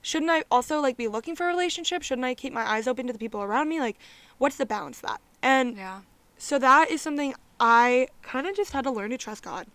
shouldn't 0.00 0.30
i 0.30 0.42
also 0.50 0.80
like 0.80 0.96
be 0.96 1.08
looking 1.08 1.36
for 1.36 1.44
a 1.44 1.48
relationship? 1.48 2.02
Shouldn't 2.02 2.24
i 2.24 2.34
keep 2.34 2.52
my 2.52 2.66
eyes 2.66 2.86
open 2.88 3.06
to 3.06 3.12
the 3.12 3.18
people 3.18 3.42
around 3.42 3.68
me? 3.68 3.80
Like 3.80 3.98
what's 4.38 4.56
the 4.56 4.66
balance 4.66 4.98
of 5.02 5.08
that? 5.08 5.20
And 5.42 5.76
Yeah. 5.76 6.00
so 6.38 6.58
that 6.58 6.90
is 6.90 7.02
something 7.02 7.34
I 7.60 8.08
kind 8.22 8.46
of 8.46 8.56
just 8.56 8.72
had 8.72 8.84
to 8.84 8.90
learn 8.90 9.10
to 9.10 9.18
trust 9.18 9.42
God. 9.42 9.66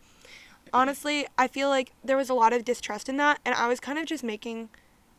Honestly, 0.73 1.27
I 1.37 1.47
feel 1.47 1.69
like 1.69 1.93
there 2.03 2.17
was 2.17 2.29
a 2.29 2.33
lot 2.33 2.53
of 2.53 2.65
distrust 2.65 3.07
in 3.09 3.17
that, 3.17 3.39
and 3.45 3.53
I 3.55 3.67
was 3.67 3.79
kind 3.79 3.99
of 3.99 4.05
just 4.05 4.23
making, 4.23 4.69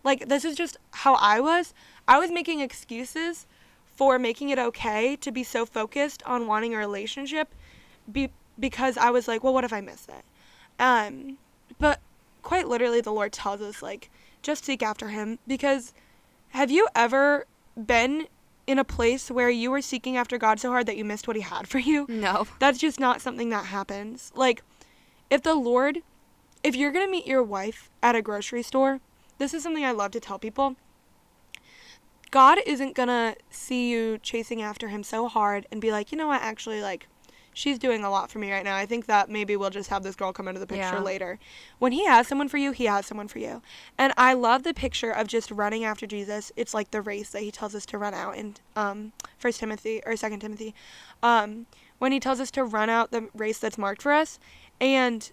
like, 0.03 0.29
this 0.29 0.45
is 0.45 0.57
just 0.57 0.77
how 0.91 1.15
I 1.15 1.41
was. 1.41 1.73
I 2.09 2.19
was 2.19 2.31
making 2.31 2.61
excuses 2.61 3.47
for 3.95 4.19
making 4.19 4.51
it 4.51 4.59
okay 4.59 5.15
to 5.17 5.31
be 5.31 5.45
so 5.45 5.65
focused 5.65 6.23
on 6.25 6.47
wanting 6.47 6.75
a 6.75 6.79
relationship 6.79 7.55
be- 8.11 8.31
because 8.59 8.97
I 8.97 9.11
was 9.11 9.29
like, 9.29 9.45
well, 9.45 9.55
what 9.55 9.65
if 9.65 9.73
I 9.73 9.81
miss 9.81 10.07
it? 10.09 10.25
Um, 10.79 11.39
but 11.79 12.01
quite 12.43 12.67
literally, 12.67 13.01
the 13.01 13.13
Lord 13.13 13.33
tells 13.33 13.61
us, 13.61 13.83
like, 13.83 14.11
just 14.43 14.65
seek 14.65 14.83
after 14.83 15.09
Him 15.09 15.39
because 15.47 15.93
have 16.51 16.71
you 16.71 16.89
ever 16.95 17.47
been 17.77 18.27
in 18.67 18.79
a 18.79 18.85
place 18.85 19.31
where 19.31 19.51
you 19.51 19.71
were 19.71 19.83
seeking 19.83 20.17
after 20.17 20.39
God 20.39 20.59
so 20.61 20.71
hard 20.71 20.87
that 20.87 20.97
you 20.97 21.05
missed 21.05 21.27
what 21.27 21.37
He 21.37 21.43
had 21.43 21.69
for 21.69 21.79
you? 21.79 22.07
No. 22.09 22.47
That's 22.59 22.79
just 22.79 22.99
not 22.99 23.21
something 23.21 23.51
that 23.51 23.67
happens. 23.67 24.33
Like, 24.35 24.63
if 25.31 25.43
the 25.43 25.55
Lord, 25.55 25.99
if 26.63 26.75
you're 26.75 26.93
going 26.93 27.07
to 27.07 27.11
meet 27.11 27.27
your 27.27 27.43
wife 27.43 27.91
at 28.03 28.17
a 28.17 28.23
grocery 28.23 28.63
store, 28.63 29.01
this 29.39 29.53
is 29.53 29.63
something 29.63 29.85
I 29.85 29.91
love 29.93 30.13
to 30.13 30.21
tell 30.21 30.39
people. 30.39 30.77
God 32.31 32.59
isn't 32.67 32.97
going 32.97 33.09
to 33.09 33.37
see 33.51 33.91
you 33.91 34.19
chasing 34.19 34.61
after 34.63 34.89
Him 34.89 35.03
so 35.03 35.29
hard 35.29 35.67
and 35.71 35.81
be 35.81 35.93
like, 35.93 36.11
you 36.11 36.19
know 36.19 36.29
what, 36.29 36.43
actually, 36.43 36.81
like, 36.81 37.07
she's 37.55 37.79
doing 37.79 38.05
a 38.05 38.11
lot 38.11 38.31
for 38.31 38.39
me 38.39 38.53
right 38.53 38.65
now. 38.65 38.77
I 38.77 38.85
think 38.85 39.07
that 39.07 39.31
maybe 39.31 39.57
we'll 39.57 39.71
just 39.71 39.89
have 39.91 40.03
this 40.03 40.15
girl 40.17 40.33
come 40.33 40.49
into 40.49 40.61
the 40.61 40.67
picture 40.67 40.97
Yeah. 40.97 41.01
later. 41.01 41.39
When 41.79 41.93
He 41.93 42.05
has 42.05 42.29
someone 42.29 42.49
for 42.49 42.59
you, 42.59 42.73
He 42.73 42.85
has 42.85 43.07
someone 43.07 43.29
for 43.29 43.39
you. 43.39 43.63
And 43.97 44.13
I 44.19 44.35
love 44.35 44.63
the 44.65 44.75
picture 44.75 45.11
of 45.11 45.27
just 45.29 45.51
running 45.51 45.85
after 45.85 46.07
Jesus. 46.07 46.53
It's 46.57 46.75
like 46.75 46.91
the 46.91 47.01
race 47.01 47.31
that 47.31 47.43
He 47.43 47.51
tells 47.51 47.75
us 47.75 47.87
to 47.87 47.97
run 47.99 48.13
out 48.13 48.37
in 48.37 48.57
um, 48.77 49.13
First 49.39 49.61
Timothy 49.61 50.03
or 50.05 50.17
Second 50.17 50.41
Timothy. 50.41 50.75
Um, 51.23 51.67
when 51.99 52.13
He 52.13 52.21
tells 52.21 52.41
us 52.41 52.51
to 52.51 52.65
run 52.65 52.91
out 52.91 53.11
the 53.13 53.29
race 53.35 53.59
that's 53.59 53.79
marked 53.79 54.03
for 54.03 54.13
us. 54.13 54.39
And 54.81 55.31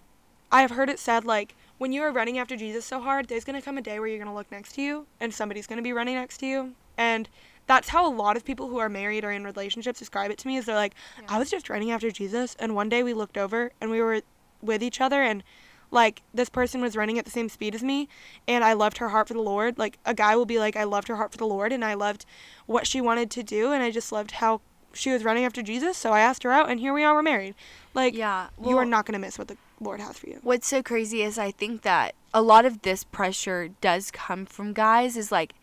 I've 0.50 0.70
heard 0.70 0.88
it 0.88 0.98
said 0.98 1.24
like 1.24 1.54
when 1.78 1.92
you 1.92 2.02
are 2.02 2.12
running 2.12 2.38
after 2.38 2.56
Jesus 2.56 2.84
so 2.84 3.00
hard, 3.00 3.26
there's 3.28 3.44
gonna 3.44 3.60
come 3.62 3.76
a 3.76 3.82
day 3.82 3.98
where 3.98 4.06
you're 4.08 4.18
gonna 4.18 4.34
look 4.34 4.52
next 4.52 4.74
to 4.76 4.82
you 4.82 5.06
and 5.18 5.34
somebody's 5.34 5.66
gonna 5.66 5.82
be 5.82 5.92
running 5.92 6.14
next 6.14 6.38
to 6.38 6.46
you. 6.46 6.72
And 6.96 7.28
that's 7.72 7.88
how 7.88 8.06
a 8.06 8.14
lot 8.14 8.36
of 8.36 8.44
people 8.44 8.68
who 8.68 8.76
are 8.78 8.90
married 8.90 9.24
or 9.24 9.32
in 9.32 9.44
relationships 9.44 9.98
describe 9.98 10.30
it 10.30 10.36
to 10.38 10.46
me 10.46 10.58
is 10.58 10.66
they're 10.66 10.74
like, 10.74 10.94
I 11.26 11.38
was 11.38 11.50
just 11.50 11.70
running 11.70 11.90
after 11.90 12.10
Jesus 12.10 12.54
and 12.58 12.74
one 12.74 12.90
day 12.90 13.02
we 13.02 13.14
looked 13.14 13.38
over 13.38 13.72
and 13.80 13.90
we 13.90 14.02
were 14.02 14.20
with 14.60 14.82
each 14.82 15.00
other 15.00 15.22
and 15.22 15.42
like 15.90 16.22
this 16.34 16.50
person 16.50 16.82
was 16.82 16.96
running 16.96 17.18
at 17.18 17.24
the 17.24 17.30
same 17.30 17.48
speed 17.48 17.74
as 17.74 17.82
me 17.82 18.08
and 18.46 18.62
I 18.62 18.74
loved 18.74 18.98
her 18.98 19.08
heart 19.08 19.28
for 19.28 19.34
the 19.34 19.40
Lord. 19.40 19.78
Like 19.78 19.98
a 20.04 20.12
guy 20.12 20.36
will 20.36 20.44
be 20.44 20.58
like, 20.58 20.76
I 20.76 20.84
loved 20.84 21.08
her 21.08 21.16
heart 21.16 21.32
for 21.32 21.38
the 21.38 21.46
Lord 21.46 21.72
and 21.72 21.82
I 21.82 21.94
loved 21.94 22.26
what 22.66 22.86
she 22.86 23.00
wanted 23.00 23.30
to 23.30 23.42
do 23.42 23.72
and 23.72 23.82
I 23.82 23.90
just 23.90 24.12
loved 24.12 24.32
how 24.32 24.60
she 24.94 25.10
was 25.10 25.24
running 25.24 25.46
after 25.46 25.62
Jesus, 25.62 25.96
so 25.96 26.12
I 26.12 26.20
asked 26.20 26.42
her 26.42 26.52
out 26.52 26.68
and 26.68 26.78
here 26.78 26.92
we 26.92 27.02
are, 27.02 27.14
we're 27.14 27.22
married. 27.22 27.54
Like 27.94 28.14
Yeah. 28.14 28.48
you 28.62 28.76
are 28.76 28.84
not 28.84 29.06
gonna 29.06 29.18
miss 29.18 29.38
what 29.38 29.48
the 29.48 29.56
Lord 29.80 30.00
has 30.00 30.18
for 30.18 30.28
you. 30.28 30.38
What's 30.42 30.66
so 30.66 30.82
crazy 30.82 31.22
is 31.22 31.38
I 31.38 31.50
think 31.50 31.80
that 31.82 32.14
a 32.34 32.42
lot 32.42 32.66
of 32.66 32.82
this 32.82 33.02
pressure 33.04 33.68
does 33.80 34.10
come 34.10 34.44
from 34.44 34.74
guys 34.74 35.16
is 35.16 35.32
like 35.32 35.54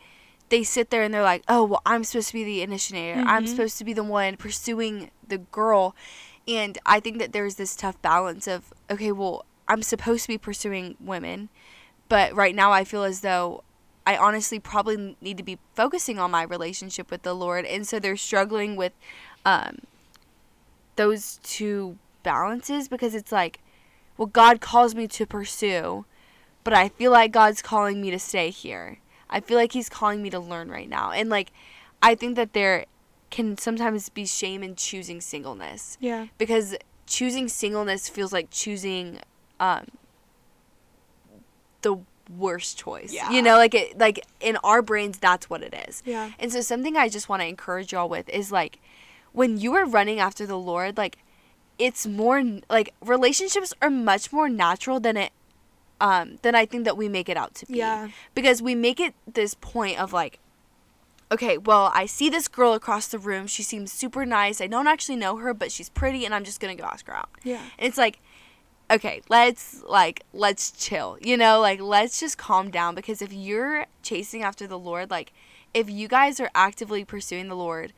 they 0.50 0.64
sit 0.64 0.90
there 0.90 1.04
and 1.04 1.14
they're 1.14 1.24
like, 1.24 1.44
"Oh, 1.48 1.64
well, 1.64 1.82
I'm 1.86 2.04
supposed 2.04 2.30
to 2.30 2.34
be 2.34 2.44
the 2.44 2.62
initiator. 2.62 3.22
I'm 3.26 3.46
Mhm. 3.46 3.48
supposed 3.48 3.78
to 3.78 3.84
be 3.86 3.94
the 3.94 4.04
one 4.04 4.36
pursuing 4.38 5.12
the 5.28 5.38
girl." 5.38 5.96
And 6.48 6.78
I 6.86 7.00
think 7.00 7.20
that 7.20 7.32
there's 7.32 7.56
this 7.56 7.76
tough 7.76 8.02
balance 8.02 8.48
of, 8.48 8.74
okay, 8.90 9.12
well, 9.12 9.46
I'm 9.68 9.84
supposed 9.84 10.24
to 10.24 10.30
be 10.30 10.38
pursuing 10.38 10.98
women, 11.00 11.50
but 12.08 12.34
right 12.34 12.56
now 12.56 12.72
I 12.72 12.84
feel 12.84 13.04
as 13.04 13.22
though 13.22 13.64
I 14.08 14.18
honestly 14.18 14.60
probably 14.60 15.16
need 15.22 15.38
to 15.38 15.44
be 15.44 15.60
focusing 15.76 16.18
on 16.18 16.32
my 16.32 16.42
relationship 16.42 17.12
with 17.12 17.22
the 17.22 17.36
Lord. 17.36 17.66
And 17.66 17.88
so 17.88 18.00
they're 18.00 18.18
struggling 18.18 18.76
with 18.76 18.94
um, 19.46 19.80
those 20.96 21.40
two 21.44 21.98
balances 22.24 22.88
because 22.88 23.14
it's 23.14 23.32
like, 23.32 23.60
well, 24.18 24.26
God 24.26 24.60
calls 24.60 24.96
me 24.96 25.08
to 25.10 25.28
pursue, 25.28 26.06
but 26.64 26.74
I 26.74 26.90
feel 26.90 27.12
like 27.12 27.32
God's 27.32 27.62
calling 27.62 28.02
me 28.02 28.10
to 28.10 28.20
stay 28.20 28.50
here. 28.50 28.98
I 29.30 29.40
feel 29.40 29.58
like 29.58 29.72
He's 29.74 29.90
calling 29.90 30.22
me 30.22 30.30
to 30.30 30.40
learn 30.40 30.70
right 30.70 30.90
now. 30.90 31.12
And 31.12 31.30
like, 31.30 31.52
I 32.02 32.16
think 32.16 32.36
that 32.36 32.54
there 32.54 32.86
can 33.30 33.58
sometimes 33.58 34.10
be 34.10 34.26
shame 34.26 34.64
in 34.64 34.76
choosing 34.76 35.22
singleness 35.22 35.98
Yeah. 36.00 36.28
because 36.38 36.76
choosing 37.06 37.48
singleness 37.48 38.10
feels 38.10 38.34
like 38.34 38.50
choosing 38.50 39.20
um, 39.60 39.86
the 41.82 41.98
worst 42.38 42.78
choice. 42.78 43.12
Yeah. 43.14 43.30
You 43.32 43.42
know, 43.42 43.56
like 43.58 43.74
it 43.74 43.98
like 43.98 44.26
in 44.40 44.58
our 44.64 44.82
brains 44.82 45.18
that's 45.20 45.50
what 45.50 45.62
it 45.64 45.74
is. 45.88 46.04
Yeah. 46.06 46.32
And 46.40 46.52
so 46.52 46.62
something 46.62 46.96
I 46.98 47.10
just 47.10 47.30
want 47.30 47.42
to 47.42 47.48
encourage 47.48 47.92
y'all 47.92 48.10
with 48.10 48.30
is 48.30 48.52
like 48.52 48.80
when 49.32 49.58
you 49.58 49.74
are 49.76 49.86
running 49.86 50.20
after 50.20 50.46
the 50.46 50.58
Lord, 50.58 50.98
like 50.98 51.18
it's 51.78 52.06
more 52.06 52.44
like 52.70 52.94
relationships 53.02 53.74
are 53.82 53.90
much 53.90 54.32
more 54.34 54.50
natural 54.50 55.00
than 55.00 55.18
it 55.18 55.32
um 56.02 56.38
than 56.42 56.56
I 56.56 56.66
think 56.66 56.86
that 56.86 56.98
we 56.98 57.10
make 57.10 57.30
it 57.30 57.38
out 57.38 57.56
to 57.56 57.66
be. 57.66 57.78
Yeah. 57.78 58.10
Because 58.34 58.62
we 58.62 58.76
make 58.76 59.00
it 59.00 59.14
this 59.32 59.54
point 59.56 60.00
of 60.00 60.14
like 60.14 60.40
okay, 61.32 61.58
well, 61.58 61.92
I 61.94 62.06
see 62.06 62.30
this 62.30 62.48
girl 62.48 62.74
across 62.74 63.08
the 63.08 63.20
room. 63.20 63.48
She 63.48 63.62
seems 63.62 63.92
super 63.92 64.26
nice. 64.26 64.62
I 64.62 64.68
don't 64.68 64.88
actually 64.88 65.16
know 65.16 65.38
her, 65.38 65.54
but 65.54 65.72
she's 65.72 65.90
pretty 65.90 66.26
and 66.26 66.34
I'm 66.34 66.44
just 66.44 66.60
going 66.60 66.76
to 66.76 66.82
go 66.82 66.88
ask 66.88 67.06
her 67.08 67.16
out. 67.16 67.30
Yeah. 67.44 67.62
And 67.78 67.88
it's 67.88 67.98
like, 67.98 68.20
okay, 68.92 69.22
let's 69.30 69.84
like 69.84 70.24
let's 70.34 70.72
chill. 70.72 71.18
You 71.22 71.38
know, 71.38 71.60
like 71.60 71.80
let's 71.80 72.20
just 72.20 72.38
calm 72.38 72.72
down 72.72 72.96
because 72.96 73.22
if 73.22 73.32
you're 73.32 73.86
chasing 74.02 74.44
after 74.44 74.68
the 74.68 74.80
Lord, 74.80 75.12
like 75.12 75.32
if 75.74 75.90
you 75.90 76.08
guys 76.08 76.40
are 76.40 76.50
actively 76.56 77.06
pursuing 77.06 77.48
the 77.48 77.56
Lord 77.56 77.94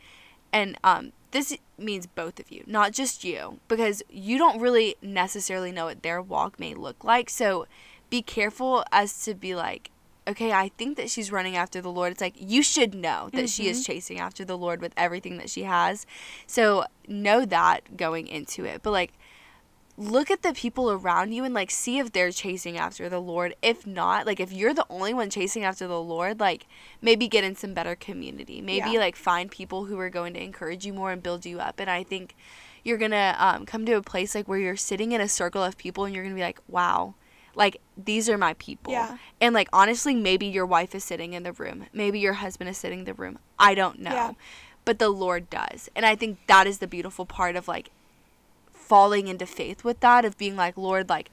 and 0.52 0.78
um 0.84 1.14
this 1.32 1.56
means 1.78 2.08
both 2.08 2.41
of 2.41 2.52
you, 2.52 2.64
not 2.68 2.91
just 2.91 3.24
you, 3.24 3.60
because 3.70 4.04
you 4.10 4.38
don't 4.38 4.60
really 4.60 4.95
necessarily 5.02 5.72
know 5.72 5.86
what 5.86 6.04
their 6.04 6.22
walk 6.22 6.60
may 6.60 6.74
look 6.74 7.06
like. 7.06 7.30
So 7.30 7.68
be 8.12 8.22
careful 8.22 8.84
as 8.91 9.24
to 9.26 9.34
be 9.34 9.55
like, 9.55 9.89
okay, 10.28 10.51
I 10.51 10.70
think 10.78 10.97
that 10.97 11.09
she's 11.09 11.32
running 11.32 11.55
after 11.55 11.82
the 11.82 11.89
Lord. 11.89 12.12
It's 12.12 12.22
like 12.22 12.36
you 12.38 12.62
should 12.62 12.93
know 12.93 13.30
that 13.34 13.49
she 13.49 13.68
is 13.68 13.84
chasing 13.84 14.20
after 14.20 14.45
the 14.45 14.57
Lord 14.57 14.80
with 14.82 14.93
everything 14.95 15.38
that 15.38 15.49
she 15.49 15.64
has. 15.64 16.05
So 16.45 16.86
know 17.07 17.43
that 17.45 17.97
going 17.97 18.28
into 18.28 18.64
it. 18.66 18.84
But 18.84 18.91
like 18.91 19.14
look 19.97 20.32
at 20.32 20.41
the 20.41 20.53
people 20.53 20.91
around 20.91 21.32
you 21.32 21.43
and 21.43 21.53
like 21.53 21.70
see 21.70 21.99
if 21.99 22.12
they're 22.12 22.32
chasing 22.32 22.78
after 22.78 23.09
the 23.09 23.20
Lord. 23.20 23.55
If 23.62 23.88
not, 23.88 24.26
like 24.26 24.39
if 24.39 24.51
you're 24.51 24.74
the 24.74 24.86
only 24.89 25.14
one 25.14 25.30
chasing 25.30 25.64
after 25.64 25.88
the 25.88 26.01
Lord, 26.01 26.39
like 26.39 26.66
maybe 27.01 27.28
get 27.28 27.43
in 27.43 27.55
some 27.55 27.74
better 27.74 27.95
community. 27.95 28.62
Maybe 28.62 28.91
Yeah. 28.91 28.99
like 28.99 29.16
find 29.16 29.49
people 29.49 29.86
who 29.86 29.97
are 29.99 30.09
going 30.09 30.34
to 30.36 30.43
encourage 30.43 30.86
you 30.86 30.93
more 30.93 31.12
and 31.12 31.24
build 31.24 31.45
you 31.45 31.59
up. 31.59 31.80
And 31.80 31.89
I 31.89 32.03
think 32.03 32.36
you're 32.84 32.97
going 32.97 33.12
to 33.12 33.36
um, 33.39 33.66
come 33.66 33.86
to 33.86 33.93
a 33.93 34.01
place 34.01 34.34
like 34.34 34.47
where 34.47 34.59
you're 34.59 34.76
sitting 34.76 35.12
in 35.12 35.22
a 35.22 35.28
circle 35.28 35.64
of 35.64 35.78
people 35.78 36.05
and 36.05 36.14
you're 36.16 36.24
going 36.24 36.36
to 36.36 36.39
be 36.39 36.45
like, 36.45 36.59
"Wow, 36.68 37.14
like 37.56 37.82
these 37.97 38.30
are 38.30 38.38
my 38.38 38.54
people." 38.56 38.93
Yeah. 38.93 39.18
And 39.39 39.54
like 39.54 39.70
honestly, 39.74 40.16
maybe 40.16 40.45
your 40.45 40.66
wife 40.66 40.95
is 40.95 41.04
sitting 41.04 41.34
in 41.34 41.43
the 41.43 41.54
room. 41.54 41.86
Maybe 41.93 42.20
your 42.20 42.34
husband 42.34 42.70
is 42.70 42.78
sitting 42.78 42.99
in 42.99 43.06
the 43.06 43.14
room. 43.14 43.39
I 43.60 43.76
don't 43.76 43.99
know. 43.99 44.14
Yeah. 44.14 44.32
But 44.84 44.99
the 44.99 45.10
Lord 45.10 45.49
does. 45.49 45.89
And 45.95 46.06
I 46.06 46.16
think 46.16 46.39
that 46.47 46.66
is 46.68 46.80
the 46.80 46.88
beautiful 46.88 47.26
part 47.26 47.56
of 47.56 47.68
like 47.68 47.91
falling 48.74 49.28
into 49.28 49.45
faith 49.45 49.84
with 49.84 49.99
that 50.02 50.26
of 50.26 50.38
being 50.38 50.56
like, 50.56 50.78
Lord, 50.78 51.08
like 51.08 51.30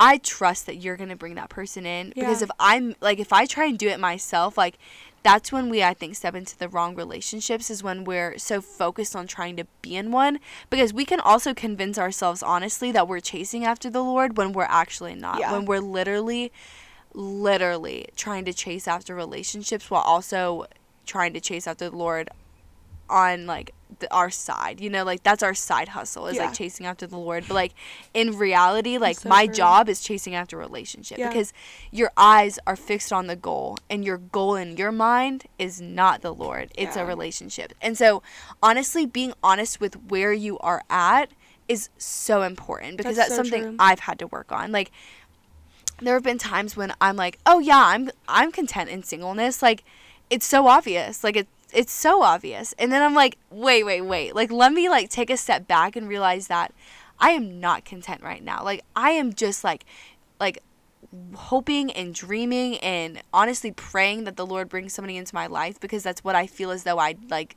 I 0.00 0.18
trust 0.18 0.66
that 0.66 0.76
you're 0.76 0.96
going 0.96 1.10
to 1.10 1.16
bring 1.16 1.36
that 1.36 1.48
person 1.48 1.86
in 1.86 2.12
because 2.14 2.42
if 2.42 2.50
I'm 2.58 2.96
like 3.00 3.18
if 3.18 3.32
I 3.32 3.46
try 3.46 3.66
and 3.66 3.78
do 3.78 3.88
it 3.88 4.00
myself, 4.00 4.58
like 4.58 4.78
that's 5.24 5.50
when 5.50 5.70
we 5.70 5.82
I 5.82 5.94
think 5.94 6.14
step 6.14 6.34
into 6.34 6.56
the 6.56 6.68
wrong 6.68 6.94
relationships 6.94 7.70
is 7.70 7.82
when 7.82 8.04
we're 8.04 8.38
so 8.38 8.60
focused 8.60 9.16
on 9.16 9.26
trying 9.26 9.56
to 9.56 9.64
be 9.82 9.96
in 9.96 10.12
one 10.12 10.38
because 10.70 10.92
we 10.92 11.04
can 11.04 11.18
also 11.18 11.54
convince 11.54 11.98
ourselves 11.98 12.42
honestly 12.42 12.92
that 12.92 13.08
we're 13.08 13.20
chasing 13.20 13.64
after 13.64 13.90
the 13.90 14.04
Lord 14.04 14.36
when 14.36 14.52
we're 14.52 14.64
actually 14.68 15.14
not. 15.14 15.40
Yeah. 15.40 15.50
When 15.52 15.64
we're 15.64 15.80
literally 15.80 16.52
literally 17.14 18.06
trying 18.16 18.44
to 18.44 18.52
chase 18.52 18.86
after 18.86 19.14
relationships 19.14 19.90
while 19.90 20.02
also 20.02 20.66
trying 21.06 21.32
to 21.32 21.40
chase 21.40 21.66
after 21.66 21.88
the 21.88 21.96
Lord 21.96 22.28
on 23.08 23.46
like 23.46 23.72
the, 23.98 24.12
our 24.14 24.30
side. 24.30 24.80
You 24.80 24.90
know, 24.90 25.04
like 25.04 25.22
that's 25.22 25.42
our 25.42 25.54
side 25.54 25.88
hustle 25.88 26.26
is 26.26 26.36
Yeah. 26.36 26.46
like 26.46 26.54
chasing 26.54 26.86
after 26.86 27.06
the 27.06 27.16
Lord. 27.16 27.44
But 27.48 27.54
like 27.54 27.74
in 28.12 28.36
reality, 28.38 28.98
like 28.98 29.18
so 29.18 29.28
my 29.28 29.46
job 29.46 29.88
is 29.88 30.00
chasing 30.00 30.34
after 30.34 30.56
relationship 30.56 31.18
Yeah. 31.18 31.28
because 31.28 31.52
your 31.90 32.10
eyes 32.16 32.58
are 32.66 32.76
fixed 32.76 33.12
on 33.12 33.26
the 33.26 33.36
goal 33.36 33.78
and 33.90 34.04
your 34.04 34.18
goal 34.18 34.54
in 34.56 34.76
your 34.76 34.92
mind 34.92 35.44
is 35.58 35.80
not 35.80 36.22
the 36.22 36.34
Lord. 36.34 36.70
It's 36.76 36.96
a 36.96 37.04
relationship. 37.04 37.72
And 37.80 37.96
so 37.96 38.22
honestly 38.62 39.06
being 39.06 39.32
honest 39.42 39.80
with 39.80 39.94
where 40.10 40.32
you 40.32 40.58
are 40.58 40.82
at 40.90 41.30
is 41.68 41.88
so 41.96 42.42
important 42.42 42.96
because 42.98 43.16
That's 43.16 43.30
that's, 43.30 43.36
so 43.36 43.42
something 43.42 43.62
true. 43.62 43.76
I've 43.78 44.00
had 44.00 44.18
to 44.18 44.26
work 44.26 44.52
on. 44.52 44.70
Like 44.70 44.90
there 46.00 46.14
have 46.14 46.22
been 46.24 46.38
times 46.38 46.76
when 46.76 46.92
I'm 47.00 47.16
like, 47.16 47.38
"Oh 47.46 47.60
yeah, 47.60 47.78
I'm 47.86 48.10
I'm 48.28 48.50
content 48.50 48.90
in 48.90 49.02
singleness." 49.02 49.62
Like 49.62 49.84
it's 50.28 50.44
so 50.46 50.66
obvious. 50.66 51.22
Like 51.22 51.36
it 51.36 51.48
it's 51.74 51.92
so 51.92 52.22
obvious. 52.22 52.74
And 52.78 52.92
then 52.92 53.02
I'm 53.02 53.14
like, 53.14 53.38
"Wait, 53.50 53.84
wait, 53.84 54.02
wait. 54.02 54.34
Like 54.34 54.50
let 54.50 54.72
me 54.72 54.88
like 54.88 55.10
take 55.10 55.30
a 55.30 55.36
step 55.36 55.66
back 55.66 55.96
and 55.96 56.08
realize 56.08 56.46
that 56.48 56.72
I 57.18 57.30
am 57.30 57.60
not 57.60 57.84
content 57.84 58.22
right 58.22 58.42
now. 58.42 58.62
Like 58.62 58.84
I 58.94 59.10
am 59.10 59.32
just 59.32 59.64
like 59.64 59.84
like 60.40 60.62
hoping 61.34 61.90
and 61.92 62.14
dreaming 62.14 62.78
and 62.78 63.22
honestly 63.32 63.70
praying 63.70 64.24
that 64.24 64.36
the 64.36 64.46
Lord 64.46 64.68
brings 64.68 64.92
somebody 64.92 65.16
into 65.16 65.34
my 65.34 65.46
life 65.46 65.78
because 65.80 66.02
that's 66.02 66.24
what 66.24 66.34
I 66.34 66.46
feel 66.46 66.70
as 66.70 66.82
though 66.82 66.98
I 66.98 67.16
like 67.30 67.56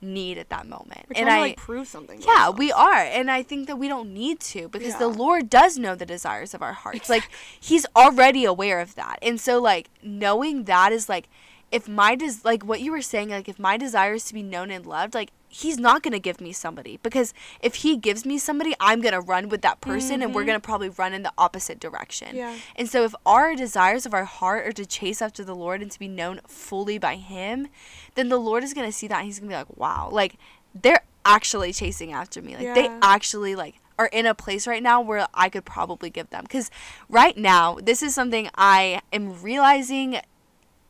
need 0.00 0.38
at 0.38 0.48
that 0.50 0.66
moment. 0.66 1.06
We're 1.08 1.20
and 1.20 1.30
I 1.30 1.36
to 1.36 1.40
like 1.40 1.56
prove 1.56 1.86
something. 1.86 2.20
yeah, 2.20 2.30
ourselves. 2.30 2.58
we 2.58 2.72
are. 2.72 2.94
And 2.94 3.30
I 3.30 3.42
think 3.42 3.66
that 3.68 3.76
we 3.76 3.88
don't 3.88 4.12
need 4.12 4.40
to 4.40 4.68
because 4.68 4.96
the 4.96 5.08
Lord 5.08 5.48
does 5.48 5.78
know 5.78 5.94
the 5.94 6.06
desires 6.06 6.54
of 6.54 6.62
our 6.62 6.72
hearts. 6.72 7.08
Like 7.08 7.28
he's 7.60 7.86
already 7.94 8.44
aware 8.44 8.80
of 8.80 8.94
that. 8.96 9.18
And 9.22 9.40
so 9.40 9.60
like 9.60 9.88
knowing 10.02 10.64
that 10.64 10.92
is 10.92 11.08
like 11.08 11.28
if 11.72 11.88
my 11.88 12.14
des- 12.14 12.40
like 12.44 12.62
what 12.64 12.80
you 12.80 12.92
were 12.92 13.02
saying 13.02 13.30
like 13.30 13.48
if 13.48 13.58
my 13.58 13.76
desire 13.76 14.14
is 14.14 14.24
to 14.26 14.34
be 14.34 14.42
known 14.42 14.70
and 14.70 14.86
loved, 14.86 15.14
like 15.14 15.30
he's 15.48 15.78
not 15.78 16.02
going 16.02 16.12
to 16.12 16.18
give 16.20 16.40
me 16.40 16.52
somebody 16.52 16.98
because 17.02 17.34
if 17.60 17.76
he 17.76 17.96
gives 17.96 18.24
me 18.24 18.38
somebody, 18.38 18.74
I'm 18.80 19.00
going 19.02 19.12
to 19.12 19.20
run 19.20 19.48
with 19.50 19.60
that 19.62 19.80
person 19.82 20.22
and 20.22 20.34
we're 20.34 20.42
Mhm. 20.44 20.46
going 20.46 20.60
to 20.60 20.64
probably 20.64 20.88
run 20.90 21.12
in 21.12 21.22
the 21.24 21.32
opposite 21.36 21.78
direction. 21.80 22.36
Yeah. 22.36 22.54
And 22.76 22.88
so 22.88 23.04
if 23.04 23.14
our 23.26 23.54
desires 23.54 24.06
of 24.06 24.14
our 24.14 24.24
heart 24.24 24.66
are 24.66 24.72
to 24.72 24.86
chase 24.86 25.20
after 25.20 25.42
the 25.44 25.54
Lord 25.54 25.82
and 25.82 25.90
to 25.90 25.98
be 25.98 26.08
known 26.08 26.40
fully 26.46 26.96
by 26.98 27.16
him, 27.16 27.68
then 28.14 28.28
the 28.30 28.38
Lord 28.38 28.64
is 28.64 28.72
going 28.72 28.86
to 28.86 28.92
see 28.92 29.08
that 29.08 29.18
and 29.18 29.26
he's 29.26 29.40
going 29.40 29.50
to 29.50 29.54
be 29.54 29.58
like, 29.58 29.76
"Wow, 29.76 30.08
like 30.12 30.36
they're 30.74 31.02
actually 31.26 31.72
chasing 31.72 32.12
after 32.12 32.40
me. 32.40 32.56
Like 32.56 32.74
they 32.74 32.88
actually 33.02 33.54
like 33.54 33.74
are 33.98 34.06
in 34.06 34.24
a 34.24 34.34
place 34.34 34.66
right 34.66 34.82
now 34.82 35.00
where 35.02 35.26
I 35.34 35.50
could 35.50 35.66
probably 35.66 36.08
give 36.08 36.30
them 36.30 36.46
cuz 36.46 36.70
right 37.10 37.36
now 37.36 37.76
this 37.82 38.02
is 38.02 38.14
something 38.14 38.48
I 38.56 39.02
am 39.12 39.40
realizing 39.42 40.18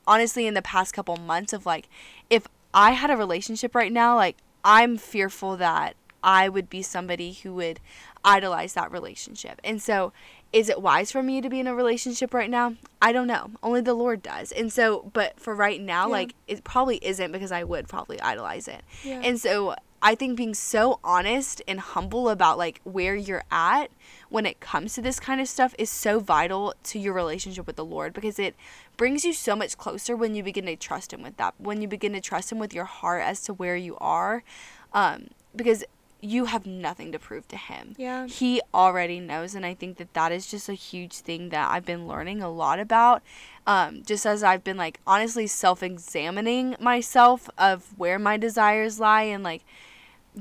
honestly 0.07 0.47
in 0.47 0.55
the 0.55 0.63
past 0.63 0.93
couple 0.95 1.17
months 1.17 1.53
of 1.53 1.67
like 1.67 1.89
if 2.31 2.47
I 2.75 2.93
had 2.93 3.11
a 3.11 3.17
relationship 3.17 3.75
right 3.75 3.93
now, 3.93 4.17
like 4.17 4.37
I'm 4.65 4.97
fearful 4.97 5.57
that 5.59 5.95
I 6.23 6.49
would 6.49 6.71
be 6.71 6.83
somebody 6.83 7.33
who 7.33 7.55
would 7.55 7.81
idolize 8.25 8.75
that 8.75 8.93
relationship. 8.93 9.61
And 9.65 9.83
so 9.83 10.13
is 10.53 10.69
it 10.69 10.81
wise 10.83 11.11
for 11.11 11.23
me 11.23 11.41
to 11.41 11.49
be 11.49 11.59
in 11.61 11.67
a 11.67 11.75
relationship 11.75 12.33
right 12.35 12.51
now? 12.51 12.75
I 13.01 13.11
don't 13.13 13.27
know. 13.27 13.51
Only 13.63 13.81
the 13.81 13.95
Lord 13.95 14.23
does. 14.23 14.53
And 14.53 14.73
so 14.73 15.11
but 15.13 15.39
for 15.41 15.55
right 15.55 15.81
now, 15.81 16.07
Yeah. 16.07 16.13
like 16.13 16.35
it 16.47 16.63
probably 16.65 16.99
isn't 17.05 17.33
because 17.33 17.51
I 17.53 17.65
would 17.65 17.89
probably 17.89 18.21
idolize 18.21 18.69
it. 18.69 18.83
Yeah. 19.03 19.21
And 19.25 19.41
so 19.41 19.75
I 20.05 20.15
think 20.17 20.37
being 20.37 20.55
so 20.55 20.99
honest 21.05 21.63
and 21.69 21.79
humble 21.79 22.29
about 22.29 22.59
like 22.59 22.81
where 22.85 23.15
you're 23.15 23.45
at 23.53 23.91
when 24.31 24.47
it 24.47 24.59
comes 24.61 24.95
to 24.95 25.03
this 25.03 25.21
kind 25.21 25.41
of 25.41 25.47
stuff 25.49 25.75
is 25.79 25.91
so 25.91 26.19
vital 26.19 26.75
to 26.85 26.99
your 26.99 27.13
relationship 27.13 27.67
with 27.67 27.77
the 27.77 27.85
Lord 27.85 28.13
because 28.13 28.39
it 28.39 28.57
brings 28.97 29.25
you 29.25 29.33
so 29.33 29.57
much 29.57 29.77
closer 29.77 30.15
when 30.17 30.35
you 30.35 30.43
begin 30.43 30.67
to 30.67 30.77
trust 30.77 31.13
him 31.13 31.23
with 31.23 31.37
that. 31.37 31.55
When 31.59 31.83
you 31.83 31.89
begin 31.89 32.13
to 32.13 32.21
trust 32.21 32.53
him 32.53 32.59
with 32.59 32.75
your 32.75 32.85
heart 32.85 33.23
as 33.23 33.43
to 33.45 33.55
where 33.55 33.77
you 33.77 33.97
are 33.99 34.45
um 34.93 35.29
because 35.55 35.85
you 36.25 36.45
have 36.45 36.65
nothing 36.65 37.11
to 37.11 37.19
prove 37.19 37.49
to 37.49 37.57
him. 37.57 37.97
Yeah. 37.99 38.29
He 38.29 38.63
already 38.73 39.19
knows 39.19 39.57
and 39.57 39.67
I 39.67 39.75
think 39.75 39.97
that 39.97 40.15
that 40.15 40.31
is 40.31 40.47
just 40.47 40.69
a 40.69 40.75
huge 40.75 41.15
thing 41.15 41.49
that 41.49 41.69
I've 41.71 41.85
been 41.85 42.07
learning 42.07 42.41
a 42.41 42.49
lot 42.49 42.79
about 42.79 43.23
um, 43.67 44.03
just 44.05 44.25
as 44.25 44.45
I've 44.45 44.63
been 44.63 44.77
like 44.77 45.01
honestly 45.05 45.49
self-examining 45.49 46.77
myself 46.79 47.51
of 47.59 47.99
where 47.99 48.21
my 48.21 48.37
desires 48.37 49.01
lie 49.01 49.23
and 49.23 49.43
like 49.43 49.65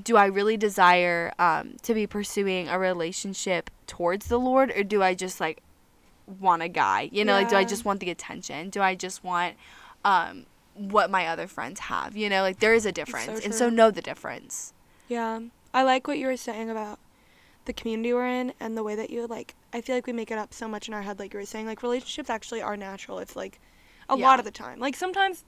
do 0.01 0.15
I 0.15 0.25
really 0.25 0.55
desire 0.55 1.33
um, 1.39 1.75
to 1.81 1.93
be 1.93 2.05
pursuing 2.05 2.69
a 2.69 2.77
relationship 2.77 3.69
towards 3.87 4.27
the 4.27 4.39
Lord 4.39 4.71
or 4.71 4.83
do 4.83 5.01
I 5.01 5.15
just 5.15 5.39
like 5.39 5.63
want 6.39 6.61
a 6.61 6.67
guy? 6.67 7.09
You 7.11 7.25
know, 7.25 7.33
like 7.33 7.49
do 7.49 7.55
I 7.55 7.63
just 7.63 7.85
want 7.85 7.99
the 7.99 8.09
attention? 8.09 8.69
Do 8.69 8.81
I 8.81 8.95
just 8.95 9.23
want 9.23 9.55
um, 10.05 10.45
what 10.75 11.09
my 11.11 11.27
other 11.27 11.47
friends 11.47 11.79
have? 11.81 12.15
You 12.15 12.29
know, 12.29 12.41
like 12.41 12.59
there 12.59 12.73
is 12.73 12.85
a 12.85 12.91
difference. 12.91 13.43
and 13.45 13.53
so 13.53 13.69
know 13.69 13.91
the 13.91 14.01
difference. 14.01 14.73
Yeah. 15.07 15.39
I 15.73 15.83
like 15.83 16.07
what 16.07 16.17
you 16.17 16.27
were 16.27 16.37
saying 16.37 16.69
about 16.69 16.99
the 17.65 17.73
community 17.73 18.11
we're 18.13 18.27
in 18.27 18.53
and 18.59 18.75
the 18.75 18.83
way 18.83 18.95
that 18.95 19.09
you 19.09 19.27
like 19.27 19.53
I 19.71 19.81
feel 19.81 19.95
like 19.95 20.07
we 20.07 20.13
make 20.13 20.31
it 20.31 20.37
up 20.37 20.53
so 20.53 20.67
much 20.67 20.87
in 20.87 20.93
our 20.93 21.03
head 21.03 21.19
like 21.19 21.31
you 21.33 21.39
were 21.39 21.45
saying 21.45 21.65
like 21.67 21.83
relationships 21.83 22.29
actually 22.29 22.61
are 22.61 22.75
natural. 22.75 23.19
It's 23.19 23.35
like 23.35 23.59
a 24.09 24.17
Yeah. 24.17 24.25
lot 24.27 24.39
of 24.39 24.45
the 24.45 24.51
time. 24.51 24.79
Like 24.79 24.95
sometimes 24.95 25.45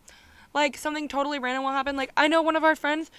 like 0.54 0.78
something 0.78 1.08
totally 1.08 1.40
random 1.40 1.64
will 1.64 1.72
happen. 1.72 1.96
Like 1.96 2.12
I 2.16 2.28
know 2.28 2.42
one 2.42 2.56
of 2.56 2.64
our 2.64 2.76
friends 2.76 3.10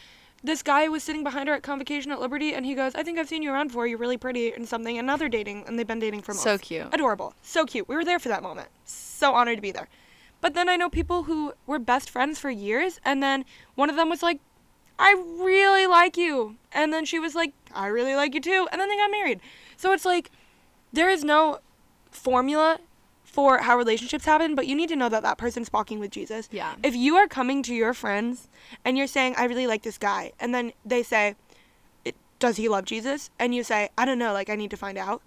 this 0.44 0.62
guy 0.62 0.88
was 0.88 1.02
sitting 1.02 1.24
behind 1.24 1.48
her 1.48 1.54
at 1.54 1.62
convocation 1.62 2.12
at 2.12 2.20
Liberty 2.20 2.54
and 2.54 2.66
he 2.66 2.74
goes, 2.74 2.94
I 2.94 3.02
think 3.02 3.18
I've 3.18 3.28
seen 3.28 3.42
you 3.42 3.50
around 3.50 3.68
before, 3.68 3.86
you're 3.86 3.98
really 3.98 4.18
pretty 4.18 4.52
and 4.52 4.68
something 4.68 4.98
and 4.98 5.06
now 5.06 5.16
they're 5.16 5.30
dating 5.30 5.64
and 5.66 5.78
they've 5.78 5.86
been 5.86 5.98
dating 5.98 6.20
for 6.20 6.32
months. 6.32 6.44
So 6.44 6.58
cute. 6.58 6.86
Adorable. 6.92 7.34
So 7.40 7.64
cute. 7.64 7.88
We 7.88 7.96
were 7.96 8.04
there 8.04 8.18
for 8.18 8.28
that 8.28 8.42
moment. 8.42 8.68
So 8.84 9.32
honored 9.32 9.56
to 9.56 9.62
be 9.62 9.72
there. 9.72 9.88
But 10.42 10.52
then 10.52 10.68
I 10.68 10.76
know 10.76 10.90
people 10.90 11.22
who 11.22 11.54
were 11.66 11.78
best 11.78 12.10
friends 12.10 12.38
for 12.38 12.50
years 12.50 13.00
and 13.06 13.22
then 13.22 13.46
one 13.74 13.88
of 13.88 13.96
them 13.96 14.10
was 14.10 14.22
like, 14.22 14.40
I 14.98 15.12
really 15.12 15.86
like 15.86 16.18
you. 16.18 16.56
And 16.72 16.92
then 16.92 17.06
she 17.06 17.18
was 17.18 17.34
like, 17.34 17.54
I 17.74 17.86
really 17.86 18.14
like 18.14 18.34
you 18.34 18.40
too. 18.40 18.68
And 18.70 18.78
then 18.78 18.90
they 18.90 18.96
got 18.96 19.10
married. 19.10 19.40
So 19.78 19.92
it's 19.92 20.04
like 20.04 20.30
there 20.92 21.08
is 21.08 21.24
no 21.24 21.60
formula 22.10 22.80
for 23.34 23.58
how 23.58 23.76
relationships 23.76 24.24
happen, 24.24 24.54
but 24.54 24.68
you 24.68 24.76
need 24.76 24.88
to 24.88 24.94
know 24.94 25.08
that 25.08 25.24
that 25.24 25.38
person's 25.38 25.72
walking 25.72 25.98
with 25.98 26.12
Jesus. 26.12 26.48
Yeah. 26.52 26.74
If 26.84 26.94
you 26.94 27.16
are 27.16 27.26
coming 27.26 27.64
to 27.64 27.74
your 27.74 27.92
friends 27.92 28.48
and 28.84 28.96
you're 28.96 29.08
saying, 29.08 29.34
I 29.36 29.46
really 29.46 29.66
like 29.66 29.82
this 29.82 29.98
guy, 29.98 30.30
and 30.38 30.54
then 30.54 30.72
they 30.84 31.02
say, 31.02 31.34
Does 32.38 32.56
he 32.56 32.68
love 32.68 32.84
Jesus? 32.84 33.30
And 33.40 33.52
you 33.52 33.64
say, 33.64 33.88
I 33.98 34.04
don't 34.04 34.20
know, 34.20 34.32
like, 34.32 34.48
I 34.48 34.54
need 34.54 34.70
to 34.70 34.76
find 34.76 34.96
out. 34.96 35.20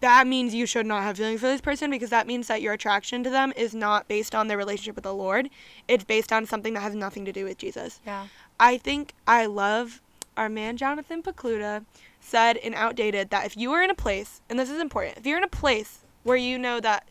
That 0.00 0.26
means 0.26 0.54
you 0.54 0.64
should 0.64 0.86
not 0.86 1.02
have 1.02 1.18
feelings 1.18 1.40
for 1.40 1.46
this 1.48 1.60
person 1.60 1.90
because 1.90 2.08
that 2.08 2.26
means 2.26 2.46
that 2.46 2.62
your 2.62 2.72
attraction 2.72 3.22
to 3.24 3.30
them 3.30 3.52
is 3.54 3.74
not 3.74 4.08
based 4.08 4.34
on 4.34 4.46
their 4.46 4.56
relationship 4.56 4.94
with 4.94 5.04
the 5.04 5.12
Lord. 5.12 5.50
It's 5.88 6.04
based 6.04 6.32
on 6.32 6.46
something 6.46 6.72
that 6.72 6.80
has 6.80 6.94
nothing 6.94 7.26
to 7.26 7.32
do 7.32 7.44
with 7.44 7.58
Jesus. 7.58 8.00
Yeah. 8.06 8.28
I 8.58 8.78
think 8.78 9.12
I 9.26 9.44
love 9.44 10.00
our 10.36 10.48
man 10.48 10.78
Jonathan 10.78 11.22
Pokluda 11.22 11.84
said 12.20 12.56
in 12.56 12.72
Outdated 12.72 13.30
that 13.30 13.44
if 13.44 13.56
you 13.56 13.72
are 13.72 13.82
in 13.82 13.90
a 13.90 13.94
place, 13.94 14.40
and 14.48 14.58
this 14.58 14.70
is 14.70 14.80
important, 14.80 15.18
if 15.18 15.26
you're 15.26 15.36
in 15.36 15.44
a 15.44 15.48
place 15.48 15.98
where 16.22 16.36
you 16.36 16.58
know 16.58 16.80
that, 16.80 17.06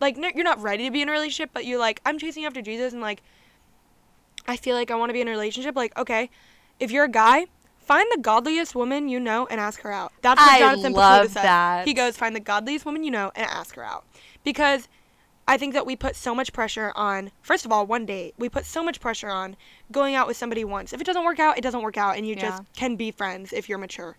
like, 0.00 0.16
no, 0.16 0.30
you're 0.34 0.44
not 0.44 0.60
ready 0.62 0.84
to 0.84 0.90
be 0.90 1.02
in 1.02 1.08
a 1.08 1.12
relationship, 1.12 1.50
but 1.52 1.64
you're 1.64 1.78
like, 1.78 2.00
I'm 2.04 2.18
chasing 2.18 2.44
after 2.44 2.62
Jesus, 2.62 2.92
and 2.92 3.02
like, 3.02 3.22
I 4.46 4.56
feel 4.56 4.76
like 4.76 4.90
I 4.90 4.94
want 4.94 5.10
to 5.10 5.14
be 5.14 5.20
in 5.20 5.28
a 5.28 5.30
relationship, 5.30 5.76
like, 5.76 5.96
okay, 5.98 6.30
if 6.80 6.90
you're 6.90 7.04
a 7.04 7.10
guy, 7.10 7.46
find 7.78 8.06
the 8.12 8.20
godliest 8.20 8.74
woman 8.74 9.08
you 9.08 9.18
know 9.18 9.46
and 9.50 9.60
ask 9.60 9.80
her 9.80 9.92
out. 9.92 10.12
That's 10.22 10.40
what 10.40 10.52
I 10.54 10.58
Jonathan 10.58 10.92
love 10.92 11.34
that. 11.34 11.86
He 11.86 11.94
goes, 11.94 12.16
find 12.16 12.36
the 12.36 12.40
godliest 12.40 12.84
woman 12.86 13.02
you 13.02 13.10
know 13.10 13.32
and 13.34 13.46
ask 13.46 13.74
her 13.76 13.84
out. 13.84 14.04
Because 14.44 14.88
I 15.46 15.56
think 15.56 15.72
that 15.72 15.86
we 15.86 15.96
put 15.96 16.14
so 16.14 16.34
much 16.34 16.52
pressure 16.52 16.92
on, 16.94 17.30
first 17.40 17.64
of 17.64 17.72
all, 17.72 17.86
one 17.86 18.04
date. 18.04 18.34
We 18.38 18.50
put 18.50 18.66
so 18.66 18.84
much 18.84 19.00
pressure 19.00 19.30
on 19.30 19.56
going 19.90 20.14
out 20.14 20.26
with 20.26 20.36
somebody 20.36 20.64
once. 20.64 20.92
If 20.92 21.00
it 21.00 21.04
doesn't 21.04 21.24
work 21.24 21.40
out, 21.40 21.56
it 21.56 21.62
doesn't 21.62 21.82
work 21.82 21.96
out, 21.96 22.16
and 22.16 22.26
you 22.26 22.34
Yeah. 22.34 22.50
just 22.50 22.62
can 22.74 22.96
be 22.96 23.10
friends 23.10 23.54
if 23.54 23.68
you're 23.68 23.78
mature. 23.78 24.18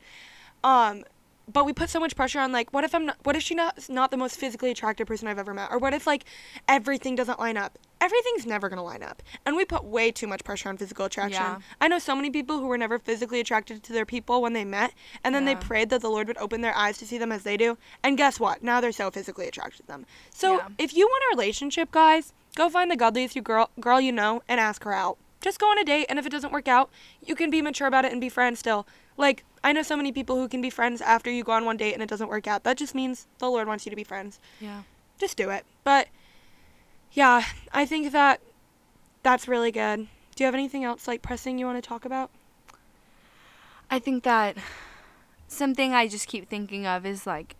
Um, 0.63 1.03
but 1.51 1.65
we 1.65 1.73
put 1.73 1.89
so 1.89 1.99
much 1.99 2.15
pressure 2.15 2.39
on 2.39 2.51
like, 2.51 2.71
what 2.73 2.83
if 2.83 2.93
I'm 2.93 3.05
not? 3.07 3.17
What 3.23 3.35
if 3.35 3.43
she's 3.43 3.57
not 3.57 3.89
not 3.89 4.11
the 4.11 4.17
most 4.17 4.37
physically 4.37 4.71
attractive 4.71 5.07
person 5.07 5.27
I've 5.27 5.39
ever 5.39 5.53
met? 5.53 5.69
Or 5.71 5.77
what 5.77 5.93
if 5.93 6.05
like 6.07 6.25
everything 6.67 7.15
doesn't 7.15 7.39
line 7.39 7.57
up? 7.57 7.77
Everything's 8.01 8.45
never 8.45 8.69
gonna 8.69 8.83
line 8.83 9.03
up, 9.03 9.21
and 9.45 9.55
we 9.57 9.65
put 9.65 9.83
way 9.83 10.09
too 10.11 10.25
much 10.27 10.43
pressure 10.45 10.69
on 10.69 10.77
physical 10.77 11.05
attraction. 11.05 11.41
Yeah. 11.41 11.59
I 11.81 11.87
know 11.89 11.99
so 11.99 12.15
many 12.15 12.29
people 12.29 12.59
who 12.59 12.67
were 12.67 12.77
never 12.77 12.97
physically 12.97 13.41
attracted 13.41 13.83
to 13.83 13.93
their 13.93 14.05
people 14.05 14.41
when 14.41 14.53
they 14.53 14.63
met, 14.63 14.93
and 15.23 15.35
then 15.35 15.45
Yeah. 15.45 15.55
they 15.55 15.59
prayed 15.59 15.89
that 15.89 16.01
the 16.01 16.09
Lord 16.09 16.27
would 16.27 16.37
open 16.37 16.61
their 16.61 16.75
eyes 16.77 16.97
to 16.99 17.05
see 17.05 17.17
them 17.17 17.31
as 17.31 17.43
they 17.43 17.57
do. 17.57 17.77
And 18.03 18.17
guess 18.17 18.39
what? 18.39 18.63
Now 18.63 18.79
they're 18.79 18.93
so 18.93 19.11
physically 19.11 19.47
attracted 19.47 19.81
to 19.81 19.87
them. 19.87 20.05
So 20.33 20.57
Yeah. 20.57 20.67
if 20.77 20.95
you 20.95 21.07
want 21.07 21.23
a 21.25 21.35
relationship, 21.35 21.91
guys, 21.91 22.31
go 22.55 22.69
find 22.69 22.89
the 22.89 22.95
godliest 22.95 23.35
you 23.35 23.41
girl 23.41 23.69
girl 23.79 23.99
you 23.99 24.13
know 24.13 24.43
and 24.47 24.59
ask 24.61 24.83
her 24.85 24.93
out. 24.93 25.17
Just 25.41 25.59
go 25.59 25.67
on 25.71 25.77
a 25.77 25.83
date, 25.85 26.05
and 26.09 26.19
if 26.19 26.25
it 26.25 26.29
doesn't 26.29 26.51
work 26.51 26.67
out, 26.67 26.89
you 27.25 27.33
can 27.33 27.49
be 27.49 27.61
mature 27.61 27.87
about 27.87 28.03
it 28.05 28.11
and 28.11 28.19
be 28.19 28.27
friends 28.29 28.59
still. 28.59 28.85
Like 29.19 29.43
I 29.63 29.73
know 29.73 29.83
so 29.83 29.97
many 29.97 30.11
people 30.13 30.37
who 30.37 30.47
can 30.47 30.61
be 30.61 30.69
friends 30.69 31.01
after 31.01 31.29
you 31.29 31.43
go 31.43 31.51
on 31.51 31.65
one 31.65 31.77
date 31.77 31.93
and 31.93 32.01
it 32.01 32.09
doesn't 32.09 32.29
work 32.29 32.47
out. 32.47 32.63
That 32.63 32.77
just 32.77 32.95
means 32.95 33.27
the 33.39 33.49
Lord 33.49 33.67
wants 33.67 33.85
you 33.85 33.89
to 33.89 33.95
be 33.95 34.05
friends. 34.05 34.39
Yeah. 34.61 34.83
Just 35.19 35.35
do 35.35 35.49
it. 35.49 35.65
But 35.83 36.07
yeah, 37.11 37.43
I 37.73 37.85
think 37.85 38.11
that 38.13 38.39
that's 39.21 39.47
really 39.47 39.71
good. 39.71 40.07
Do 40.35 40.43
you 40.43 40.45
have 40.45 40.55
anything 40.55 40.85
else 40.85 41.05
like 41.05 41.21
pressing 41.21 41.59
you 41.59 41.65
want 41.65 41.83
to 41.83 41.87
talk 41.87 42.05
about? 42.05 42.31
I 43.91 43.99
think 43.99 44.23
that 44.23 44.55
something 45.49 45.93
I 45.93 46.07
just 46.07 46.27
keep 46.27 46.47
thinking 46.47 46.87
of 46.87 47.05
is 47.05 47.27
like 47.27 47.57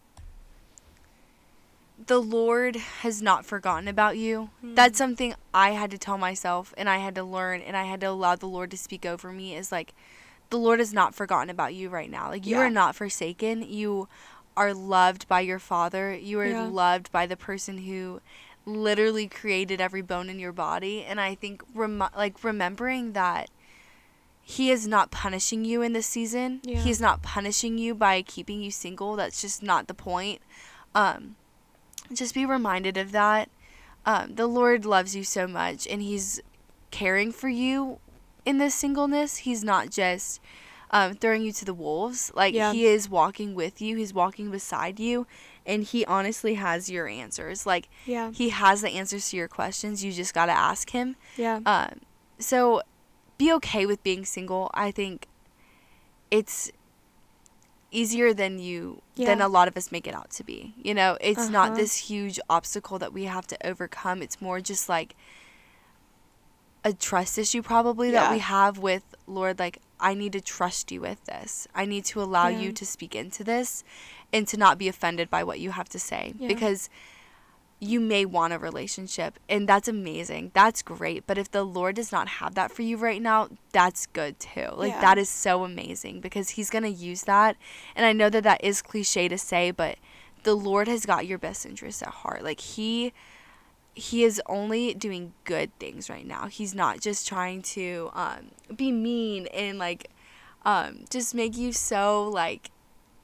the 2.07 2.22
Lord 2.22 2.78
has 2.78 3.22
not 3.22 3.45
forgotten 3.45 3.89
about 3.89 4.18
you. 4.18 4.51
Hmm. 4.62 4.76
That's 4.76 4.97
something 4.97 5.36
I 5.53 5.72
had 5.72 5.91
to 5.91 5.97
tell 5.97 6.18
myself 6.18 6.74
and 6.78 6.89
I 6.89 6.99
had 6.99 7.16
to 7.16 7.24
learn 7.24 7.60
and 7.60 7.76
I 7.76 7.84
had 7.84 7.99
to 7.99 8.07
allow 8.07 8.38
the 8.38 8.47
Lord 8.47 8.72
to 8.72 8.78
speak 8.78 9.05
over 9.05 9.34
me 9.34 9.57
is 9.57 9.74
like 9.74 9.93
the 10.50 10.58
Lord 10.58 10.80
has 10.80 10.93
not 10.93 11.14
forgotten 11.16 11.50
about 11.50 11.74
you 11.74 11.89
right 11.89 12.10
now. 12.10 12.30
Like 12.30 12.45
you 12.45 12.56
Yeah. 12.56 12.64
are 12.64 12.70
not 12.70 12.95
forsaken. 12.95 13.62
You 13.62 14.08
are 14.58 14.74
loved 14.74 15.28
by 15.28 15.41
your 15.41 15.60
father. 15.60 16.14
You 16.16 16.39
are 16.39 16.45
Yeah. 16.47 16.64
loved 16.64 17.12
by 17.12 17.26
the 17.26 17.38
person 17.38 17.80
who 17.80 18.22
literally 18.66 19.28
created 19.28 19.80
every 19.82 20.02
bone 20.02 20.30
in 20.30 20.38
your 20.39 20.52
body 20.52 21.04
and 21.04 21.20
I 21.20 21.34
think 21.36 21.64
rem- 21.74 22.04
like 22.16 22.43
remembering 22.43 23.14
that 23.14 23.50
he 24.41 24.72
is 24.72 24.88
not 24.88 25.12
punishing 25.12 25.64
you 25.64 25.82
in 25.82 25.93
this 25.93 26.08
season. 26.08 26.60
Yeah. 26.64 26.80
He's 26.80 27.00
not 27.00 27.22
punishing 27.22 27.78
you 27.78 27.93
by 27.93 28.22
keeping 28.24 28.62
you 28.62 28.72
single. 28.72 29.16
That's 29.16 29.41
just 29.41 29.62
not 29.62 29.88
the 29.88 29.93
point. 29.93 30.41
Um, 30.95 31.36
just 32.12 32.34
be 32.34 32.45
reminded 32.45 32.97
of 32.97 33.12
that. 33.12 33.50
Um, 34.06 34.34
the 34.36 34.47
Lord 34.47 34.86
loves 34.86 35.16
you 35.16 35.24
so 35.24 35.45
much, 35.47 35.86
and 35.88 36.02
He's 36.02 36.41
caring 36.89 37.32
for 37.32 37.47
you 37.50 38.00
in 38.46 38.58
this 38.58 38.76
singleness. 38.76 39.38
He's 39.38 39.64
not 39.64 39.90
just 39.90 40.40
um, 40.92 41.14
throwing 41.14 41.42
you 41.44 41.52
to 41.54 41.66
the 41.66 41.74
wolves. 41.74 42.32
Like 42.36 42.54
Yeah. 42.54 42.74
He 42.74 42.86
is 42.86 43.10
walking 43.10 43.54
with 43.56 43.82
you. 43.82 43.96
He's 43.98 44.14
walking 44.14 44.50
beside 44.52 45.00
you, 45.00 45.28
and 45.66 45.84
He 45.84 46.04
honestly 46.06 46.56
has 46.56 46.90
your 46.90 47.08
answers. 47.08 47.66
Like 47.66 47.90
Yeah. 48.06 48.32
He 48.32 48.50
has 48.50 48.82
the 48.82 48.90
answers 48.90 49.30
to 49.30 49.38
your 49.38 49.48
questions. 49.48 50.04
You 50.04 50.12
just 50.12 50.34
gotta 50.34 50.52
ask 50.54 50.90
Him. 50.90 51.16
Yeah. 51.38 51.60
Um, 51.66 52.00
so 52.40 52.82
be 53.38 53.54
okay 53.54 53.86
with 53.86 54.02
being 54.04 54.26
single. 54.26 54.70
I 54.74 54.92
think 54.92 55.28
it's 56.32 56.72
easier 57.92 58.34
than 58.34 58.60
you 58.60 59.02
than 59.16 59.42
a 59.42 59.48
lot 59.48 59.68
of 59.68 59.76
us 59.76 59.92
make 59.92 60.08
it 60.08 60.14
out 60.14 60.30
to 60.30 60.44
be. 60.44 60.74
You 60.82 60.94
know, 60.94 61.18
it's 61.22 61.40
Uh-huh. 61.40 61.50
not 61.50 61.76
this 61.76 61.96
huge 61.96 62.40
obstacle 62.50 63.00
that 63.00 63.12
we 63.14 63.24
have 63.26 63.48
to 63.48 63.68
overcome. 63.68 64.22
It's 64.22 64.40
more 64.42 64.62
just 64.62 64.88
like 64.88 65.16
a 66.84 66.94
trust 66.94 67.38
issue 67.38 67.62
probably 67.62 68.12
that 68.12 68.32
we 68.32 68.40
have 68.40 68.78
with 68.78 69.04
Lord 69.28 69.60
like 69.60 69.80
I 70.00 70.14
need 70.14 70.32
to 70.34 70.42
trust 70.42 70.92
you 70.94 71.02
with 71.02 71.24
this. 71.26 71.68
I 71.76 71.86
need 71.86 72.06
to 72.06 72.22
allow 72.22 72.48
Yeah. 72.48 72.60
you 72.60 72.72
to 72.72 72.86
speak 72.86 73.16
into 73.16 73.44
this 73.44 73.84
and 74.32 74.48
to 74.48 74.56
not 74.58 74.78
be 74.78 74.88
offended 74.88 75.30
by 75.30 75.44
what 75.44 75.60
you 75.60 75.72
have 75.72 75.90
to 75.90 76.00
say 76.00 76.34
Yeah. 76.40 76.48
because 76.48 76.90
you 77.82 78.00
may 78.02 78.26
want 78.26 78.52
a 78.54 78.60
relationship 78.60 79.40
and 79.48 79.68
that's 79.68 79.88
amazing 79.88 80.52
that's 80.54 80.82
great 80.82 81.26
but 81.26 81.38
if 81.38 81.50
the 81.52 81.64
lord 81.64 81.96
does 81.96 82.12
not 82.12 82.28
have 82.28 82.54
that 82.54 82.70
for 82.72 82.82
you 82.82 82.98
right 82.98 83.22
now 83.22 83.48
that's 83.72 84.06
good 84.08 84.38
too 84.38 84.68
like 84.76 84.92
Yeah. 84.92 85.00
that 85.00 85.18
is 85.18 85.30
so 85.30 85.64
amazing 85.64 86.20
because 86.20 86.50
he's 86.52 86.70
going 86.70 86.84
to 86.84 86.90
use 86.90 87.22
that 87.24 87.56
and 87.96 88.06
i 88.06 88.12
know 88.12 88.30
that 88.30 88.44
that 88.44 88.62
is 88.62 88.82
cliche 88.82 89.30
to 89.30 89.38
say 89.38 89.72
but 89.72 89.98
the 90.44 90.56
lord 90.56 90.90
has 90.90 91.06
got 91.06 91.26
your 91.26 91.38
best 91.38 91.66
interest 91.66 92.02
at 92.04 92.10
heart 92.10 92.44
like 92.44 92.60
he 92.60 93.14
he 94.00 94.24
is 94.24 94.41
only 94.47 94.93
doing 94.93 95.34
good 95.43 95.70
things 95.80 96.10
right 96.10 96.26
now 96.26 96.47
he's 96.47 96.74
not 96.74 97.00
just 97.00 97.28
trying 97.28 97.62
to 97.62 98.10
um, 98.14 98.52
be 98.76 98.91
mean 98.91 99.45
and 99.47 99.78
like 99.78 100.10
um, 100.66 101.06
just 101.10 101.34
make 101.36 101.58
you 101.58 101.72
so 101.72 102.28
like 102.28 102.72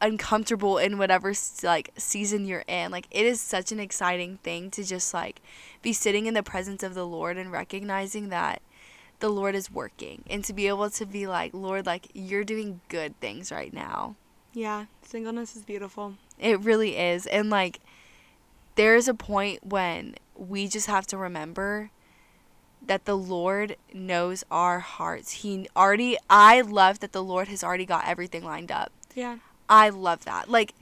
uncomfortable 0.01 0.77
in 0.77 0.97
whatever 0.97 1.33
like 1.63 1.89
season 1.97 2.45
you're 2.45 2.65
in 2.67 2.91
like 2.91 3.07
it 3.11 3.25
is 3.25 3.39
such 3.39 3.71
an 3.71 3.79
exciting 3.79 4.37
thing 4.43 4.69
to 4.69 4.83
just 4.83 5.13
like 5.13 5.41
be 5.81 5.93
sitting 5.93 6.25
in 6.25 6.33
the 6.33 6.43
presence 6.43 6.83
of 6.83 6.93
the 6.93 7.05
lord 7.05 7.37
and 7.37 7.51
recognizing 7.51 8.29
that 8.29 8.61
the 9.19 9.29
lord 9.29 9.55
is 9.55 9.71
working 9.71 10.21
and 10.29 10.43
to 10.43 10.53
be 10.53 10.67
able 10.67 10.89
to 10.89 11.05
be 11.05 11.25
like 11.25 11.53
lord 11.53 11.85
like 11.85 12.07
you're 12.13 12.43
doing 12.43 12.81
good 12.89 13.17
things 13.21 13.51
right 13.51 13.73
now 13.73 14.15
Yeah. 14.53 14.85
Singleness 15.01 15.55
is 15.55 15.63
beautiful. 15.63 16.15
it 16.37 16.59
really 16.59 16.97
is 16.97 17.25
and 17.27 17.49
like 17.49 17.79
there's 18.75 19.07
a 19.07 19.13
point 19.13 19.65
when 19.65 20.15
we 20.35 20.67
just 20.67 20.87
have 20.87 21.07
to 21.07 21.17
remember 21.17 21.89
that 22.85 23.05
the 23.05 23.17
Lord 23.17 23.77
knows 23.93 24.43
our 24.51 24.79
hearts. 24.79 25.31
He 25.31 25.67
already 25.75 26.17
I 26.29 26.61
love 26.61 26.99
that 26.99 27.11
the 27.13 27.23
Lord 27.23 27.47
has 27.47 27.63
already 27.63 27.85
got 27.85 28.07
everything 28.07 28.43
lined 28.43 28.71
up. 28.71 28.91
Yeah. 29.15 29.37
I 29.67 29.89
love 29.89 30.25
that. 30.25 30.49
Like 30.49 30.73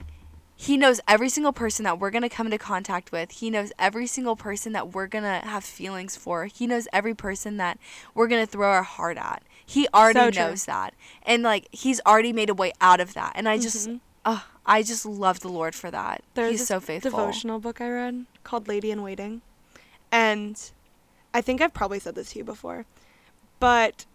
he 0.56 0.76
knows 0.76 1.00
every 1.08 1.28
single 1.28 1.52
person 1.52 1.84
that 1.84 1.98
we're 1.98 2.10
going 2.10 2.22
to 2.22 2.28
come 2.28 2.46
into 2.46 2.58
contact 2.58 3.10
with. 3.10 3.32
He 3.32 3.50
knows 3.50 3.72
every 3.78 4.06
single 4.06 4.36
person 4.36 4.72
that 4.72 4.92
we're 4.92 5.08
going 5.08 5.24
to 5.24 5.46
have 5.48 5.64
feelings 5.64 6.14
for. 6.14 6.44
He 6.46 6.66
knows 6.66 6.86
every 6.92 7.14
person 7.14 7.56
that 7.56 7.78
we're 8.14 8.28
going 8.28 8.44
to 8.44 8.50
throw 8.50 8.68
our 8.70 8.84
heart 8.84 9.16
at. 9.16 9.42
He 9.66 9.88
already 9.92 10.18
So 10.18 10.30
knows 10.30 10.66
that. 10.66 10.94
And 11.24 11.42
like 11.42 11.66
he's 11.72 12.00
already 12.06 12.32
made 12.32 12.50
a 12.50 12.54
way 12.54 12.72
out 12.80 13.00
of 13.00 13.14
that. 13.14 13.32
And 13.34 13.48
I 13.48 13.56
just 13.58 13.88
Mhm. 13.88 14.00
oh, 14.26 14.44
I 14.66 14.82
just 14.82 15.04
love 15.04 15.40
the 15.40 15.48
Lord 15.48 15.74
for 15.74 15.90
that. 15.90 16.22
There's 16.34 16.52
he's 16.52 16.66
so 16.66 16.80
faithful. 16.80 17.10
devotional 17.10 17.58
book 17.58 17.80
I 17.80 17.90
read 17.90 18.26
called 18.44 18.68
Lady 18.68 18.90
in 18.90 19.02
Waiting. 19.02 19.42
And 20.10 20.58
I 21.32 21.40
think 21.40 21.60
I've 21.60 21.74
probably 21.74 21.98
said 21.98 22.14
this 22.14 22.32
to 22.32 22.38
you 22.38 22.44
before. 22.44 22.86
But 23.60 24.06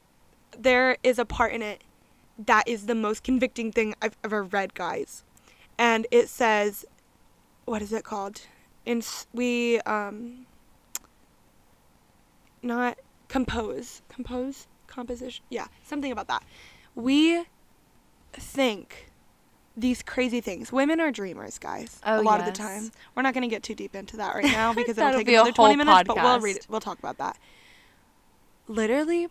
there 0.58 0.98
is 1.04 1.20
a 1.20 1.26
part 1.26 1.54
in 1.54 1.62
it 1.62 1.84
that 2.38 2.68
is 2.68 2.86
the 2.86 2.96
most 2.96 3.24
convicting 3.24 3.72
thing 3.72 3.94
I've 4.02 4.18
ever 4.24 4.44
read, 4.44 4.74
guys. 4.74 5.24
And 5.78 6.08
it 6.12 6.30
says 6.30 6.86
what 7.70 7.84
is 7.84 7.94
it 7.94 8.04
called? 8.04 8.42
In 8.86 9.04
we 9.32 9.80
um 9.82 10.48
not 12.64 12.98
compose, 13.28 14.02
compose, 14.10 14.68
composition. 14.88 15.46
Yeah, 15.50 15.68
something 15.84 16.12
about 16.12 16.28
that. 16.28 16.44
We 16.96 17.46
think 18.34 19.09
these 19.80 20.04
crazy 20.04 20.42
things. 20.42 20.72
Women 20.72 21.00
are 21.00 21.12
dreamers, 21.12 21.58
guys. 21.58 22.00
Oh, 22.06 22.20
a 22.20 22.24
lot 22.24 22.40
of 22.40 22.46
the 22.46 22.52
time. 22.52 22.92
We're 23.16 23.24
not 23.24 23.34
going 23.34 23.44
to 23.44 23.48
get 23.48 23.64
too 23.64 23.76
deep 23.76 23.96
into 23.96 24.18
that 24.18 24.36
right 24.36 24.44
now 24.44 24.74
because 24.74 24.98
it'll 24.98 25.14
take 25.14 25.28
be 25.28 25.36
another 25.36 25.52
20 25.52 25.68
whole 25.68 25.78
minutes, 25.78 26.08
but 26.08 26.18
we'll 26.18 26.40
read 26.40 26.58
it. 26.58 26.68
We'll 26.70 26.80
talk 26.82 27.00
about 27.00 27.18
that. 27.18 27.38
Literally, 28.68 29.30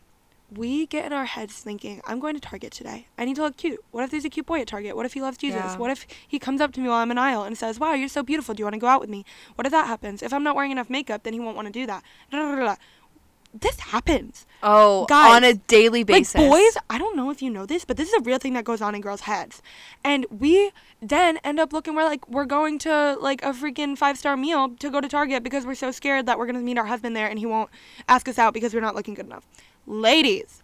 we 0.50 0.86
get 0.86 1.04
in 1.04 1.12
our 1.12 1.26
heads 1.26 1.60
thinking, 1.60 2.00
I'm 2.06 2.20
going 2.20 2.34
to 2.34 2.40
Target 2.40 2.72
today. 2.72 3.06
I 3.18 3.24
need 3.24 3.36
to 3.36 3.42
look 3.42 3.56
cute. 3.56 3.84
What 3.90 4.04
if 4.04 4.10
there's 4.10 4.24
a 4.24 4.30
cute 4.30 4.46
boy 4.46 4.60
at 4.62 4.66
Target? 4.66 4.96
What 4.96 5.04
if 5.06 5.12
he 5.12 5.20
loves 5.20 5.36
Jesus? 5.36 5.60
Yeah. 5.60 5.76
What 5.76 5.90
if 5.90 6.06
he 6.26 6.38
comes 6.38 6.60
up 6.60 6.72
to 6.72 6.80
me 6.80 6.88
while 6.88 6.98
I'm 6.98 7.10
in 7.10 7.18
aisle 7.18 7.42
and 7.42 7.56
says, 7.56 7.78
Wow, 7.78 7.92
you're 7.92 8.08
so 8.08 8.22
beautiful. 8.22 8.54
Do 8.54 8.62
you 8.62 8.64
want 8.64 8.74
to 8.74 8.80
go 8.80 8.86
out 8.86 9.00
with 9.00 9.10
me? 9.10 9.24
What 9.54 9.66
if 9.66 9.72
that 9.72 9.86
happens? 9.86 10.22
If 10.22 10.32
I'm 10.32 10.42
not 10.42 10.56
wearing 10.56 10.70
enough 10.70 10.88
makeup, 10.88 11.22
then 11.22 11.34
he 11.34 11.40
won't 11.40 11.56
want 11.56 11.66
to 11.66 11.72
do 11.72 11.86
that. 11.86 12.02
Da, 12.30 12.38
da, 12.38 12.56
da, 12.56 12.64
da. 12.64 12.76
This 13.60 13.80
happens. 13.80 14.46
Oh, 14.62 15.06
Guys, 15.06 15.36
on 15.36 15.44
a 15.44 15.54
daily 15.54 16.02
basis. 16.04 16.34
Like 16.34 16.50
boys, 16.50 16.76
I 16.90 16.98
don't 16.98 17.16
know 17.16 17.30
if 17.30 17.40
you 17.40 17.50
know 17.50 17.64
this, 17.66 17.84
but 17.84 17.96
this 17.96 18.08
is 18.08 18.14
a 18.14 18.20
real 18.22 18.38
thing 18.38 18.54
that 18.54 18.64
goes 18.64 18.80
on 18.80 18.94
in 18.94 19.00
girls' 19.00 19.22
heads. 19.22 19.62
And 20.04 20.26
we 20.30 20.72
then 21.00 21.38
end 21.44 21.60
up 21.60 21.72
looking 21.72 21.94
we're 21.94 22.04
like 22.04 22.28
we're 22.28 22.44
going 22.44 22.78
to 22.80 23.16
like 23.20 23.42
a 23.42 23.52
freaking 23.52 23.96
five 23.96 24.18
star 24.18 24.36
meal 24.36 24.70
to 24.80 24.90
go 24.90 25.00
to 25.00 25.08
Target 25.08 25.42
because 25.42 25.64
we're 25.64 25.74
so 25.74 25.90
scared 25.90 26.26
that 26.26 26.38
we're 26.38 26.46
gonna 26.46 26.60
meet 26.60 26.78
our 26.78 26.86
husband 26.86 27.14
there 27.16 27.28
and 27.28 27.38
he 27.38 27.46
won't 27.46 27.70
ask 28.08 28.28
us 28.28 28.38
out 28.38 28.52
because 28.54 28.74
we're 28.74 28.80
not 28.80 28.94
looking 28.94 29.14
good 29.14 29.26
enough. 29.26 29.46
Ladies, 29.86 30.62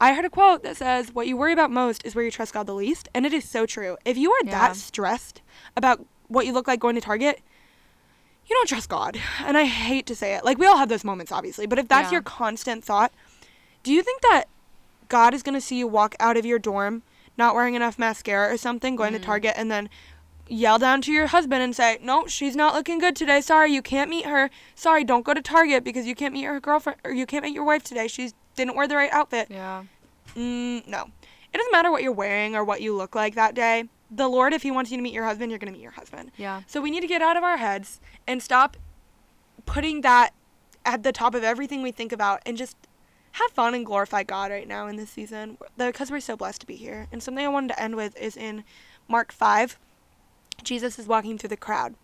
I 0.00 0.14
heard 0.14 0.24
a 0.24 0.30
quote 0.30 0.62
that 0.62 0.76
says, 0.76 1.12
What 1.12 1.26
you 1.26 1.36
worry 1.36 1.52
about 1.52 1.70
most 1.70 2.04
is 2.04 2.14
where 2.14 2.24
you 2.24 2.30
trust 2.30 2.54
God 2.54 2.66
the 2.66 2.74
least. 2.74 3.08
And 3.14 3.24
it 3.24 3.32
is 3.32 3.48
so 3.48 3.66
true. 3.66 3.96
If 4.04 4.16
you 4.16 4.32
are 4.32 4.40
Yeah. 4.44 4.52
that 4.52 4.76
stressed 4.76 5.40
about 5.76 6.04
what 6.28 6.46
you 6.46 6.52
look 6.52 6.66
like 6.66 6.80
going 6.80 6.94
to 6.94 7.00
Target, 7.00 7.40
you 8.46 8.54
don't 8.56 8.68
trust 8.68 8.88
God. 8.88 9.18
And 9.44 9.56
I 9.56 9.64
hate 9.64 10.06
to 10.06 10.14
say 10.14 10.34
it. 10.34 10.44
Like, 10.44 10.58
we 10.58 10.66
all 10.66 10.76
have 10.76 10.88
those 10.88 11.04
moments, 11.04 11.32
obviously. 11.32 11.66
But 11.66 11.78
if 11.78 11.88
that's 11.88 12.08
Yeah. 12.10 12.16
your 12.16 12.22
constant 12.22 12.84
thought, 12.84 13.12
do 13.82 13.92
you 13.92 14.02
think 14.02 14.20
that 14.22 14.44
God 15.08 15.34
is 15.34 15.42
going 15.42 15.54
to 15.54 15.60
see 15.60 15.76
you 15.78 15.86
walk 15.86 16.14
out 16.20 16.36
of 16.36 16.44
your 16.46 16.58
dorm 16.58 17.02
not 17.36 17.54
wearing 17.54 17.74
enough 17.74 17.98
mascara 17.98 18.52
or 18.52 18.56
something, 18.56 18.94
going 18.96 19.12
Mm. 19.12 19.18
to 19.18 19.22
Target, 19.24 19.54
and 19.56 19.70
then 19.70 19.88
yell 20.46 20.78
down 20.78 21.00
to 21.02 21.10
your 21.12 21.26
husband 21.28 21.62
and 21.62 21.74
say, 21.74 21.98
No, 22.02 22.26
she's 22.26 22.54
not 22.54 22.74
looking 22.74 22.98
good 22.98 23.16
today. 23.16 23.40
Sorry, 23.40 23.72
you 23.72 23.82
can't 23.82 24.08
meet 24.10 24.26
her. 24.26 24.50
Sorry, 24.74 25.02
don't 25.04 25.24
go 25.24 25.34
to 25.34 25.42
Target 25.42 25.82
because 25.82 26.06
you 26.06 26.14
can't 26.14 26.32
meet 26.32 26.44
her 26.44 26.60
girlfriend 26.60 26.98
or 27.04 27.12
you 27.12 27.26
can't 27.26 27.42
meet 27.44 27.54
your 27.54 27.64
wife 27.64 27.82
today. 27.82 28.06
She 28.08 28.30
didn't 28.54 28.76
wear 28.76 28.86
the 28.86 28.94
right 28.96 29.10
outfit. 29.12 29.48
Yeah. 29.50 29.84
Mm, 30.36 30.86
no. 30.86 31.06
it 31.52 31.58
doesn't 31.58 31.72
matter 31.72 31.90
what 31.90 32.02
you're 32.02 32.10
wearing 32.12 32.56
or 32.56 32.64
what 32.64 32.82
you 32.82 32.94
look 32.96 33.14
like 33.14 33.34
that 33.36 33.54
day. 33.54 33.84
The 34.10 34.28
Lord, 34.28 34.52
if 34.52 34.62
He 34.62 34.70
wants 34.70 34.90
you 34.90 34.96
to 34.96 35.02
meet 35.02 35.12
your 35.12 35.24
husband, 35.24 35.50
you're 35.50 35.58
going 35.58 35.72
to 35.72 35.76
meet 35.76 35.82
your 35.82 35.92
husband. 35.92 36.30
Yeah. 36.36 36.62
So 36.66 36.80
we 36.80 36.90
need 36.90 37.00
to 37.00 37.06
get 37.06 37.22
out 37.22 37.36
of 37.36 37.42
our 37.42 37.56
heads 37.56 38.00
and 38.26 38.42
stop 38.42 38.76
putting 39.66 40.02
that 40.02 40.30
at 40.84 41.02
the 41.02 41.12
top 41.12 41.34
of 41.34 41.42
everything 41.42 41.82
we 41.82 41.92
think 41.92 42.12
about 42.12 42.40
and 42.44 42.56
just 42.56 42.76
have 43.32 43.50
fun 43.50 43.74
and 43.74 43.84
glorify 43.84 44.22
God 44.22 44.50
right 44.50 44.68
now 44.68 44.86
in 44.86 44.96
this 44.96 45.10
season 45.10 45.58
because 45.76 46.10
we're 46.10 46.20
so 46.20 46.36
blessed 46.36 46.60
to 46.60 46.66
be 46.66 46.76
here. 46.76 47.08
And 47.10 47.22
something 47.22 47.44
I 47.44 47.48
wanted 47.48 47.68
to 47.68 47.82
end 47.82 47.96
with 47.96 48.16
is 48.16 48.36
in 48.36 48.62
Mark 49.08 49.32
5. 49.32 49.78
Jesus 50.62 50.98
is 50.98 51.08
walking 51.08 51.36
through 51.36 51.48
the 51.48 51.56
crowd. 51.56 51.94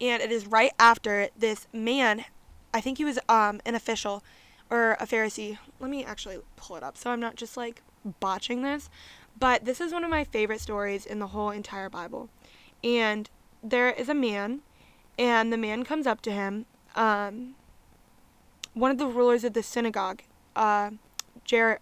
And 0.00 0.22
it 0.22 0.30
is 0.30 0.46
right 0.46 0.72
after 0.78 1.28
this 1.38 1.66
man, 1.72 2.26
I 2.74 2.82
think 2.82 2.98
he 2.98 3.06
was 3.06 3.18
um, 3.28 3.60
an 3.64 3.74
official 3.74 4.22
or 4.68 4.92
a 5.00 5.06
Pharisee. 5.06 5.56
Let 5.80 5.90
me 5.90 6.04
actually 6.04 6.38
pull 6.56 6.76
it 6.76 6.82
up 6.82 6.98
so 6.98 7.10
I'm 7.10 7.20
not 7.20 7.36
just 7.36 7.56
like 7.56 7.82
botching 8.20 8.62
this. 8.62 8.90
But 9.38 9.64
this 9.64 9.80
is 9.80 9.92
one 9.92 10.04
of 10.04 10.10
my 10.10 10.24
favorite 10.24 10.60
stories 10.60 11.04
in 11.04 11.18
the 11.18 11.28
whole 11.28 11.50
entire 11.50 11.90
Bible. 11.90 12.28
And 12.82 13.28
there 13.62 13.90
is 13.90 14.08
a 14.08 14.14
man, 14.14 14.60
and 15.18 15.52
the 15.52 15.58
man 15.58 15.84
comes 15.84 16.06
up 16.06 16.20
to 16.22 16.30
him. 16.30 16.66
Um, 16.94 17.54
one 18.74 18.90
of 18.90 18.98
the 18.98 19.06
rulers 19.06 19.44
of 19.44 19.52
the 19.52 19.62
synagogue, 19.62 20.22
uh, 20.54 20.90
Jair- 21.46 21.78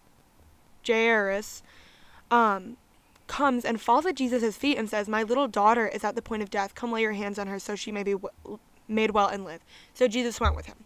Jairus, 0.86 1.62
um, 2.30 2.76
comes 3.26 3.64
and 3.64 3.80
falls 3.80 4.06
at 4.06 4.16
Jesus' 4.16 4.56
feet 4.56 4.76
and 4.76 4.88
says, 4.88 5.08
My 5.08 5.22
little 5.22 5.48
daughter 5.48 5.86
is 5.86 6.04
at 6.04 6.14
the 6.14 6.22
point 6.22 6.42
of 6.42 6.50
death. 6.50 6.74
Come 6.74 6.92
lay 6.92 7.02
your 7.02 7.12
hands 7.12 7.38
on 7.38 7.46
her 7.46 7.58
so 7.58 7.74
she 7.74 7.92
may 7.92 8.02
be 8.02 8.12
w- 8.12 8.58
made 8.88 9.10
well 9.10 9.28
and 9.28 9.44
live. 9.44 9.60
So 9.92 10.08
Jesus 10.08 10.40
went 10.40 10.56
with 10.56 10.66
him. 10.66 10.84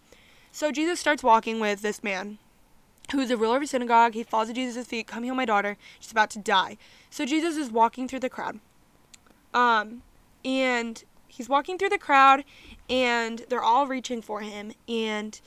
So 0.53 0.71
Jesus 0.71 1.01
starts 1.01 1.23
walking 1.23 1.61
with 1.61 1.83
this 1.83 2.03
man 2.03 2.39
who's 3.13 3.31
a 3.31 3.37
ruler 3.37 3.57
of 3.57 3.63
a 3.63 3.67
synagogue. 3.67 4.15
He 4.15 4.23
falls 4.23 4.49
at 4.49 4.57
Jesus' 4.57 4.87
feet. 4.87 5.07
Come 5.07 5.25
heal 5.25 5.35
my 5.35 5.45
daughter. 5.45 5.77
She's 6.01 6.13
about 6.13 6.31
to 6.31 6.39
die. 6.39 6.77
So 7.11 7.25
Jesus 7.25 7.57
is 7.57 7.71
walking 7.71 8.09
through 8.09 8.21
the 8.21 8.31
crowd. 8.31 8.61
Um, 9.55 10.03
and 10.45 11.03
he's 11.27 11.49
walking 11.49 11.79
through 11.79 11.89
the 11.91 11.99
crowd, 11.99 12.45
and 12.89 13.45
they're 13.49 13.63
all 13.63 13.87
reaching 13.87 14.23
for 14.23 14.41
him. 14.41 14.73
And 14.89 15.41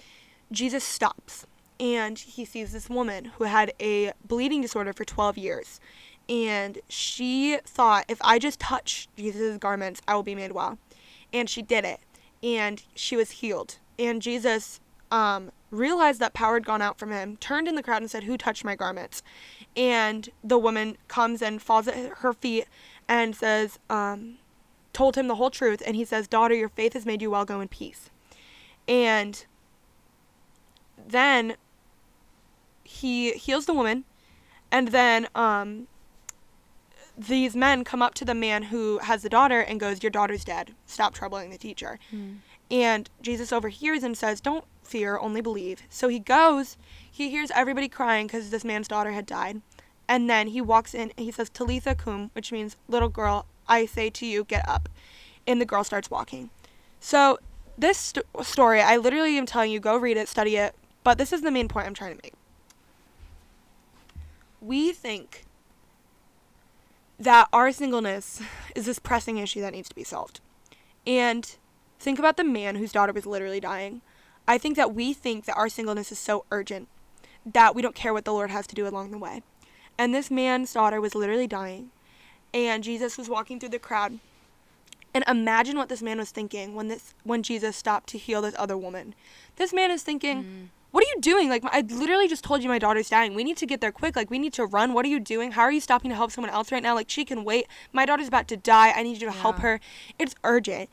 Jesus 0.52 0.84
stops, 0.84 1.46
and 1.80 2.18
he 2.18 2.46
sees 2.46 2.74
this 2.74 2.90
woman 2.90 3.26
who 3.38 3.46
had 3.46 3.74
a 3.80 4.12
bleeding 4.28 4.62
disorder 4.62 4.94
for 4.94 5.06
12 5.06 5.38
years. 5.38 5.80
And 6.30 6.80
she 6.88 7.58
thought, 7.66 8.06
if 8.08 8.20
I 8.22 8.40
just 8.40 8.60
touch 8.60 9.08
Jesus' 9.18 9.58
garments, 9.58 10.02
I 10.08 10.16
will 10.16 10.24
be 10.24 10.36
made 10.36 10.52
well. 10.52 10.78
And 11.34 11.50
she 11.50 11.62
did 11.62 11.84
it. 11.84 12.00
And 12.44 12.84
she 12.96 13.16
was 13.16 13.32
healed. 13.32 13.78
And 14.00 14.22
Jesus 14.22 14.80
um, 15.12 15.52
realized 15.70 16.20
that 16.20 16.34
power 16.34 16.56
had 16.56 16.66
gone 16.66 16.82
out 16.82 16.98
from 16.98 17.12
him, 17.12 17.38
turned 17.38 17.68
in 17.68 17.76
the 17.76 17.84
crowd 17.84 18.02
and 18.02 18.10
said, 18.10 18.24
Who 18.24 18.38
touched 18.38 18.64
my 18.64 18.76
garments? 18.76 19.22
And 19.76 20.30
the 20.44 20.58
woman 20.58 20.98
comes 21.08 21.42
and 21.42 21.62
falls 21.62 21.88
at 21.88 21.96
her 22.18 22.34
feet 22.34 22.66
and 23.08 23.36
says, 23.36 23.80
um, 23.90 24.38
told 24.94 25.16
him 25.16 25.28
the 25.28 25.36
whole 25.36 25.50
truth. 25.50 25.82
And 25.86 25.96
he 25.96 26.06
says, 26.06 26.28
Daughter, 26.28 26.56
your 26.56 26.70
faith 26.70 26.94
has 26.94 27.06
made 27.06 27.22
you 27.22 27.32
well. 27.32 27.46
Go 27.46 27.62
in 27.62 27.68
peace. 27.68 28.10
And 28.88 29.46
then 30.98 31.56
he 32.84 33.32
heals 33.34 33.66
the 33.66 33.74
woman. 33.74 34.06
And 34.72 34.90
then 34.90 35.28
um, 35.36 35.88
these 37.18 37.56
men 37.56 37.84
come 37.84 38.02
up 38.02 38.14
to 38.16 38.26
the 38.26 38.34
man 38.34 38.64
who 38.64 39.00
has 39.00 39.22
the 39.22 39.30
daughter 39.30 39.60
and 39.60 39.80
goes, 39.80 40.04
Your 40.04 40.10
daughter's 40.10 40.44
dead. 40.44 40.74
Stop 40.86 41.14
troubling 41.14 41.50
the 41.50 41.58
teacher. 41.58 42.00
Mm. 42.14 42.38
And 42.70 43.10
Jesus 43.22 43.52
overhears 43.52 44.04
and 44.04 44.18
says, 44.18 44.40
Don't 44.40 44.66
fear, 44.84 45.18
only 45.18 45.42
believe. 45.42 45.84
So 45.90 46.08
he 46.08 46.20
goes, 46.20 46.78
he 47.10 47.30
hears 47.30 47.52
everybody 47.52 47.88
crying 47.88 48.28
because 48.28 48.50
this 48.50 48.66
man's 48.66 48.88
daughter 48.88 49.12
had 49.12 49.26
died. 49.26 49.62
And 50.08 50.30
then 50.30 50.48
he 50.48 50.62
walks 50.62 50.94
in 50.94 51.12
and 51.18 51.26
he 51.26 51.32
says, 51.32 51.50
Talitha 51.50 51.96
cum, 51.96 52.32
which 52.34 52.52
means, 52.52 52.76
Little 52.88 53.10
girl, 53.10 53.46
I 53.68 53.86
say 53.86 54.10
to 54.10 54.26
you, 54.26 54.44
get 54.44 54.68
up. 54.68 54.90
And 55.48 55.62
the 55.62 55.66
girl 55.66 55.84
starts 55.84 56.12
walking. 56.12 56.50
So 57.00 57.40
this 57.78 57.98
st- 57.98 58.26
story, 58.42 58.82
I 58.82 58.98
literally 58.98 59.38
am 59.38 59.46
telling 59.46 59.72
you, 59.72 59.80
go 59.80 59.98
read 59.98 60.18
it, 60.18 60.28
study 60.28 60.58
it. 60.58 60.76
But 61.04 61.18
this 61.18 61.34
is 61.34 61.42
the 61.42 61.52
main 61.52 61.68
point 61.68 61.88
I'm 61.88 61.94
trying 61.94 62.16
to 62.16 62.22
make. 62.24 62.34
We 64.60 64.92
think 64.92 65.46
that 67.18 67.48
our 67.54 67.72
singleness 67.72 68.42
is 68.76 68.86
this 68.86 69.00
pressing 69.00 69.38
issue 69.38 69.62
that 69.62 69.74
needs 69.74 69.90
to 69.90 69.96
be 69.96 70.04
solved. 70.04 70.42
And 71.08 71.56
think 72.00 72.20
about 72.20 72.38
the 72.38 72.44
man 72.44 72.76
whose 72.76 72.92
daughter 72.92 73.14
was 73.14 73.26
literally 73.26 73.60
dying. 73.60 74.02
I 74.48 74.58
think 74.58 74.76
that 74.76 74.94
we 74.94 75.14
think 75.14 75.46
that 75.46 75.58
our 75.58 75.70
singleness 75.70 76.12
is 76.12 76.20
so 76.20 76.46
urgent 76.52 76.88
that 77.46 77.76
we 77.76 77.82
don't 77.82 77.96
care 77.96 78.14
what 78.14 78.26
the 78.26 78.34
Lord 78.34 78.52
has 78.52 78.68
to 78.68 78.76
do 78.76 78.88
along 78.88 79.12
the 79.12 79.18
way. 79.18 79.44
And 79.98 80.14
this 80.14 80.32
man's 80.32 80.74
daughter 80.74 81.00
was 81.00 81.16
literally 81.16 81.48
dying. 81.48 81.92
And 82.54 82.84
Jesus 82.84 83.18
was 83.18 83.30
walking 83.30 83.60
through 83.60 83.70
the 83.70 83.80
crowd. 83.80 84.20
And 85.14 85.24
imagine 85.28 85.78
what 85.78 85.90
this 85.90 86.02
man 86.02 86.18
was 86.18 86.32
thinking 86.32 86.74
when 86.74 86.88
this 86.88 87.14
when 87.24 87.44
Jesus 87.44 87.76
stopped 87.76 88.10
to 88.10 88.18
heal 88.18 88.42
this 88.42 88.56
other 88.58 88.78
woman. 88.78 89.14
This 89.58 89.74
man 89.74 89.92
is 89.92 90.04
thinking, 90.04 90.44
Mm. 90.44 90.68
"What 90.92 91.04
are 91.04 91.08
you 91.14 91.22
doing? 91.22 91.50
Like 91.50 91.64
I 91.66 91.82
literally 91.82 92.30
just 92.30 92.46
told 92.46 92.64
you 92.64 92.70
my 92.70 92.80
daughter's 92.80 93.10
dying. 93.10 93.34
We 93.34 93.44
need 93.44 93.58
to 93.58 93.66
get 93.66 93.82
there 93.82 93.92
quick. 93.92 94.16
Like 94.16 94.30
we 94.30 94.40
need 94.40 94.54
to 94.54 94.66
run. 94.66 94.94
What 94.94 95.06
are 95.06 95.10
you 95.10 95.20
doing? 95.20 95.52
How 95.52 95.64
are 95.64 95.72
you 95.72 95.82
stopping 95.82 96.10
to 96.12 96.16
help 96.16 96.32
someone 96.32 96.52
else 96.54 96.72
right 96.72 96.82
now? 96.82 96.96
Like 96.96 97.10
she 97.10 97.26
can 97.26 97.44
wait. 97.44 97.68
My 97.92 98.06
daughter's 98.06 98.30
about 98.30 98.48
to 98.50 98.58
die. 98.58 98.92
I 98.92 99.04
need 99.04 99.22
you 99.22 99.28
to 99.28 99.32
help 99.34 99.60
her. 99.60 99.80
It's 100.18 100.34
urgent." 100.46 100.90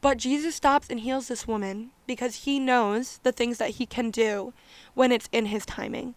But 0.00 0.16
Jesus 0.16 0.54
stops 0.54 0.88
and 0.88 1.00
heals 1.00 1.28
this 1.28 1.46
woman 1.46 1.90
because 2.06 2.44
he 2.44 2.58
knows 2.58 3.20
the 3.24 3.32
things 3.32 3.58
that 3.58 3.70
he 3.70 3.84
can 3.84 4.10
do 4.10 4.54
when 4.94 5.12
it's 5.12 5.28
in 5.32 5.46
his 5.46 5.66
timing. 5.66 6.14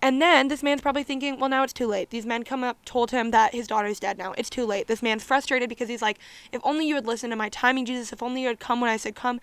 And 0.00 0.20
then 0.20 0.48
this 0.48 0.62
man's 0.62 0.80
probably 0.80 1.04
thinking, 1.04 1.38
well, 1.38 1.50
now 1.50 1.62
it's 1.62 1.72
too 1.72 1.86
late. 1.86 2.10
These 2.10 2.26
men 2.26 2.42
come 2.42 2.64
up, 2.64 2.84
told 2.84 3.10
him 3.10 3.30
that 3.30 3.54
his 3.54 3.68
daughter's 3.68 4.00
dead 4.00 4.18
now. 4.18 4.34
It's 4.36 4.50
too 4.50 4.64
late. 4.64 4.88
This 4.88 5.02
man's 5.02 5.22
frustrated 5.22 5.68
because 5.68 5.88
he's 5.88 6.02
like, 6.02 6.18
if 6.50 6.60
only 6.64 6.88
you 6.88 6.94
had 6.94 7.06
listened 7.06 7.32
to 7.32 7.36
my 7.36 7.50
timing, 7.50 7.84
Jesus. 7.84 8.12
If 8.12 8.22
only 8.22 8.42
you 8.42 8.48
had 8.48 8.58
come 8.58 8.80
when 8.80 8.90
I 8.90 8.96
said 8.96 9.14
come. 9.14 9.40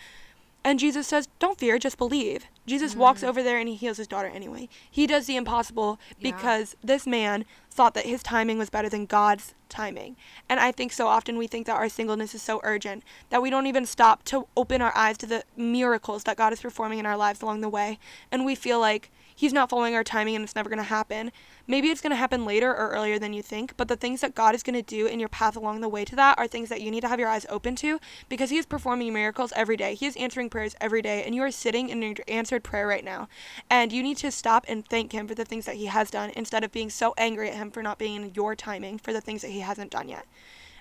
And 0.63 0.79
Jesus 0.79 1.07
says, 1.07 1.29
don't 1.39 1.57
fear, 1.57 1.79
just 1.79 1.97
believe. 1.97 2.45
Jesus 2.65 2.95
walks 2.95 3.21
mm. 3.21 3.27
over 3.27 3.41
there 3.41 3.59
and 3.59 3.67
he 3.67 3.75
heals 3.75 3.97
his 3.97 4.07
daughter 4.07 4.27
anyway. 4.27 4.67
He 4.89 5.07
does 5.07 5.25
the 5.25 5.37
impossible 5.37 5.99
Yeah. 6.17 6.31
because 6.31 6.75
this 6.83 7.07
man 7.07 7.45
thought 7.71 7.93
that 7.93 8.05
his 8.05 8.21
timing 8.21 8.57
was 8.57 8.69
better 8.69 8.89
than 8.89 9.05
God's 9.05 9.53
timing. 9.69 10.17
And 10.49 10.59
I 10.59 10.71
think 10.71 10.91
so 10.91 11.07
often 11.07 11.37
we 11.37 11.47
think 11.47 11.65
that 11.67 11.77
our 11.77 11.89
singleness 11.89 12.35
is 12.35 12.41
so 12.41 12.59
urgent 12.63 13.03
that 13.29 13.41
we 13.41 13.49
don't 13.49 13.67
even 13.67 13.85
stop 13.85 14.23
to 14.25 14.47
open 14.57 14.81
our 14.81 14.95
eyes 14.95 15.17
to 15.19 15.25
the 15.25 15.43
miracles 15.55 16.23
that 16.25 16.37
God 16.37 16.51
is 16.53 16.61
performing 16.61 16.99
in 16.99 17.05
our 17.05 17.17
lives 17.17 17.41
along 17.41 17.61
the 17.61 17.69
way. 17.69 17.97
And 18.31 18.45
we 18.45 18.55
feel 18.55 18.79
like 18.79 19.11
He's 19.39 19.53
not 19.53 19.69
following 19.69 19.95
our 19.95 20.03
timing 20.03 20.35
and 20.35 20.43
it's 20.43 20.53
never 20.53 20.69
going 20.69 20.79
to 20.79 20.83
happen. 20.83 21.31
Maybe 21.65 21.87
it's 21.87 22.01
going 22.01 22.09
to 22.09 22.17
happen 22.17 22.43
later 22.43 22.71
or 22.71 22.89
earlier 22.89 23.17
than 23.17 23.31
you 23.31 23.41
think, 23.41 23.77
but 23.77 23.87
the 23.87 23.95
things 23.95 24.19
that 24.19 24.35
God 24.35 24.53
is 24.53 24.63
going 24.63 24.75
to 24.75 24.81
do 24.81 25.05
in 25.05 25.17
your 25.17 25.29
path 25.29 25.55
along 25.55 25.79
the 25.79 25.87
way 25.87 26.03
to 26.03 26.15
that 26.17 26.37
are 26.37 26.45
things 26.45 26.67
that 26.67 26.81
you 26.81 26.91
need 26.91 26.99
to 26.99 27.07
have 27.07 27.21
your 27.21 27.29
eyes 27.29 27.45
open 27.47 27.73
to 27.77 28.01
because 28.27 28.49
He 28.49 28.57
is 28.57 28.65
performing 28.65 29.13
miracles 29.13 29.53
every 29.55 29.77
day. 29.77 29.95
He 29.95 30.07
is 30.07 30.17
answering 30.17 30.49
prayers 30.49 30.75
every 30.81 31.01
day, 31.01 31.23
and 31.23 31.33
you 31.33 31.41
are 31.41 31.51
sitting 31.51 31.87
in 31.87 32.01
your 32.01 32.15
answered 32.27 32.65
prayer 32.65 32.85
right 32.85 33.05
now. 33.05 33.29
And 33.69 33.93
you 33.93 34.03
need 34.03 34.17
to 34.17 34.29
stop 34.29 34.65
and 34.67 34.85
thank 34.85 35.13
Him 35.13 35.25
for 35.25 35.35
the 35.35 35.45
things 35.45 35.65
that 35.67 35.77
He 35.77 35.85
has 35.85 36.11
done 36.11 36.31
instead 36.35 36.65
of 36.65 36.73
being 36.73 36.89
so 36.89 37.13
angry 37.17 37.49
at 37.49 37.55
Him 37.55 37.71
for 37.71 37.81
not 37.81 37.97
being 37.97 38.21
in 38.21 38.33
your 38.33 38.57
timing 38.57 38.97
for 38.97 39.13
the 39.13 39.21
things 39.21 39.41
that 39.43 39.51
He 39.51 39.61
hasn't 39.61 39.91
done 39.91 40.09
yet. 40.09 40.25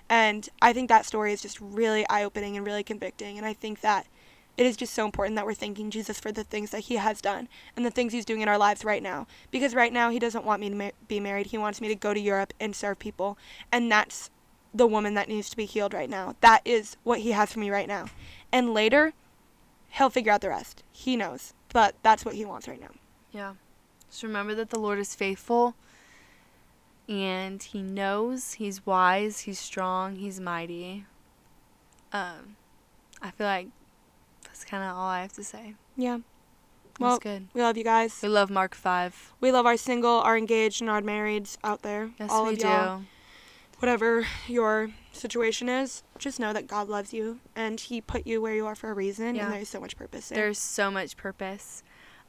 And 0.09 0.49
I 0.61 0.73
think 0.73 0.89
that 0.89 1.05
story 1.05 1.31
is 1.31 1.41
just 1.41 1.61
really 1.61 2.05
eye 2.09 2.25
opening 2.25 2.57
and 2.57 2.65
really 2.65 2.83
convicting. 2.83 3.37
And 3.37 3.47
I 3.47 3.53
think 3.53 3.79
that 3.79 4.05
it 4.59 4.65
is 4.65 4.75
just 4.75 4.93
so 4.93 5.05
important 5.05 5.37
that 5.37 5.45
we're 5.45 5.53
thanking 5.53 5.89
Jesus 5.89 6.19
for 6.19 6.33
the 6.33 6.43
things 6.43 6.71
that 6.71 6.81
He 6.81 6.97
has 6.97 7.21
done 7.21 7.47
and 7.77 7.85
the 7.85 7.89
things 7.89 8.11
He's 8.11 8.25
doing 8.25 8.41
in 8.41 8.49
our 8.49 8.57
lives 8.57 8.83
right 8.83 9.01
now. 9.01 9.25
Because 9.51 9.73
right 9.73 9.93
now, 9.93 10.09
He 10.09 10.19
doesn't 10.19 10.43
want 10.43 10.59
me 10.59 10.69
to 10.69 10.91
be 11.07 11.21
married. 11.21 11.47
He 11.47 11.57
wants 11.57 11.79
me 11.79 11.87
to 11.87 11.95
go 11.95 12.13
to 12.13 12.19
Europe 12.19 12.53
and 12.59 12.75
serve 12.75 12.99
people. 12.99 13.37
And 13.71 13.89
that's 13.89 14.29
the 14.73 14.85
woman 14.85 15.13
that 15.13 15.29
needs 15.29 15.49
to 15.49 15.55
be 15.55 15.63
healed 15.65 15.93
right 15.93 16.09
now. 16.09 16.35
That 16.41 16.61
is 16.65 16.97
what 17.03 17.19
He 17.19 17.31
has 17.31 17.53
for 17.53 17.59
me 17.59 17.69
right 17.69 17.87
now. 17.87 18.07
And 18.51 18.73
later, 18.73 19.13
He'll 19.91 20.09
figure 20.09 20.33
out 20.33 20.41
the 20.41 20.49
rest. 20.49 20.83
He 20.91 21.15
knows. 21.15 21.53
But 21.71 21.95
that's 22.03 22.25
what 22.25 22.35
He 22.35 22.43
wants 22.43 22.67
right 22.67 22.81
now. 22.81 22.91
Yeah. 23.31 23.53
Just 24.09 24.23
remember 24.23 24.55
that 24.55 24.71
the 24.71 24.79
Lord 24.79 24.99
is 24.99 25.15
faithful 25.15 25.75
and 27.07 27.63
he 27.63 27.81
knows, 27.81 28.53
he's 28.53 28.85
wise, 28.85 29.41
he's 29.41 29.57
strong, 29.57 30.17
he's 30.17 30.39
mighty. 30.39 31.05
Um 32.13 32.55
I 33.21 33.31
feel 33.31 33.47
like 33.47 33.67
that's 34.59 34.69
kind 34.69 34.83
of 34.83 34.97
all 34.97 35.07
I 35.07 35.21
have 35.21 35.31
to 35.33 35.43
say. 35.43 35.75
Yeah. 35.95 36.17
That's 36.17 36.99
Well, 36.99 37.17
good. 37.19 37.47
we 37.53 37.61
love 37.61 37.77
you 37.77 37.83
guys. 37.85 38.19
We 38.21 38.27
love 38.27 38.49
Mark 38.49 38.75
5. 38.75 39.33
We 39.39 39.53
love 39.53 39.65
our 39.65 39.77
single, 39.77 40.19
our 40.19 40.37
engaged, 40.37 40.81
and 40.81 40.89
our 40.89 41.01
marrieds 41.01 41.57
out 41.63 41.81
there. 41.81 42.11
Yes, 42.19 42.29
All 42.29 42.45
we 42.47 42.53
of 42.53 42.59
do. 42.59 42.67
y'all. 42.67 43.01
whatever 43.79 44.25
your 44.49 44.89
situation 45.13 45.69
is, 45.69 46.03
just 46.17 46.37
know 46.41 46.51
that 46.51 46.67
God 46.67 46.89
loves 46.89 47.13
you 47.13 47.39
and 47.55 47.79
He 47.79 48.01
put 48.01 48.27
you 48.27 48.41
where 48.41 48.53
you 48.53 48.65
are 48.65 48.75
for 48.75 48.91
a 48.91 48.93
reason, 48.93 49.35
Yeah. 49.35 49.45
and 49.45 49.53
there's 49.53 49.69
so 49.69 49.79
much 49.79 49.95
purpose 49.95 50.27
there. 50.27 50.35
There's 50.43 50.59
so 50.59 50.91
much 50.91 51.15
purpose. 51.15 51.81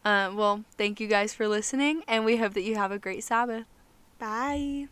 Uh, 0.05 0.31
well, 0.33 0.65
thank 0.79 1.01
you 1.01 1.09
guys 1.09 1.35
for 1.35 1.49
listening, 1.49 2.05
and 2.07 2.25
we 2.25 2.37
hope 2.37 2.55
that 2.55 2.63
you 2.63 2.77
have 2.77 2.93
a 2.93 2.99
great 3.01 3.25
Sabbath. 3.25 3.65
Bye. 4.21 4.87